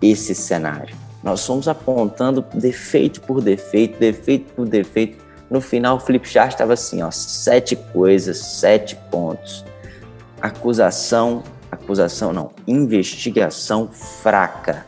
esse 0.00 0.34
cenário. 0.34 0.94
Nós 1.22 1.46
fomos 1.46 1.68
apontando 1.68 2.44
defeito 2.54 3.20
por 3.22 3.40
defeito, 3.40 3.98
defeito 3.98 4.52
por 4.52 4.66
defeito. 4.66 5.24
No 5.50 5.60
final, 5.60 5.96
o 5.96 6.00
flipchart 6.00 6.52
estava 6.52 6.74
assim, 6.74 7.02
ó, 7.02 7.10
sete 7.10 7.76
coisas, 7.76 8.36
sete 8.36 8.96
pontos. 9.10 9.64
Acusação, 10.44 11.42
acusação 11.72 12.30
não, 12.30 12.50
investigação 12.68 13.88
fraca, 13.88 14.84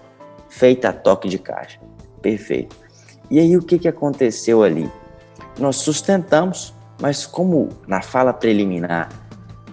feita 0.51 0.91
a 0.91 0.93
toque 0.93 1.31
de 1.31 1.39
caixa. 1.39 1.81
Perfeito. 2.21 2.77
E 3.31 3.39
aí 3.39 3.57
o 3.57 3.63
que, 3.63 3.79
que 3.79 3.89
aconteceu 3.89 4.63
ali? 4.63 4.87
Nós 5.59 5.77
sustentamos, 5.77 6.75
mas 7.01 7.25
como 7.25 7.71
na 7.89 8.03
fala 8.03 8.35
preliminar 8.35 9.09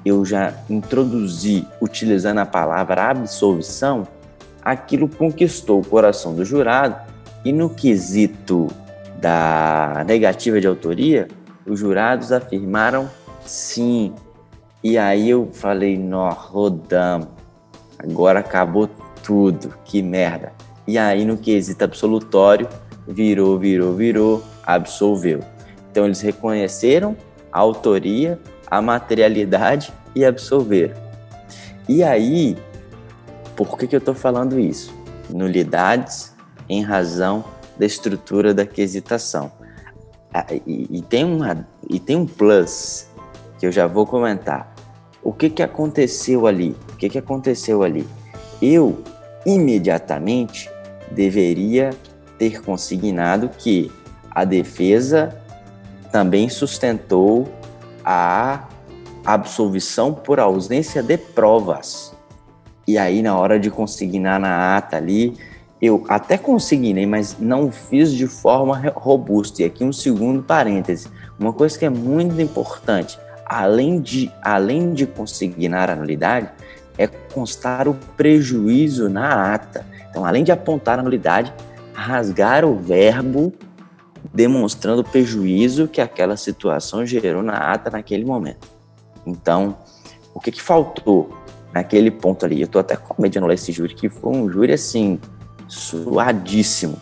eu 0.06 0.24
já 0.24 0.54
introduzi 0.70 1.68
utilizando 1.82 2.38
a 2.38 2.46
palavra 2.46 3.10
absolvição, 3.10 4.08
aquilo 4.62 5.10
conquistou 5.10 5.82
o 5.82 5.86
coração 5.86 6.34
do 6.34 6.46
jurado 6.46 6.96
e 7.44 7.52
no 7.52 7.70
quesito 7.70 8.70
da 9.20 10.02
negativa 10.08 10.62
de 10.62 10.68
autoria, 10.68 11.28
os 11.68 11.78
jurados 11.78 12.32
afirmaram 12.32 13.10
sim. 13.46 14.14
E 14.84 14.98
aí 14.98 15.30
eu 15.30 15.50
falei, 15.52 15.98
nós 15.98 16.36
rodamos, 16.36 17.30
agora 17.98 18.40
acabou 18.40 18.90
tudo, 19.24 19.74
que 19.86 20.02
merda. 20.02 20.52
E 20.86 20.98
aí 20.98 21.24
no 21.24 21.38
quesito 21.38 21.84
absolutório, 21.86 22.68
virou, 23.08 23.58
virou, 23.58 23.94
virou, 23.94 24.44
absolveu. 24.66 25.40
Então 25.90 26.06
eles 26.06 26.20
reconheceram 26.20 27.16
a 27.52 27.60
autoria, 27.60 28.40
a 28.70 28.82
materialidade 28.82 29.94
e 30.14 30.26
absolveram. 30.26 30.96
E 31.88 32.04
aí, 32.04 32.58
por 33.56 33.78
que, 33.78 33.88
que 33.88 33.96
eu 33.96 34.00
estou 34.00 34.14
falando 34.14 34.60
isso? 34.60 34.94
Nulidades 35.30 36.34
em 36.68 36.82
razão 36.82 37.46
da 37.78 37.86
estrutura 37.86 38.54
da 38.54 38.66
quesitação. 38.66 39.52
Ah, 40.34 40.46
e, 40.66 40.88
e, 40.90 41.02
tem 41.02 41.24
uma, 41.24 41.68
e 41.90 42.00
tem 42.00 42.16
um 42.16 42.26
plus 42.26 43.08
que 43.60 43.66
eu 43.66 43.72
já 43.72 43.86
vou 43.86 44.06
comentar. 44.06 44.73
O 45.24 45.32
que, 45.32 45.50
que 45.50 45.64
aconteceu 45.64 46.46
ali? 46.46 46.76
O 46.92 46.98
que, 46.98 47.10
que 47.10 47.18
aconteceu 47.18 47.82
ali? 47.82 48.06
Eu, 48.62 49.02
imediatamente, 49.46 50.70
deveria 51.12 51.92
ter 52.38 52.62
consignado 52.62 53.50
que 53.50 53.92
a 54.32 54.44
defesa 54.44 55.38
também 56.12 56.50
sustentou 56.50 57.48
a 58.04 58.68
absolvição 59.26 60.14
por 60.14 60.40
ausência 60.40 61.02
de 61.02 61.18
provas. 61.18 62.14
E 62.86 62.98
aí, 62.98 63.22
na 63.22 63.38
hora 63.38 63.60
de 63.60 63.70
consignar 63.72 64.40
na 64.40 64.76
ata 64.76 64.98
ali, 64.98 65.38
eu 65.82 66.04
até 66.10 66.38
consignei, 66.38 67.06
mas 67.06 67.38
não 67.40 67.72
fiz 67.72 68.12
de 68.14 68.28
forma 68.28 68.78
robusta. 68.96 69.62
E 69.62 69.66
aqui 69.66 69.84
um 69.84 69.94
segundo 69.94 70.44
parêntese. 70.44 71.08
Uma 71.40 71.54
coisa 71.54 71.78
que 71.78 71.86
é 71.86 71.90
muito 71.90 72.40
importante, 72.42 73.18
além 73.54 74.02
de, 74.02 74.32
além 74.42 74.94
de 74.94 75.06
consignar 75.06 75.88
a 75.88 75.96
nulidade, 75.96 76.50
é 76.98 77.06
constar 77.06 77.88
o 77.88 77.94
prejuízo 78.18 79.08
na 79.08 79.54
ata. 79.54 79.86
Então, 80.10 80.26
além 80.26 80.44
de 80.44 80.52
apontar 80.52 80.98
a 80.98 81.04
nulidade, 81.04 81.54
rasgar 81.94 82.66
o 82.66 82.76
verbo 82.76 83.54
demonstrando 84.34 85.02
o 85.02 85.04
prejuízo 85.04 85.88
que 85.88 86.02
aquela 86.02 86.36
situação 86.36 87.06
gerou 87.06 87.44
na 87.44 87.72
ata 87.72 87.92
naquele 87.92 88.26
momento. 88.26 88.68
Então, 89.26 89.78
o 90.34 90.40
que, 90.40 90.52
que 90.52 90.62
faltou 90.62 91.38
naquele 91.72 92.10
ponto 92.10 92.46
ali? 92.46 92.60
Eu 92.60 92.66
estou 92.66 92.80
até 92.80 92.96
com 92.96 93.22
medo 93.22 93.34
de 93.34 93.38
anular 93.38 93.54
esse 93.54 93.72
júri, 93.72 93.94
que 93.94 94.10
foi 94.10 94.36
um 94.36 94.50
júri 94.50 94.74
assim, 94.74 95.20
suadíssimo. 95.68 96.98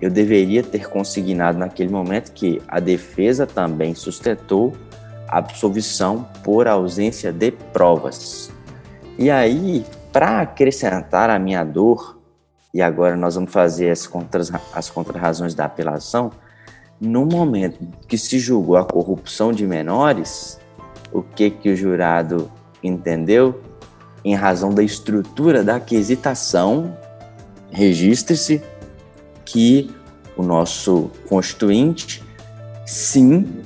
Eu 0.00 0.10
deveria 0.10 0.64
ter 0.64 0.88
consignado 0.88 1.58
naquele 1.58 1.90
momento 1.90 2.32
que 2.32 2.60
a 2.66 2.80
defesa 2.80 3.46
também 3.46 3.94
sustentou 3.94 4.72
absolvição 5.38 6.26
por 6.42 6.66
ausência 6.68 7.32
de 7.32 7.50
provas. 7.50 8.50
E 9.18 9.30
aí, 9.30 9.84
para 10.12 10.40
acrescentar 10.40 11.30
a 11.30 11.38
minha 11.38 11.64
dor, 11.64 12.18
e 12.72 12.82
agora 12.82 13.16
nós 13.16 13.34
vamos 13.34 13.52
fazer 13.52 13.90
as, 13.90 14.06
contra, 14.06 14.42
as 14.72 14.90
contrarrazões 14.90 15.54
da 15.54 15.64
apelação, 15.64 16.32
no 17.00 17.24
momento 17.24 17.78
que 18.08 18.16
se 18.16 18.38
julgou 18.38 18.76
a 18.76 18.84
corrupção 18.84 19.52
de 19.52 19.66
menores, 19.66 20.58
o 21.12 21.22
que, 21.22 21.50
que 21.50 21.70
o 21.70 21.76
jurado 21.76 22.50
entendeu? 22.82 23.60
Em 24.24 24.34
razão 24.34 24.72
da 24.72 24.82
estrutura 24.82 25.62
da 25.62 25.76
aquisitação, 25.76 26.96
registre-se 27.70 28.62
que 29.44 29.94
o 30.36 30.42
nosso 30.42 31.10
constituinte, 31.28 32.22
sim, 32.86 33.63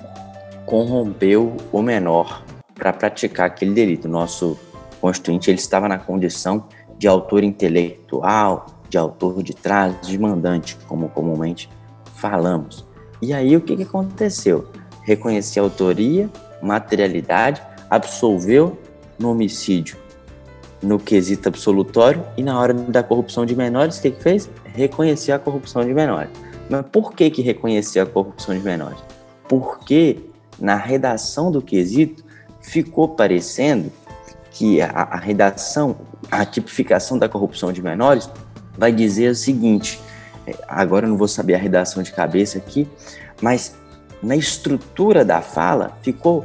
corrompeu 0.68 1.56
o 1.72 1.80
menor 1.80 2.44
para 2.74 2.92
praticar 2.92 3.46
aquele 3.46 3.72
delito. 3.72 4.06
Nosso 4.06 4.58
constituinte 5.00 5.50
ele 5.50 5.58
estava 5.58 5.88
na 5.88 5.98
condição 5.98 6.66
de 6.98 7.08
autor 7.08 7.42
intelectual, 7.42 8.66
de 8.90 8.98
autor 8.98 9.42
de 9.42 9.54
trás, 9.54 9.98
de 10.06 10.18
mandante, 10.18 10.76
como 10.86 11.08
comumente 11.08 11.70
falamos. 12.16 12.86
E 13.22 13.32
aí 13.32 13.56
o 13.56 13.62
que, 13.62 13.76
que 13.76 13.82
aconteceu? 13.82 14.68
Reconheceu 15.02 15.64
a 15.64 15.66
autoria, 15.66 16.28
materialidade, 16.62 17.62
absolveu 17.88 18.78
no 19.18 19.30
homicídio 19.30 19.96
no 20.80 20.96
quesito 20.96 21.48
absolutório 21.48 22.22
e 22.36 22.42
na 22.42 22.56
hora 22.60 22.72
da 22.72 23.02
corrupção 23.02 23.44
de 23.44 23.56
menores, 23.56 23.98
o 23.98 24.02
que, 24.02 24.12
que 24.12 24.22
fez? 24.22 24.48
Reconhecer 24.64 25.32
a 25.32 25.38
corrupção 25.38 25.84
de 25.84 25.92
menores. 25.92 26.30
Mas 26.70 26.86
por 26.92 27.14
que, 27.14 27.30
que 27.30 27.42
reconheceu 27.42 28.04
a 28.04 28.06
corrupção 28.06 28.54
de 28.54 28.62
menores? 28.62 28.98
Porque 29.48 30.27
na 30.58 30.76
redação 30.76 31.50
do 31.50 31.62
quesito 31.62 32.24
ficou 32.60 33.08
parecendo 33.08 33.92
que 34.50 34.80
a, 34.80 34.88
a 34.88 35.16
redação, 35.16 35.96
a 36.30 36.44
tipificação 36.44 37.18
da 37.18 37.28
corrupção 37.28 37.72
de 37.72 37.82
menores 37.82 38.28
vai 38.76 38.92
dizer 38.92 39.30
o 39.30 39.34
seguinte: 39.34 40.00
é, 40.46 40.54
agora 40.66 41.06
eu 41.06 41.10
não 41.10 41.16
vou 41.16 41.28
saber 41.28 41.54
a 41.54 41.58
redação 41.58 42.02
de 42.02 42.12
cabeça 42.12 42.58
aqui, 42.58 42.88
mas 43.40 43.74
na 44.22 44.36
estrutura 44.36 45.24
da 45.24 45.40
fala 45.40 45.96
ficou 46.02 46.44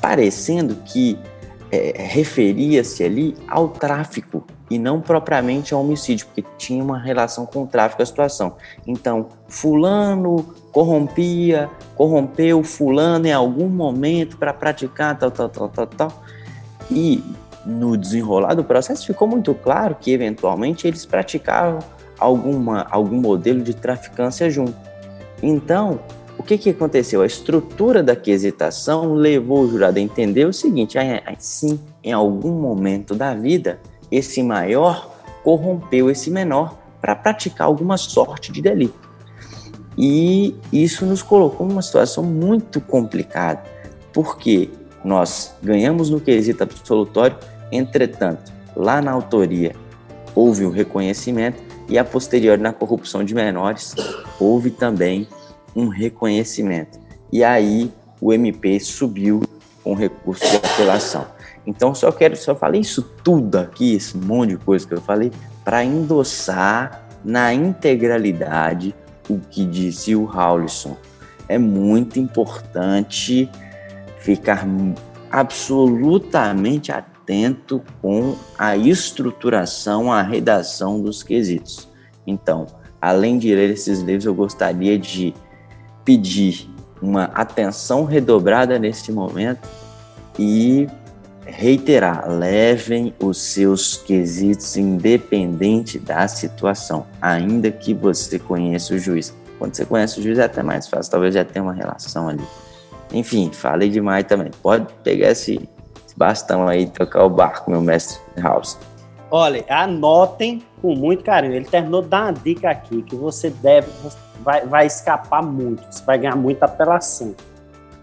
parecendo 0.00 0.76
que 0.84 1.18
é, 1.70 2.02
referia-se 2.02 3.04
ali 3.04 3.36
ao 3.48 3.68
tráfico 3.68 4.44
e 4.72 4.78
não 4.78 5.00
propriamente 5.00 5.74
ao 5.74 5.80
homicídio, 5.82 6.26
porque 6.26 6.42
tinha 6.56 6.82
uma 6.82 6.98
relação 6.98 7.44
com 7.44 7.64
o 7.64 7.66
tráfico 7.66 8.02
a 8.02 8.06
situação. 8.06 8.56
Então, 8.86 9.28
fulano 9.46 10.46
corrompia, 10.72 11.68
corrompeu 11.94 12.62
fulano 12.64 13.26
em 13.26 13.32
algum 13.32 13.68
momento 13.68 14.38
para 14.38 14.54
praticar 14.54 15.18
tal, 15.18 15.30
tal, 15.30 15.48
tal, 15.50 15.68
tal, 15.68 15.86
tal. 15.86 16.22
E 16.90 17.22
no 17.66 17.96
desenrolar 17.96 18.54
do 18.54 18.64
processo 18.64 19.06
ficou 19.06 19.28
muito 19.28 19.52
claro 19.52 19.94
que 20.00 20.10
eventualmente 20.10 20.88
eles 20.88 21.04
praticavam 21.04 21.80
alguma, 22.18 22.86
algum 22.90 23.20
modelo 23.20 23.60
de 23.60 23.74
traficância 23.74 24.48
junto. 24.48 24.74
Então, 25.42 26.00
o 26.38 26.42
que, 26.42 26.56
que 26.56 26.70
aconteceu? 26.70 27.20
A 27.20 27.26
estrutura 27.26 28.02
da 28.02 28.16
quesitação 28.16 29.12
levou 29.12 29.60
o 29.60 29.68
jurado 29.68 29.98
a 29.98 30.00
entender 30.00 30.46
o 30.46 30.52
seguinte: 30.52 30.96
sim, 31.38 31.78
em 32.02 32.12
algum 32.12 32.52
momento 32.52 33.14
da 33.14 33.34
vida 33.34 33.78
esse 34.12 34.42
maior 34.42 35.10
corrompeu 35.42 36.10
esse 36.10 36.30
menor 36.30 36.78
para 37.00 37.16
praticar 37.16 37.66
alguma 37.66 37.96
sorte 37.96 38.52
de 38.52 38.60
delito. 38.60 39.10
E 39.96 40.54
isso 40.72 41.04
nos 41.04 41.22
colocou 41.22 41.66
numa 41.66 41.82
situação 41.82 42.22
muito 42.22 42.80
complicada, 42.80 43.62
porque 44.12 44.70
nós 45.04 45.54
ganhamos 45.62 46.10
no 46.10 46.20
quesito 46.20 46.62
absolutório, 46.62 47.36
entretanto, 47.72 48.52
lá 48.76 49.02
na 49.02 49.10
autoria 49.10 49.74
houve 50.34 50.64
o 50.64 50.70
reconhecimento 50.70 51.62
e 51.88 51.98
a 51.98 52.04
posteriori 52.04 52.60
na 52.60 52.72
corrupção 52.72 53.24
de 53.24 53.34
menores 53.34 53.94
houve 54.38 54.70
também 54.70 55.26
um 55.74 55.88
reconhecimento. 55.88 56.98
E 57.30 57.42
aí 57.42 57.90
o 58.20 58.32
MP 58.32 58.78
subiu 58.78 59.42
com 59.82 59.94
recurso 59.94 60.48
de 60.48 60.56
apelação. 60.56 61.26
Então 61.66 61.94
só 61.94 62.10
quero, 62.10 62.36
só 62.36 62.54
falei 62.54 62.80
isso 62.80 63.02
tudo 63.22 63.56
aqui, 63.58 63.94
esse 63.94 64.16
monte 64.16 64.50
de 64.50 64.56
coisa 64.56 64.86
que 64.86 64.94
eu 64.94 65.00
falei, 65.00 65.30
para 65.64 65.84
endossar 65.84 67.06
na 67.24 67.54
integralidade 67.54 68.94
o 69.28 69.38
que 69.38 69.64
disse 69.64 70.14
o 70.14 70.24
Raulison. 70.24 70.96
É 71.48 71.58
muito 71.58 72.18
importante 72.18 73.48
ficar 74.18 74.66
absolutamente 75.30 76.90
atento 76.90 77.82
com 78.00 78.36
a 78.58 78.76
estruturação, 78.76 80.12
a 80.12 80.22
redação 80.22 81.00
dos 81.00 81.22
quesitos. 81.22 81.88
Então, 82.26 82.66
além 83.00 83.38
de 83.38 83.54
ler 83.54 83.70
esses 83.70 84.00
livros, 84.00 84.26
eu 84.26 84.34
gostaria 84.34 84.98
de 84.98 85.34
pedir 86.04 86.68
uma 87.00 87.24
atenção 87.24 88.04
redobrada 88.04 88.78
neste 88.78 89.10
momento 89.10 89.68
e 90.38 90.86
reiterar, 91.52 92.28
levem 92.28 93.14
os 93.22 93.40
seus 93.40 93.96
quesitos 93.96 94.76
independente 94.76 95.98
da 95.98 96.26
situação, 96.26 97.06
ainda 97.20 97.70
que 97.70 97.92
você 97.92 98.38
conheça 98.38 98.94
o 98.94 98.98
juiz. 98.98 99.34
Quando 99.58 99.74
você 99.74 99.84
conhece 99.84 100.18
o 100.18 100.22
juiz 100.22 100.38
é 100.38 100.44
até 100.44 100.62
mais 100.62 100.88
fácil, 100.88 101.12
talvez 101.12 101.34
já 101.34 101.44
tenha 101.44 101.62
uma 101.62 101.74
relação 101.74 102.28
ali. 102.28 102.44
Enfim, 103.12 103.50
falei 103.52 103.90
demais 103.90 104.24
também. 104.24 104.50
Pode 104.62 104.86
pegar 105.04 105.30
esse, 105.30 105.68
bastão 106.16 106.66
aí 106.66 106.84
e 106.84 106.86
tocar 106.86 107.24
o 107.24 107.30
barco, 107.30 107.70
meu 107.70 107.80
mestre 107.80 108.18
House. 108.40 108.78
Olha, 109.30 109.64
anotem 109.68 110.62
com 110.80 110.94
muito 110.94 111.22
carinho. 111.22 111.54
Ele 111.54 111.64
terminou 111.64 112.02
de 112.02 112.08
dar 112.08 112.24
uma 112.24 112.32
dica 112.32 112.70
aqui 112.70 113.02
que 113.02 113.14
você 113.14 113.50
deve, 113.50 113.88
vai, 114.40 114.66
vai 114.66 114.86
escapar 114.86 115.42
muito, 115.42 115.82
você 115.90 116.04
vai 116.04 116.18
ganhar 116.18 116.36
muita 116.36 116.64
apelação. 116.64 117.34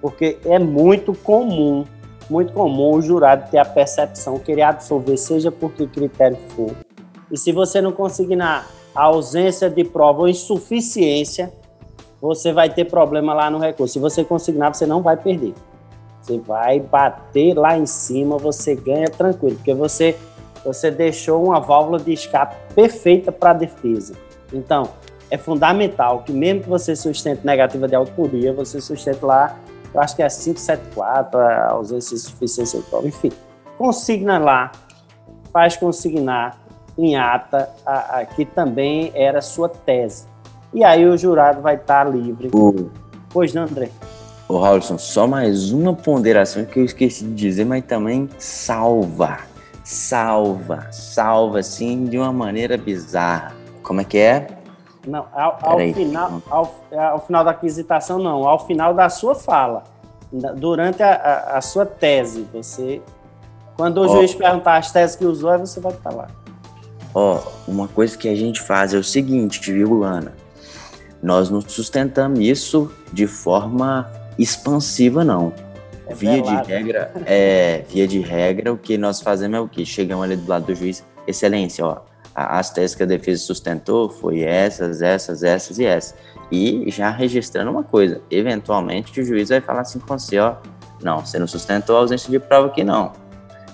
Porque 0.01 0.37
é 0.45 0.57
muito 0.57 1.13
comum 1.13 1.85
muito 2.29 2.53
comum 2.53 2.95
o 2.95 3.01
jurado 3.01 3.49
ter 3.49 3.57
a 3.57 3.65
percepção, 3.65 4.37
querer 4.37 4.61
absolver, 4.61 5.17
seja 5.17 5.51
por 5.51 5.71
que 5.71 5.87
critério 5.87 6.37
for. 6.49 6.71
E 7.31 7.37
se 7.37 7.51
você 7.51 7.81
não 7.81 7.91
conseguir 7.91 8.35
na 8.35 8.65
ausência 8.93 9.69
de 9.69 9.83
prova 9.83 10.21
ou 10.21 10.27
insuficiência, 10.27 11.51
você 12.21 12.51
vai 12.51 12.69
ter 12.69 12.85
problema 12.85 13.33
lá 13.33 13.49
no 13.49 13.59
recurso. 13.59 13.93
Se 13.93 13.99
você 13.99 14.23
consignar, 14.23 14.73
você 14.73 14.85
não 14.85 15.01
vai 15.01 15.15
perder. 15.17 15.53
Você 16.21 16.37
vai 16.37 16.79
bater 16.79 17.55
lá 17.55 17.77
em 17.77 17.85
cima, 17.85 18.37
você 18.37 18.75
ganha 18.75 19.07
tranquilo, 19.07 19.55
porque 19.55 19.73
você, 19.73 20.15
você 20.63 20.91
deixou 20.91 21.43
uma 21.43 21.59
válvula 21.59 21.97
de 21.97 22.11
escape 22.11 22.55
perfeita 22.75 23.31
para 23.31 23.51
a 23.51 23.53
defesa. 23.53 24.13
Então, 24.53 24.89
é 25.31 25.37
fundamental 25.37 26.23
que 26.23 26.31
mesmo 26.31 26.63
que 26.63 26.69
você 26.69 26.95
sustente 26.95 27.45
negativa 27.45 27.87
de 27.87 27.95
autoria, 27.95 28.51
você 28.51 28.81
sustente 28.81 29.23
lá 29.23 29.57
eu 29.93 30.01
acho 30.01 30.15
que 30.15 30.21
é 30.21 30.27
574, 30.27 31.39
a 31.39 31.71
ausência 31.71 32.15
de 32.15 32.21
suficiência 32.21 32.81
prova, 32.89 33.07
enfim. 33.07 33.31
Consigna 33.77 34.37
lá, 34.37 34.71
faz 35.51 35.75
consignar 35.77 36.57
em 36.97 37.15
ata, 37.15 37.69
a, 37.85 38.19
a, 38.19 38.25
que 38.25 38.45
também 38.45 39.11
era 39.15 39.41
sua 39.41 39.69
tese. 39.69 40.27
E 40.73 40.83
aí 40.83 41.05
o 41.07 41.17
jurado 41.17 41.61
vai 41.61 41.75
estar 41.75 42.03
livre. 42.03 42.49
O... 42.53 42.89
Pois 43.29 43.53
não, 43.53 43.63
André? 43.63 43.89
Ô, 44.47 44.59
Raulson, 44.59 44.97
só 44.97 45.27
mais 45.27 45.71
uma 45.71 45.93
ponderação 45.93 46.65
que 46.65 46.79
eu 46.79 46.85
esqueci 46.85 47.23
de 47.23 47.33
dizer, 47.33 47.65
mas 47.65 47.83
também 47.85 48.29
salva. 48.37 49.39
Salva, 49.83 50.87
salva, 50.91 51.59
assim, 51.59 52.05
de 52.05 52.17
uma 52.17 52.33
maneira 52.33 52.77
bizarra. 52.77 53.55
Como 53.81 54.01
é 54.01 54.03
que 54.03 54.17
é? 54.17 54.47
Não, 55.07 55.25
ao, 55.33 55.57
ao 55.61 55.79
final, 55.93 56.41
ao, 56.49 56.75
ao, 56.91 57.25
final 57.25 57.43
da 57.43 57.51
aquisitação, 57.51 58.19
não, 58.19 58.47
ao 58.47 58.65
final 58.65 58.93
da 58.93 59.09
sua 59.09 59.33
fala. 59.33 59.83
Durante 60.31 61.01
a, 61.01 61.13
a, 61.13 61.57
a 61.57 61.61
sua 61.61 61.85
tese, 61.85 62.47
você. 62.53 63.01
Quando 63.75 63.99
o 63.99 64.05
oh. 64.05 64.07
juiz 64.09 64.35
perguntar 64.35 64.77
as 64.77 64.91
teses 64.91 65.15
que 65.15 65.25
usou, 65.25 65.49
aí 65.49 65.57
você 65.57 65.79
vai 65.79 65.93
estar 65.93 66.13
lá. 66.13 66.27
Ó, 67.13 67.39
oh, 67.39 67.71
uma 67.71 67.87
coisa 67.87 68.17
que 68.17 68.27
a 68.27 68.35
gente 68.35 68.61
faz 68.61 68.93
é 68.93 68.97
o 68.97 69.03
seguinte, 69.03 69.71
viu, 69.71 69.99
Lana? 69.99 70.33
Nós 71.23 71.49
não 71.49 71.61
sustentamos 71.61 72.39
isso 72.39 72.91
de 73.11 73.25
forma 73.25 74.09
expansiva, 74.37 75.23
não. 75.23 75.53
É 76.07 76.13
via 76.13 76.41
de 76.41 76.55
regra, 76.55 77.11
é, 77.25 77.83
via 77.89 78.07
de 78.07 78.19
regra, 78.19 78.73
o 78.73 78.77
que 78.77 78.97
nós 78.97 79.21
fazemos 79.21 79.57
é 79.57 79.61
o 79.61 79.67
que? 79.67 79.85
Chegamos 79.85 80.23
ali 80.23 80.35
do 80.35 80.49
lado 80.49 80.65
do 80.65 80.75
juiz, 80.75 81.05
excelência, 81.27 81.85
ó, 81.85 81.97
as 82.33 82.69
teses 82.71 82.95
que 82.95 83.03
a 83.03 83.05
defesa 83.05 83.43
sustentou 83.43 84.09
foi 84.09 84.41
essas, 84.41 85.01
essas, 85.01 85.43
essas 85.43 85.79
e 85.79 85.85
essas. 85.85 86.15
E 86.51 86.89
já 86.89 87.09
registrando 87.09 87.69
uma 87.69 87.83
coisa, 87.83 88.21
eventualmente 88.29 89.19
o 89.19 89.25
juiz 89.25 89.49
vai 89.49 89.61
falar 89.61 89.81
assim 89.81 89.99
com 89.99 90.17
você, 90.17 90.39
ó, 90.39 90.55
não, 91.03 91.25
você 91.25 91.37
não 91.37 91.47
sustentou 91.47 91.95
a 91.95 91.99
ausência 91.99 92.29
de 92.29 92.39
prova 92.39 92.67
aqui 92.67 92.83
não. 92.83 93.13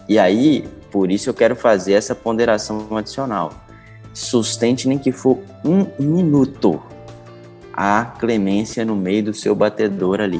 E 0.08 0.20
aí, 0.20 0.68
por 0.91 1.12
isso 1.12 1.30
eu 1.30 1.34
quero 1.34 1.56
fazer 1.56 1.93
essa 1.93 2.14
ponderação 2.14 2.88
adicional. 2.95 3.51
Sustente 4.14 4.88
nem 4.88 4.97
que 4.97 5.12
for 5.12 5.39
um 5.64 5.88
minuto 5.99 6.82
a 7.74 8.06
clemência 8.06 8.86
no 8.86 8.95
meio 8.95 9.26
do 9.26 9.34
seu 9.34 9.53
batedor 9.53 10.22
ali, 10.22 10.39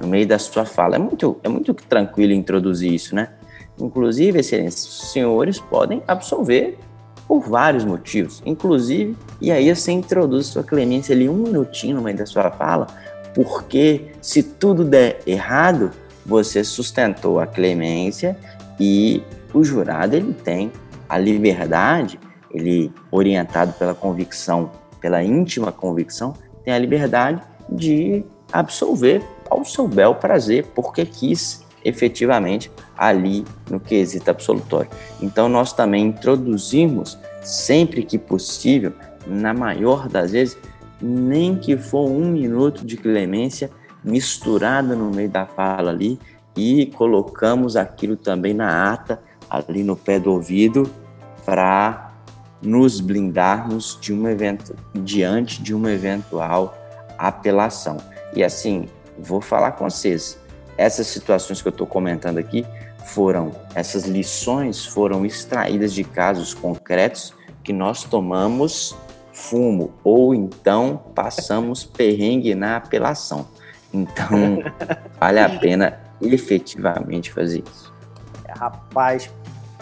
no 0.00 0.08
meio 0.08 0.26
da 0.26 0.38
sua 0.38 0.64
fala. 0.64 0.96
É 0.96 0.98
muito, 0.98 1.38
é 1.44 1.48
muito 1.48 1.72
tranquilo 1.74 2.32
introduzir 2.32 2.92
isso, 2.92 3.14
né? 3.14 3.28
Inclusive, 3.78 4.40
excelência, 4.40 4.88
os 4.88 5.12
senhores 5.12 5.60
podem 5.60 6.02
absolver 6.06 6.78
por 7.26 7.48
vários 7.48 7.84
motivos. 7.84 8.42
Inclusive, 8.44 9.16
e 9.40 9.50
aí 9.50 9.74
você 9.74 9.92
introduz 9.92 10.46
sua 10.46 10.62
clemência 10.62 11.14
ali 11.14 11.28
um 11.28 11.34
minutinho 11.34 11.96
no 11.96 12.02
meio 12.02 12.16
da 12.16 12.26
sua 12.26 12.50
fala, 12.50 12.86
porque 13.34 14.12
se 14.20 14.42
tudo 14.42 14.84
der 14.84 15.20
errado, 15.26 15.90
você 16.24 16.62
sustentou 16.64 17.40
a 17.40 17.46
clemência 17.46 18.36
e 18.78 19.22
o 19.52 19.62
jurado 19.62 20.16
ele 20.16 20.32
tem 20.32 20.72
a 21.08 21.18
liberdade, 21.18 22.18
ele 22.50 22.92
orientado 23.10 23.72
pela 23.74 23.94
convicção, 23.94 24.70
pela 25.00 25.22
íntima 25.22 25.70
convicção, 25.70 26.34
tem 26.64 26.72
a 26.72 26.78
liberdade 26.78 27.42
de 27.68 28.24
absolver 28.52 29.22
ao 29.50 29.64
seu 29.64 29.86
bel 29.86 30.14
prazer, 30.14 30.64
porque 30.74 31.04
quis 31.04 31.64
efetivamente 31.84 32.70
ali 32.96 33.44
no 33.70 33.78
quesito 33.78 34.30
absolutório. 34.30 34.90
Então, 35.20 35.48
nós 35.48 35.72
também 35.72 36.06
introduzimos, 36.06 37.18
sempre 37.42 38.02
que 38.02 38.18
possível, 38.18 38.92
na 39.26 39.52
maior 39.52 40.08
das 40.08 40.32
vezes, 40.32 40.56
nem 41.00 41.56
que 41.56 41.76
for 41.76 42.08
um 42.08 42.30
minuto 42.30 42.84
de 42.84 42.96
clemência 42.96 43.70
misturada 44.02 44.94
no 44.94 45.10
meio 45.10 45.28
da 45.28 45.46
fala 45.46 45.90
ali 45.90 46.18
e 46.56 46.86
colocamos 46.86 47.76
aquilo 47.76 48.16
também 48.16 48.54
na 48.54 48.92
ata, 48.92 49.20
ali 49.50 49.82
no 49.82 49.96
pé 49.96 50.18
do 50.18 50.30
ouvido, 50.30 50.88
para 51.44 52.12
nos 52.62 53.00
blindarmos 53.00 53.98
de 54.00 54.12
um 54.12 54.26
evento, 54.28 54.74
diante 54.94 55.62
de 55.62 55.74
uma 55.74 55.92
eventual 55.92 56.76
apelação. 57.18 57.98
E 58.34 58.42
assim, 58.42 58.88
vou 59.18 59.40
falar 59.40 59.72
com 59.72 59.88
vocês, 59.88 60.38
essas 60.76 61.06
situações 61.06 61.62
que 61.62 61.68
eu 61.68 61.72
estou 61.72 61.86
comentando 61.86 62.38
aqui 62.38 62.66
foram, 63.04 63.52
essas 63.74 64.04
lições 64.04 64.84
foram 64.86 65.24
extraídas 65.24 65.92
de 65.92 66.04
casos 66.04 66.54
concretos 66.54 67.34
que 67.62 67.72
nós 67.72 68.04
tomamos 68.04 68.96
fumo 69.32 69.92
ou 70.02 70.34
então 70.34 71.02
passamos 71.14 71.84
perrengue 71.84 72.54
na 72.54 72.76
apelação. 72.76 73.46
Então, 73.92 74.62
vale 75.20 75.40
a 75.40 75.48
pena 75.48 76.00
efetivamente 76.20 77.32
fazer 77.32 77.62
isso. 77.70 77.92
Rapaz, 78.48 79.30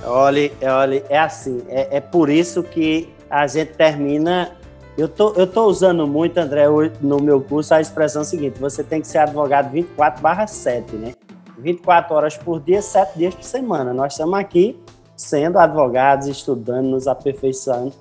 olha, 0.04 0.50
olha, 0.62 1.04
é 1.08 1.18
assim, 1.18 1.62
é, 1.68 1.96
é 1.96 2.00
por 2.00 2.28
isso 2.28 2.62
que 2.62 3.12
a 3.30 3.46
gente 3.46 3.74
termina 3.74 4.56
eu 4.96 5.08
tô, 5.08 5.32
eu 5.32 5.46
tô 5.46 5.66
usando 5.66 6.06
muito, 6.06 6.38
André, 6.38 6.64
no 7.00 7.16
meu 7.18 7.40
curso 7.40 7.74
a 7.74 7.80
expressão 7.80 8.24
seguinte: 8.24 8.58
você 8.58 8.84
tem 8.84 9.00
que 9.00 9.06
ser 9.06 9.18
advogado 9.18 9.72
24/7, 9.72 10.92
né? 10.92 11.14
24 11.58 12.14
horas 12.14 12.36
por 12.36 12.60
dia, 12.60 12.82
7 12.82 13.18
dias 13.18 13.34
por 13.34 13.44
semana. 13.44 13.94
Nós 13.94 14.12
estamos 14.12 14.38
aqui 14.38 14.78
sendo 15.16 15.58
advogados, 15.58 16.26
estudando, 16.26 16.88
nos 16.88 17.06
aperfeiçoando. 17.06 17.92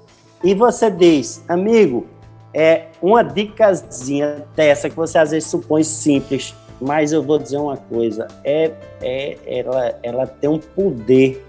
E 0.43 0.55
você 0.55 0.89
diz, 0.89 1.43
amigo, 1.47 2.07
é 2.53 2.87
uma 3.01 3.23
dicasinha 3.23 4.45
dessa 4.55 4.89
que 4.89 4.95
você 4.95 5.17
às 5.17 5.31
vezes 5.31 5.49
supõe 5.49 5.83
simples, 5.83 6.55
mas 6.81 7.13
eu 7.13 7.21
vou 7.21 7.37
dizer 7.37 7.57
uma 7.57 7.77
coisa: 7.77 8.27
é, 8.43 8.71
é 9.01 9.37
ela, 9.45 9.95
ela 10.03 10.27
tem 10.27 10.49
um 10.49 10.59
poder 10.59 11.45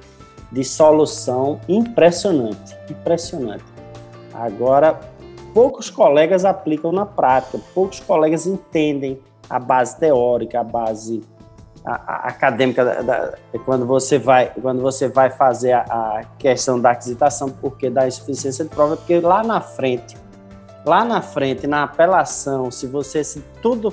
de 0.52 0.62
solução 0.62 1.58
impressionante, 1.66 2.76
impressionante. 2.90 3.64
Agora, 4.34 5.00
poucos 5.52 5.90
colegas 5.90 6.44
aplicam 6.44 6.92
na 6.92 7.06
prática, 7.06 7.58
poucos 7.74 8.00
colegas 8.00 8.46
entendem 8.46 9.20
a 9.48 9.58
base 9.58 9.98
teórica, 9.98 10.60
a 10.60 10.64
base 10.64 11.22
a, 11.84 11.92
a 11.92 12.16
acadêmica 12.28 12.84
da, 12.84 13.02
da, 13.02 13.38
quando 13.64 13.84
você 13.84 14.18
vai 14.18 14.52
quando 14.60 14.80
você 14.80 15.08
vai 15.08 15.30
fazer 15.30 15.72
a, 15.72 15.80
a, 15.80 16.22
questão 16.38 16.80
da 16.80 16.92
aquisitação 16.92 17.48
porque 17.50 17.90
da 17.90 18.06
insuficiência 18.06 18.64
de 18.64 18.70
prova 18.70 18.96
porque 18.96 19.18
lá 19.18 19.42
na 19.42 19.60
frente 19.60 20.16
lá 20.86 21.04
na 21.04 21.20
frente 21.20 21.66
na 21.66 21.82
apelação 21.82 22.70
se 22.70 22.86
você 22.86 23.24
se 23.24 23.40
tudo 23.60 23.92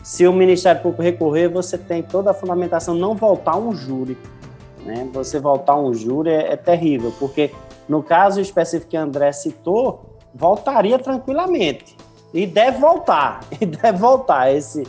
se 0.00 0.28
o 0.28 0.32
Ministério 0.32 0.80
Público 0.80 1.02
recorrer 1.02 1.48
você 1.48 1.76
tem 1.76 2.04
toda 2.04 2.30
a 2.30 2.34
fundamentação 2.34 2.94
não 2.94 3.16
voltar 3.16 3.56
um 3.56 3.74
júri 3.74 4.16
né? 4.84 5.08
Você 5.12 5.40
voltar 5.40 5.76
um 5.76 5.92
júri 5.92 6.30
é, 6.30 6.52
é 6.52 6.56
terrível 6.56 7.12
porque 7.18 7.50
no 7.88 8.02
caso 8.02 8.40
específico 8.40 8.90
que 8.90 8.96
André 8.96 9.32
citou 9.32 10.13
voltaria 10.34 10.98
tranquilamente 10.98 11.96
e 12.32 12.46
deve 12.46 12.78
voltar 12.78 13.40
e 13.60 13.64
deve 13.64 13.98
voltar 13.98 14.52
esse 14.52 14.84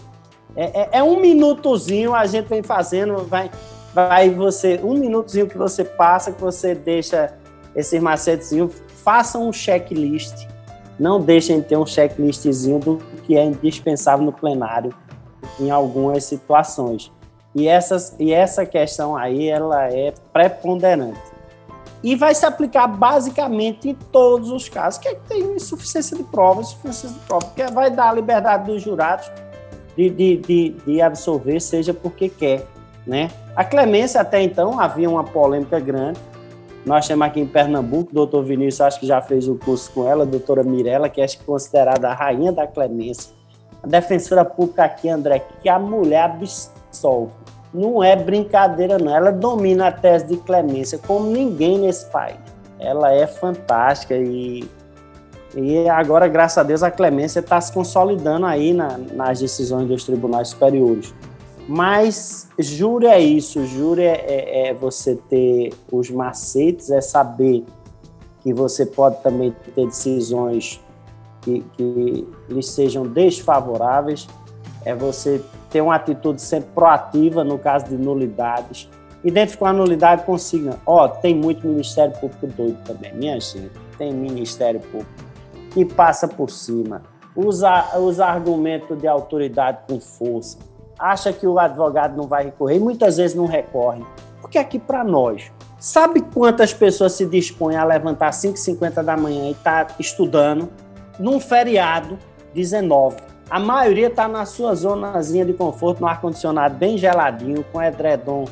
é, 0.55 0.81
é, 0.81 0.89
é, 0.93 1.03
um 1.03 1.19
minutozinho 1.19 2.15
a 2.15 2.25
gente 2.25 2.47
vem 2.47 2.63
fazendo, 2.63 3.25
vai, 3.25 3.51
vai 3.93 4.29
você, 4.29 4.79
um 4.81 4.93
minutozinho 4.93 5.47
que 5.47 5.57
você 5.57 5.83
passa, 5.83 6.31
que 6.31 6.39
você 6.39 6.73
deixa 6.73 7.33
esses 7.75 8.01
macetezinhos, 8.01 8.73
faça 9.03 9.37
um 9.37 9.51
checklist. 9.51 10.47
Não 10.97 11.19
deixem 11.19 11.59
de 11.59 11.67
ter 11.67 11.77
um 11.77 11.85
checklistzinho 11.85 12.79
do 12.79 12.97
que 13.23 13.37
é 13.37 13.43
indispensável 13.43 14.25
no 14.25 14.31
plenário 14.31 14.93
em 15.59 15.69
algumas 15.69 16.23
situações. 16.23 17.11
E, 17.53 17.67
essas, 17.67 18.15
e 18.17 18.33
essa 18.33 18.65
questão 18.65 19.15
aí, 19.15 19.49
ela 19.49 19.91
é 19.91 20.13
preponderante. 20.31 21.34
E 22.06 22.16
vai 22.16 22.36
se 22.36 22.45
aplicar 22.45 22.86
basicamente 22.86 23.89
em 23.89 23.95
todos 23.95 24.51
os 24.51 24.70
casos 24.70 24.99
que, 24.99 25.08
é 25.08 25.16
que 25.16 25.28
tem 25.28 25.41
insuficiência 25.56 26.16
de 26.16 26.24
prova, 26.24 26.62
insuficiência 26.62 27.10
de 27.10 27.26
prova, 27.26 27.47
porque 27.47 27.66
vai 27.72 27.89
dar 27.89 28.10
a 28.10 28.14
liberdade 28.14 28.72
dos 28.72 28.84
jurados 28.84 29.28
de, 29.97 30.12
de, 30.12 30.38
de, 30.38 30.70
de 30.86 31.01
absorver, 31.01 31.60
seja 31.60 31.95
porque 31.95 32.30
quer. 32.30 32.64
Né? 33.08 33.32
A 33.56 33.64
clemência, 33.64 34.22
até 34.22 34.39
então, 34.39 34.80
havia 34.80 35.10
uma 35.10 35.24
polêmica 35.24 35.80
grande. 35.80 36.20
Nós 36.86 37.08
temos 37.08 37.26
aqui 37.26 37.39
em 37.39 37.47
Pernambuco, 37.47 38.12
o 38.12 38.14
doutor 38.14 38.43
Vinícius, 38.43 38.82
acho 38.82 38.99
que 38.99 39.08
já 39.08 39.20
fez 39.20 39.47
o 39.47 39.56
curso 39.56 39.91
com 39.91 40.08
ela, 40.08 40.26
a 40.26 40.28
doutora 40.28 40.62
Mirella, 40.62 41.10
que 41.10 41.20
é 41.20 41.26
considerada 41.43 42.10
a 42.10 42.14
rainha 42.14 42.51
da 42.51 42.68
clemência. 42.68 43.34
A 43.82 43.88
defensora 43.88 44.45
pública 44.45 44.84
aqui, 44.84 45.10
André, 45.10 45.43
que 45.60 45.68
a 45.68 45.80
mulher 45.80 46.26
absolve. 46.26 47.44
Não 47.76 48.01
é 48.01 48.15
brincadeira, 48.15 48.97
não. 48.97 49.13
Ela 49.13 49.32
domina 49.32 49.88
a 49.88 49.91
tese 49.91 50.28
de 50.28 50.38
clemência 50.38 50.97
como 50.97 51.30
ninguém 51.30 51.80
nesse 51.80 52.05
país. 52.05 52.38
Ela 52.80 53.11
é 53.11 53.28
fantástica 53.28 54.15
e 54.15 54.65
e 55.57 55.88
agora, 55.88 56.28
graças 56.28 56.57
a 56.57 56.63
Deus, 56.63 56.84
a 56.84 56.91
clemência 56.91 57.39
está 57.39 57.59
se 57.61 57.71
consolidando 57.71 58.45
aí 58.45 58.73
na, 58.73 58.97
nas 58.97 59.39
decisões 59.39 59.88
dos 59.88 60.03
tribunais 60.03 60.49
superiores. 60.49 61.13
Mas 61.65 62.49
júri 62.59 63.07
é 63.07 63.19
isso, 63.19 63.65
júri 63.65 64.03
é, 64.03 64.26
é, 64.28 64.67
é, 64.67 64.73
você 64.73 65.15
ter 65.30 65.73
os 65.89 66.11
macetes, 66.11 66.91
é 66.91 66.99
saber 66.99 67.63
que 68.41 68.53
você 68.53 68.86
pode 68.86 69.23
também 69.23 69.55
ter 69.73 69.86
decisões 69.88 70.80
que, 71.41 71.61
que 71.76 72.28
lhes 72.49 72.67
sejam 72.67 73.07
desfavoráveis, 73.07 74.28
é 74.84 74.93
você 74.93 75.41
ter 75.76 75.82
uma 75.82 75.95
atitude 75.95 76.41
sempre 76.41 76.69
proativa 76.73 77.43
no 77.43 77.59
caso 77.59 77.88
de 77.88 77.97
nulidades, 77.97 78.89
identificar 79.26 79.71
a 79.71 79.73
nulidade 79.73 80.23
consigna. 80.23 80.80
Ó, 80.86 81.03
oh, 81.03 81.09
tem 81.09 81.36
muito 81.36 81.67
Ministério 81.67 82.17
Público 82.17 82.47
doido 82.47 82.78
também, 82.86 83.13
minha 83.13 83.38
gente, 83.41 83.73
tem 83.97 84.13
Ministério 84.13 84.80
Público 84.80 85.11
que 85.71 85.84
passa 85.84 86.30
por 86.30 86.49
cima, 86.49 87.01
usa, 87.36 87.97
usa 87.97 88.26
argumento 88.26 88.95
de 88.95 89.05
autoridade 89.05 89.80
com 89.86 89.99
força, 89.99 90.57
acha 90.97 91.34
que 91.34 91.45
o 91.45 91.59
advogado 91.59 92.15
não 92.15 92.26
vai 92.26 92.45
recorrer, 92.45 92.78
e 92.78 92.80
muitas 92.80 93.17
vezes 93.17 93.36
não 93.36 93.45
recorre. 93.45 94.01
Porque 94.39 94.57
aqui 94.57 94.80
para 94.80 95.03
nós, 95.03 95.51
sabe 95.78 96.21
quantas 96.21 96.73
pessoas 96.73 97.11
se 97.11 97.26
dispõem 97.26 97.76
a 97.76 97.84
levantar 97.84 98.30
às 98.30 98.38
5h50 98.38 99.03
da 99.03 99.17
manhã 99.17 99.49
e 99.49 99.55
tá 99.55 99.88
estudando 99.99 100.69
num 101.19 101.38
feriado 101.38 102.17
19? 102.53 103.34
A 103.49 103.59
maioria 103.59 104.07
está 104.07 104.27
na 104.27 104.45
sua 104.45 104.73
zonazinha 104.73 105.45
de 105.45 105.53
conforto, 105.53 106.01
no 106.01 106.07
ar-condicionado 106.07 106.75
bem 106.75 106.97
geladinho, 106.97 107.63
com 107.71 107.81
edredom 107.81 108.45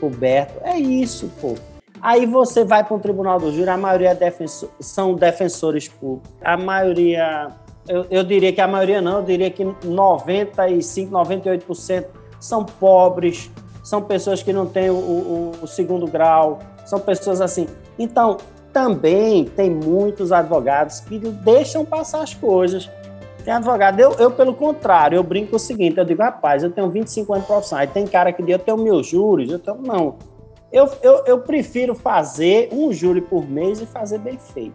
coberto. 0.00 0.54
É 0.62 0.78
isso, 0.78 1.30
pô. 1.40 1.54
Aí 2.02 2.24
você 2.24 2.64
vai 2.64 2.82
para 2.82 2.96
o 2.96 2.98
tribunal 2.98 3.38
do 3.38 3.52
júri, 3.52 3.68
a 3.68 3.76
maioria 3.76 4.10
é 4.10 4.14
defensor, 4.14 4.70
são 4.80 5.14
defensores 5.14 5.86
públicos. 5.86 6.30
A 6.42 6.56
maioria, 6.56 7.48
eu, 7.86 8.06
eu, 8.10 8.24
diria 8.24 8.52
que 8.52 8.60
a 8.60 8.66
maioria 8.66 9.02
não, 9.02 9.18
eu 9.18 9.22
diria 9.22 9.50
que 9.50 9.62
95, 9.84 11.12
98% 11.12 12.06
são 12.40 12.64
pobres, 12.64 13.50
são 13.84 14.00
pessoas 14.00 14.42
que 14.42 14.50
não 14.50 14.64
têm 14.64 14.88
o, 14.88 14.94
o, 14.94 15.52
o 15.62 15.66
segundo 15.66 16.06
grau, 16.06 16.60
são 16.86 16.98
pessoas 16.98 17.42
assim. 17.42 17.68
Então, 17.98 18.38
também 18.72 19.44
tem 19.44 19.68
muitos 19.68 20.32
advogados 20.32 21.00
que 21.00 21.18
deixam 21.18 21.84
passar 21.84 22.22
as 22.22 22.32
coisas. 22.32 22.88
Tem 23.44 23.54
advogado, 23.54 23.98
eu, 23.98 24.12
eu, 24.12 24.30
pelo 24.30 24.54
contrário, 24.54 25.16
eu 25.16 25.22
brinco 25.22 25.56
o 25.56 25.58
seguinte, 25.58 25.98
eu 25.98 26.04
digo, 26.04 26.22
rapaz, 26.22 26.62
eu 26.62 26.70
tenho 26.70 26.90
25 26.90 27.32
anos 27.32 27.44
de 27.44 27.52
profissão, 27.52 27.78
aí 27.78 27.86
tem 27.86 28.06
cara 28.06 28.32
que 28.32 28.42
diz, 28.42 28.52
eu 28.52 28.58
tenho 28.58 28.76
meus 28.76 29.06
júris, 29.06 29.50
eu 29.50 29.58
tenho, 29.58 29.78
não, 29.78 30.16
eu, 30.72 30.88
eu, 31.02 31.24
eu 31.26 31.38
prefiro 31.40 31.94
fazer 31.94 32.68
um 32.72 32.92
júri 32.92 33.20
por 33.20 33.48
mês 33.48 33.80
e 33.80 33.86
fazer 33.86 34.18
bem 34.18 34.38
feito. 34.38 34.74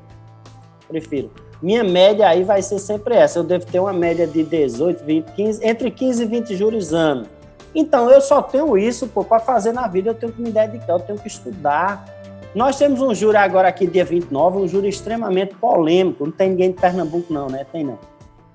Prefiro. 0.87 1.31
Minha 1.61 1.83
média 1.83 2.27
aí 2.27 2.43
vai 2.43 2.61
ser 2.61 2.79
sempre 2.79 3.15
essa. 3.15 3.39
Eu 3.39 3.43
devo 3.43 3.65
ter 3.65 3.79
uma 3.79 3.93
média 3.93 4.27
de 4.27 4.43
18, 4.43 5.03
20, 5.03 5.31
15, 5.31 5.65
entre 5.65 5.89
15 5.89 6.21
e 6.21 6.25
20 6.25 6.55
júris 6.55 6.93
ano. 6.93 7.25
Então, 7.73 8.09
eu 8.09 8.21
só 8.21 8.41
tenho 8.41 8.77
isso 8.77 9.07
para 9.07 9.39
fazer 9.39 9.71
na 9.71 9.87
vida, 9.87 10.09
eu 10.09 10.13
tenho 10.13 10.31
que 10.31 10.41
me 10.41 10.51
dedicar, 10.51 10.93
eu 10.93 10.99
tenho 10.99 11.17
que 11.17 11.27
estudar. 11.27 12.05
Nós 12.53 12.77
temos 12.77 13.01
um 13.01 13.13
júri 13.13 13.37
agora 13.37 13.67
aqui, 13.67 13.87
dia 13.87 14.05
29, 14.05 14.59
um 14.59 14.67
júri 14.67 14.87
extremamente 14.87 15.55
polêmico. 15.55 16.25
Não 16.25 16.31
tem 16.31 16.49
ninguém 16.49 16.71
de 16.71 16.79
Pernambuco, 16.79 17.33
não, 17.33 17.47
né? 17.47 17.65
Tem 17.71 17.83
não. 17.83 17.99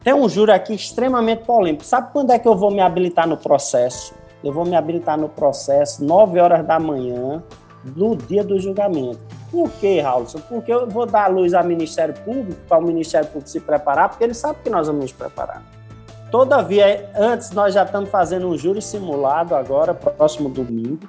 Tem 0.02 0.14
um 0.14 0.28
júri 0.28 0.52
aqui 0.52 0.74
extremamente 0.74 1.44
polêmico. 1.44 1.84
Sabe 1.84 2.12
quando 2.12 2.30
é 2.30 2.38
que 2.38 2.48
eu 2.48 2.56
vou 2.56 2.70
me 2.70 2.80
habilitar 2.80 3.28
no 3.28 3.36
processo? 3.36 4.14
eu 4.42 4.52
vou 4.52 4.64
me 4.64 4.74
habilitar 4.74 5.18
no 5.18 5.28
processo 5.28 6.04
9 6.04 6.40
horas 6.40 6.66
da 6.66 6.78
manhã 6.78 7.42
do 7.84 8.16
dia 8.16 8.42
do 8.42 8.58
julgamento. 8.58 9.20
Por 9.50 9.70
quê, 9.72 10.00
Raul? 10.00 10.26
Porque 10.48 10.72
eu 10.72 10.88
vou 10.88 11.06
dar 11.06 11.30
luz 11.30 11.54
ao 11.54 11.64
Ministério 11.64 12.14
Público, 12.24 12.60
para 12.68 12.78
o 12.78 12.82
Ministério 12.82 13.26
Público 13.28 13.48
se 13.48 13.60
preparar, 13.60 14.08
porque 14.08 14.24
ele 14.24 14.34
sabe 14.34 14.58
que 14.62 14.70
nós 14.70 14.86
vamos 14.86 15.02
nos 15.02 15.12
preparar. 15.12 15.62
Todavia, 16.30 17.10
antes 17.16 17.50
nós 17.50 17.74
já 17.74 17.82
estamos 17.82 18.08
fazendo 18.08 18.48
um 18.48 18.56
júri 18.56 18.80
simulado 18.80 19.54
agora, 19.54 19.92
próximo 19.92 20.48
domingo, 20.48 21.00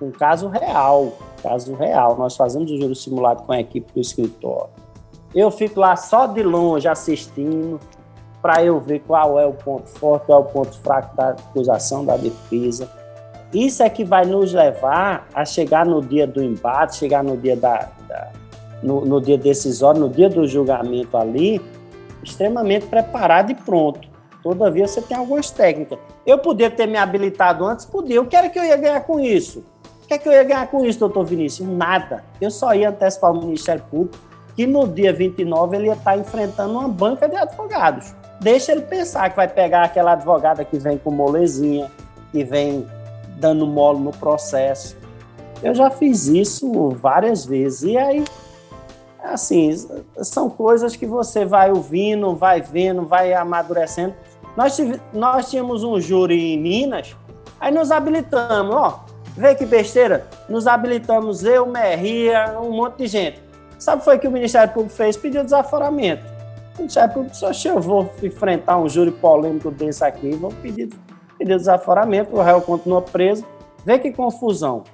um 0.00 0.10
caso 0.10 0.48
real, 0.48 1.12
caso 1.42 1.74
real. 1.74 2.16
Nós 2.18 2.36
fazemos 2.36 2.70
o 2.70 2.76
júri 2.76 2.94
simulado 2.94 3.44
com 3.44 3.52
a 3.52 3.60
equipe 3.60 3.90
do 3.92 4.00
escritório. 4.00 4.70
Eu 5.34 5.50
fico 5.50 5.80
lá 5.80 5.96
só 5.96 6.26
de 6.26 6.42
longe 6.42 6.86
assistindo, 6.86 7.80
para 8.40 8.62
eu 8.62 8.78
ver 8.80 9.00
qual 9.00 9.38
é 9.38 9.46
o 9.46 9.52
ponto 9.52 9.88
forte, 9.88 10.26
qual 10.26 10.40
é 10.40 10.42
o 10.42 10.46
ponto 10.46 10.76
fraco 10.78 11.16
da 11.16 11.30
acusação, 11.30 12.04
da 12.04 12.16
defesa. 12.16 12.88
Isso 13.52 13.82
é 13.82 13.88
que 13.88 14.04
vai 14.04 14.24
nos 14.24 14.52
levar 14.52 15.26
a 15.34 15.44
chegar 15.44 15.86
no 15.86 16.02
dia 16.02 16.26
do 16.26 16.42
embate, 16.42 16.96
chegar 16.96 17.24
no 17.24 17.36
dia 17.36 17.56
da, 17.56 17.88
da 18.06 18.28
no, 18.82 19.04
no, 19.04 19.20
dia 19.20 19.38
decisório, 19.38 20.00
no 20.00 20.08
dia 20.08 20.28
do 20.28 20.46
julgamento 20.46 21.16
ali, 21.16 21.60
extremamente 22.22 22.86
preparado 22.86 23.50
e 23.50 23.54
pronto. 23.54 24.08
Todavia, 24.42 24.86
você 24.86 25.00
tem 25.02 25.16
algumas 25.16 25.50
técnicas. 25.50 25.98
Eu 26.24 26.38
podia 26.38 26.70
ter 26.70 26.86
me 26.86 26.96
habilitado 26.96 27.64
antes? 27.64 27.84
Podia. 27.86 28.20
O 28.20 28.26
que 28.26 28.36
era 28.36 28.48
que 28.48 28.58
eu 28.58 28.64
ia 28.64 28.76
ganhar 28.76 29.00
com 29.00 29.18
isso? 29.18 29.64
O 30.04 30.06
que 30.06 30.14
é 30.14 30.18
que 30.18 30.28
eu 30.28 30.32
ia 30.32 30.44
ganhar 30.44 30.66
com 30.68 30.84
isso, 30.84 31.00
doutor 31.00 31.24
Vinícius? 31.24 31.68
Nada. 31.68 32.24
Eu 32.40 32.50
só 32.50 32.74
ia 32.74 32.90
antecipar 32.90 33.32
o 33.32 33.40
Ministério 33.40 33.82
Público 33.90 34.18
que 34.54 34.66
no 34.66 34.86
dia 34.88 35.12
29 35.12 35.76
ele 35.76 35.86
ia 35.86 35.92
estar 35.92 36.18
enfrentando 36.18 36.72
uma 36.72 36.88
banca 36.88 37.28
de 37.28 37.36
advogados 37.36 38.14
deixa 38.40 38.72
ele 38.72 38.82
pensar 38.82 39.30
que 39.30 39.36
vai 39.36 39.48
pegar 39.48 39.84
aquela 39.84 40.12
advogada 40.12 40.64
que 40.64 40.78
vem 40.78 40.98
com 40.98 41.10
molezinha, 41.10 41.90
que 42.32 42.44
vem 42.44 42.86
dando 43.36 43.66
mole 43.66 44.00
no 44.00 44.12
processo. 44.12 44.96
Eu 45.62 45.74
já 45.74 45.90
fiz 45.90 46.26
isso 46.26 46.90
várias 46.90 47.44
vezes. 47.44 47.82
E 47.82 47.98
aí, 47.98 48.24
assim, 49.22 49.70
são 50.22 50.48
coisas 50.48 50.94
que 50.96 51.06
você 51.06 51.44
vai 51.44 51.70
ouvindo, 51.70 52.34
vai 52.34 52.60
vendo, 52.60 53.04
vai 53.06 53.32
amadurecendo. 53.32 54.14
Nós, 54.56 54.74
tive, 54.76 55.00
nós 55.12 55.50
tínhamos 55.50 55.84
um 55.84 56.00
júri 56.00 56.54
em 56.54 56.60
Minas, 56.60 57.16
aí 57.60 57.72
nos 57.72 57.90
habilitamos, 57.90 58.74
ó, 58.74 59.04
vê 59.36 59.54
que 59.54 59.64
besteira, 59.64 60.26
nos 60.48 60.66
habilitamos 60.66 61.44
eu, 61.44 61.64
Merria, 61.66 62.58
um 62.60 62.72
monte 62.72 62.98
de 62.98 63.06
gente. 63.06 63.42
Sabe 63.78 64.02
foi 64.02 64.18
que 64.18 64.26
o 64.26 64.30
Ministério 64.30 64.72
Público 64.72 64.96
fez? 64.96 65.16
Pediu 65.16 65.44
desaforamento. 65.44 66.37
Público 67.12 67.34
só 67.34 67.50
eu 67.64 67.80
vou 67.80 68.10
enfrentar 68.22 68.78
um 68.78 68.88
júri 68.88 69.10
polêmico 69.10 69.70
desse 69.70 70.04
aqui, 70.04 70.30
vou 70.30 70.50
pedir, 70.62 70.88
pedir 71.36 71.56
desaforamento, 71.56 72.36
o 72.36 72.42
réu 72.42 72.60
continua 72.60 73.02
preso. 73.02 73.44
Vê 73.84 73.98
que 73.98 74.12
confusão. 74.12 74.84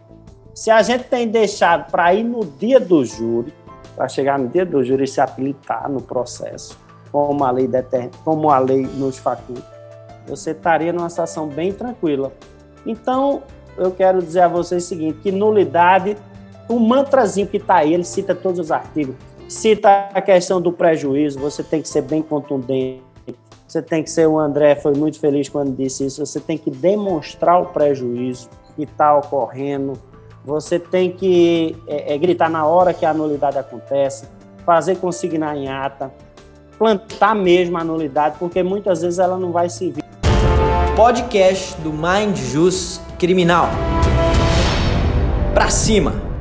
Se 0.54 0.70
a 0.70 0.82
gente 0.82 1.04
tem 1.04 1.28
deixado 1.28 1.90
para 1.90 2.14
ir 2.14 2.22
no 2.22 2.44
dia 2.44 2.78
do 2.78 3.04
júri, 3.04 3.52
para 3.96 4.08
chegar 4.08 4.38
no 4.38 4.48
dia 4.48 4.64
do 4.64 4.82
júri 4.84 5.04
e 5.04 5.08
se 5.08 5.20
habilitar 5.20 5.90
no 5.90 6.00
processo, 6.00 6.78
como 7.10 7.44
a 7.44 7.50
lei, 7.50 7.66
deter... 7.66 8.10
como 8.24 8.50
a 8.50 8.58
lei 8.58 8.82
nos 8.82 9.18
faculta, 9.18 9.66
você 10.26 10.52
estaria 10.52 10.92
numa 10.92 11.10
situação 11.10 11.48
bem 11.48 11.72
tranquila. 11.72 12.32
Então, 12.86 13.42
eu 13.76 13.90
quero 13.90 14.22
dizer 14.22 14.40
a 14.40 14.48
vocês 14.48 14.84
o 14.84 14.86
seguinte, 14.86 15.18
que 15.22 15.32
nulidade, 15.32 16.16
o 16.68 16.78
mantrazinho 16.78 17.46
que 17.46 17.56
está 17.56 17.76
aí, 17.76 17.92
ele 17.92 18.04
cita 18.04 18.34
todos 18.34 18.58
os 18.58 18.70
artigos, 18.70 19.16
cita 19.48 20.08
a 20.12 20.20
questão 20.20 20.60
do 20.60 20.72
prejuízo, 20.72 21.38
você 21.38 21.62
tem 21.62 21.82
que 21.82 21.88
ser 21.88 22.02
bem 22.02 22.22
contundente, 22.22 23.02
você 23.66 23.82
tem 23.82 24.02
que 24.02 24.10
ser, 24.10 24.26
o 24.26 24.38
André 24.38 24.76
foi 24.76 24.94
muito 24.94 25.18
feliz 25.18 25.48
quando 25.48 25.74
disse 25.74 26.06
isso, 26.06 26.24
você 26.24 26.40
tem 26.40 26.56
que 26.56 26.70
demonstrar 26.70 27.60
o 27.60 27.66
prejuízo 27.66 28.48
que 28.76 28.84
está 28.84 29.16
ocorrendo, 29.16 29.94
você 30.44 30.78
tem 30.78 31.10
que 31.10 31.76
é, 31.86 32.14
é, 32.14 32.18
gritar 32.18 32.50
na 32.50 32.66
hora 32.66 32.92
que 32.92 33.06
a 33.06 33.14
nulidade 33.14 33.58
acontece, 33.58 34.26
fazer 34.64 34.96
consignar 34.96 35.56
em 35.56 35.68
ata, 35.68 36.12
plantar 36.78 37.34
mesmo 37.34 37.78
a 37.78 37.84
nulidade, 37.84 38.36
porque 38.38 38.62
muitas 38.62 39.02
vezes 39.02 39.18
ela 39.18 39.38
não 39.38 39.52
vai 39.52 39.68
servir. 39.68 40.04
Podcast 40.96 41.80
do 41.80 41.92
Mind 41.92 42.36
Jus 42.36 43.00
Criminal. 43.18 43.68
Pra 45.52 45.70
cima! 45.70 46.33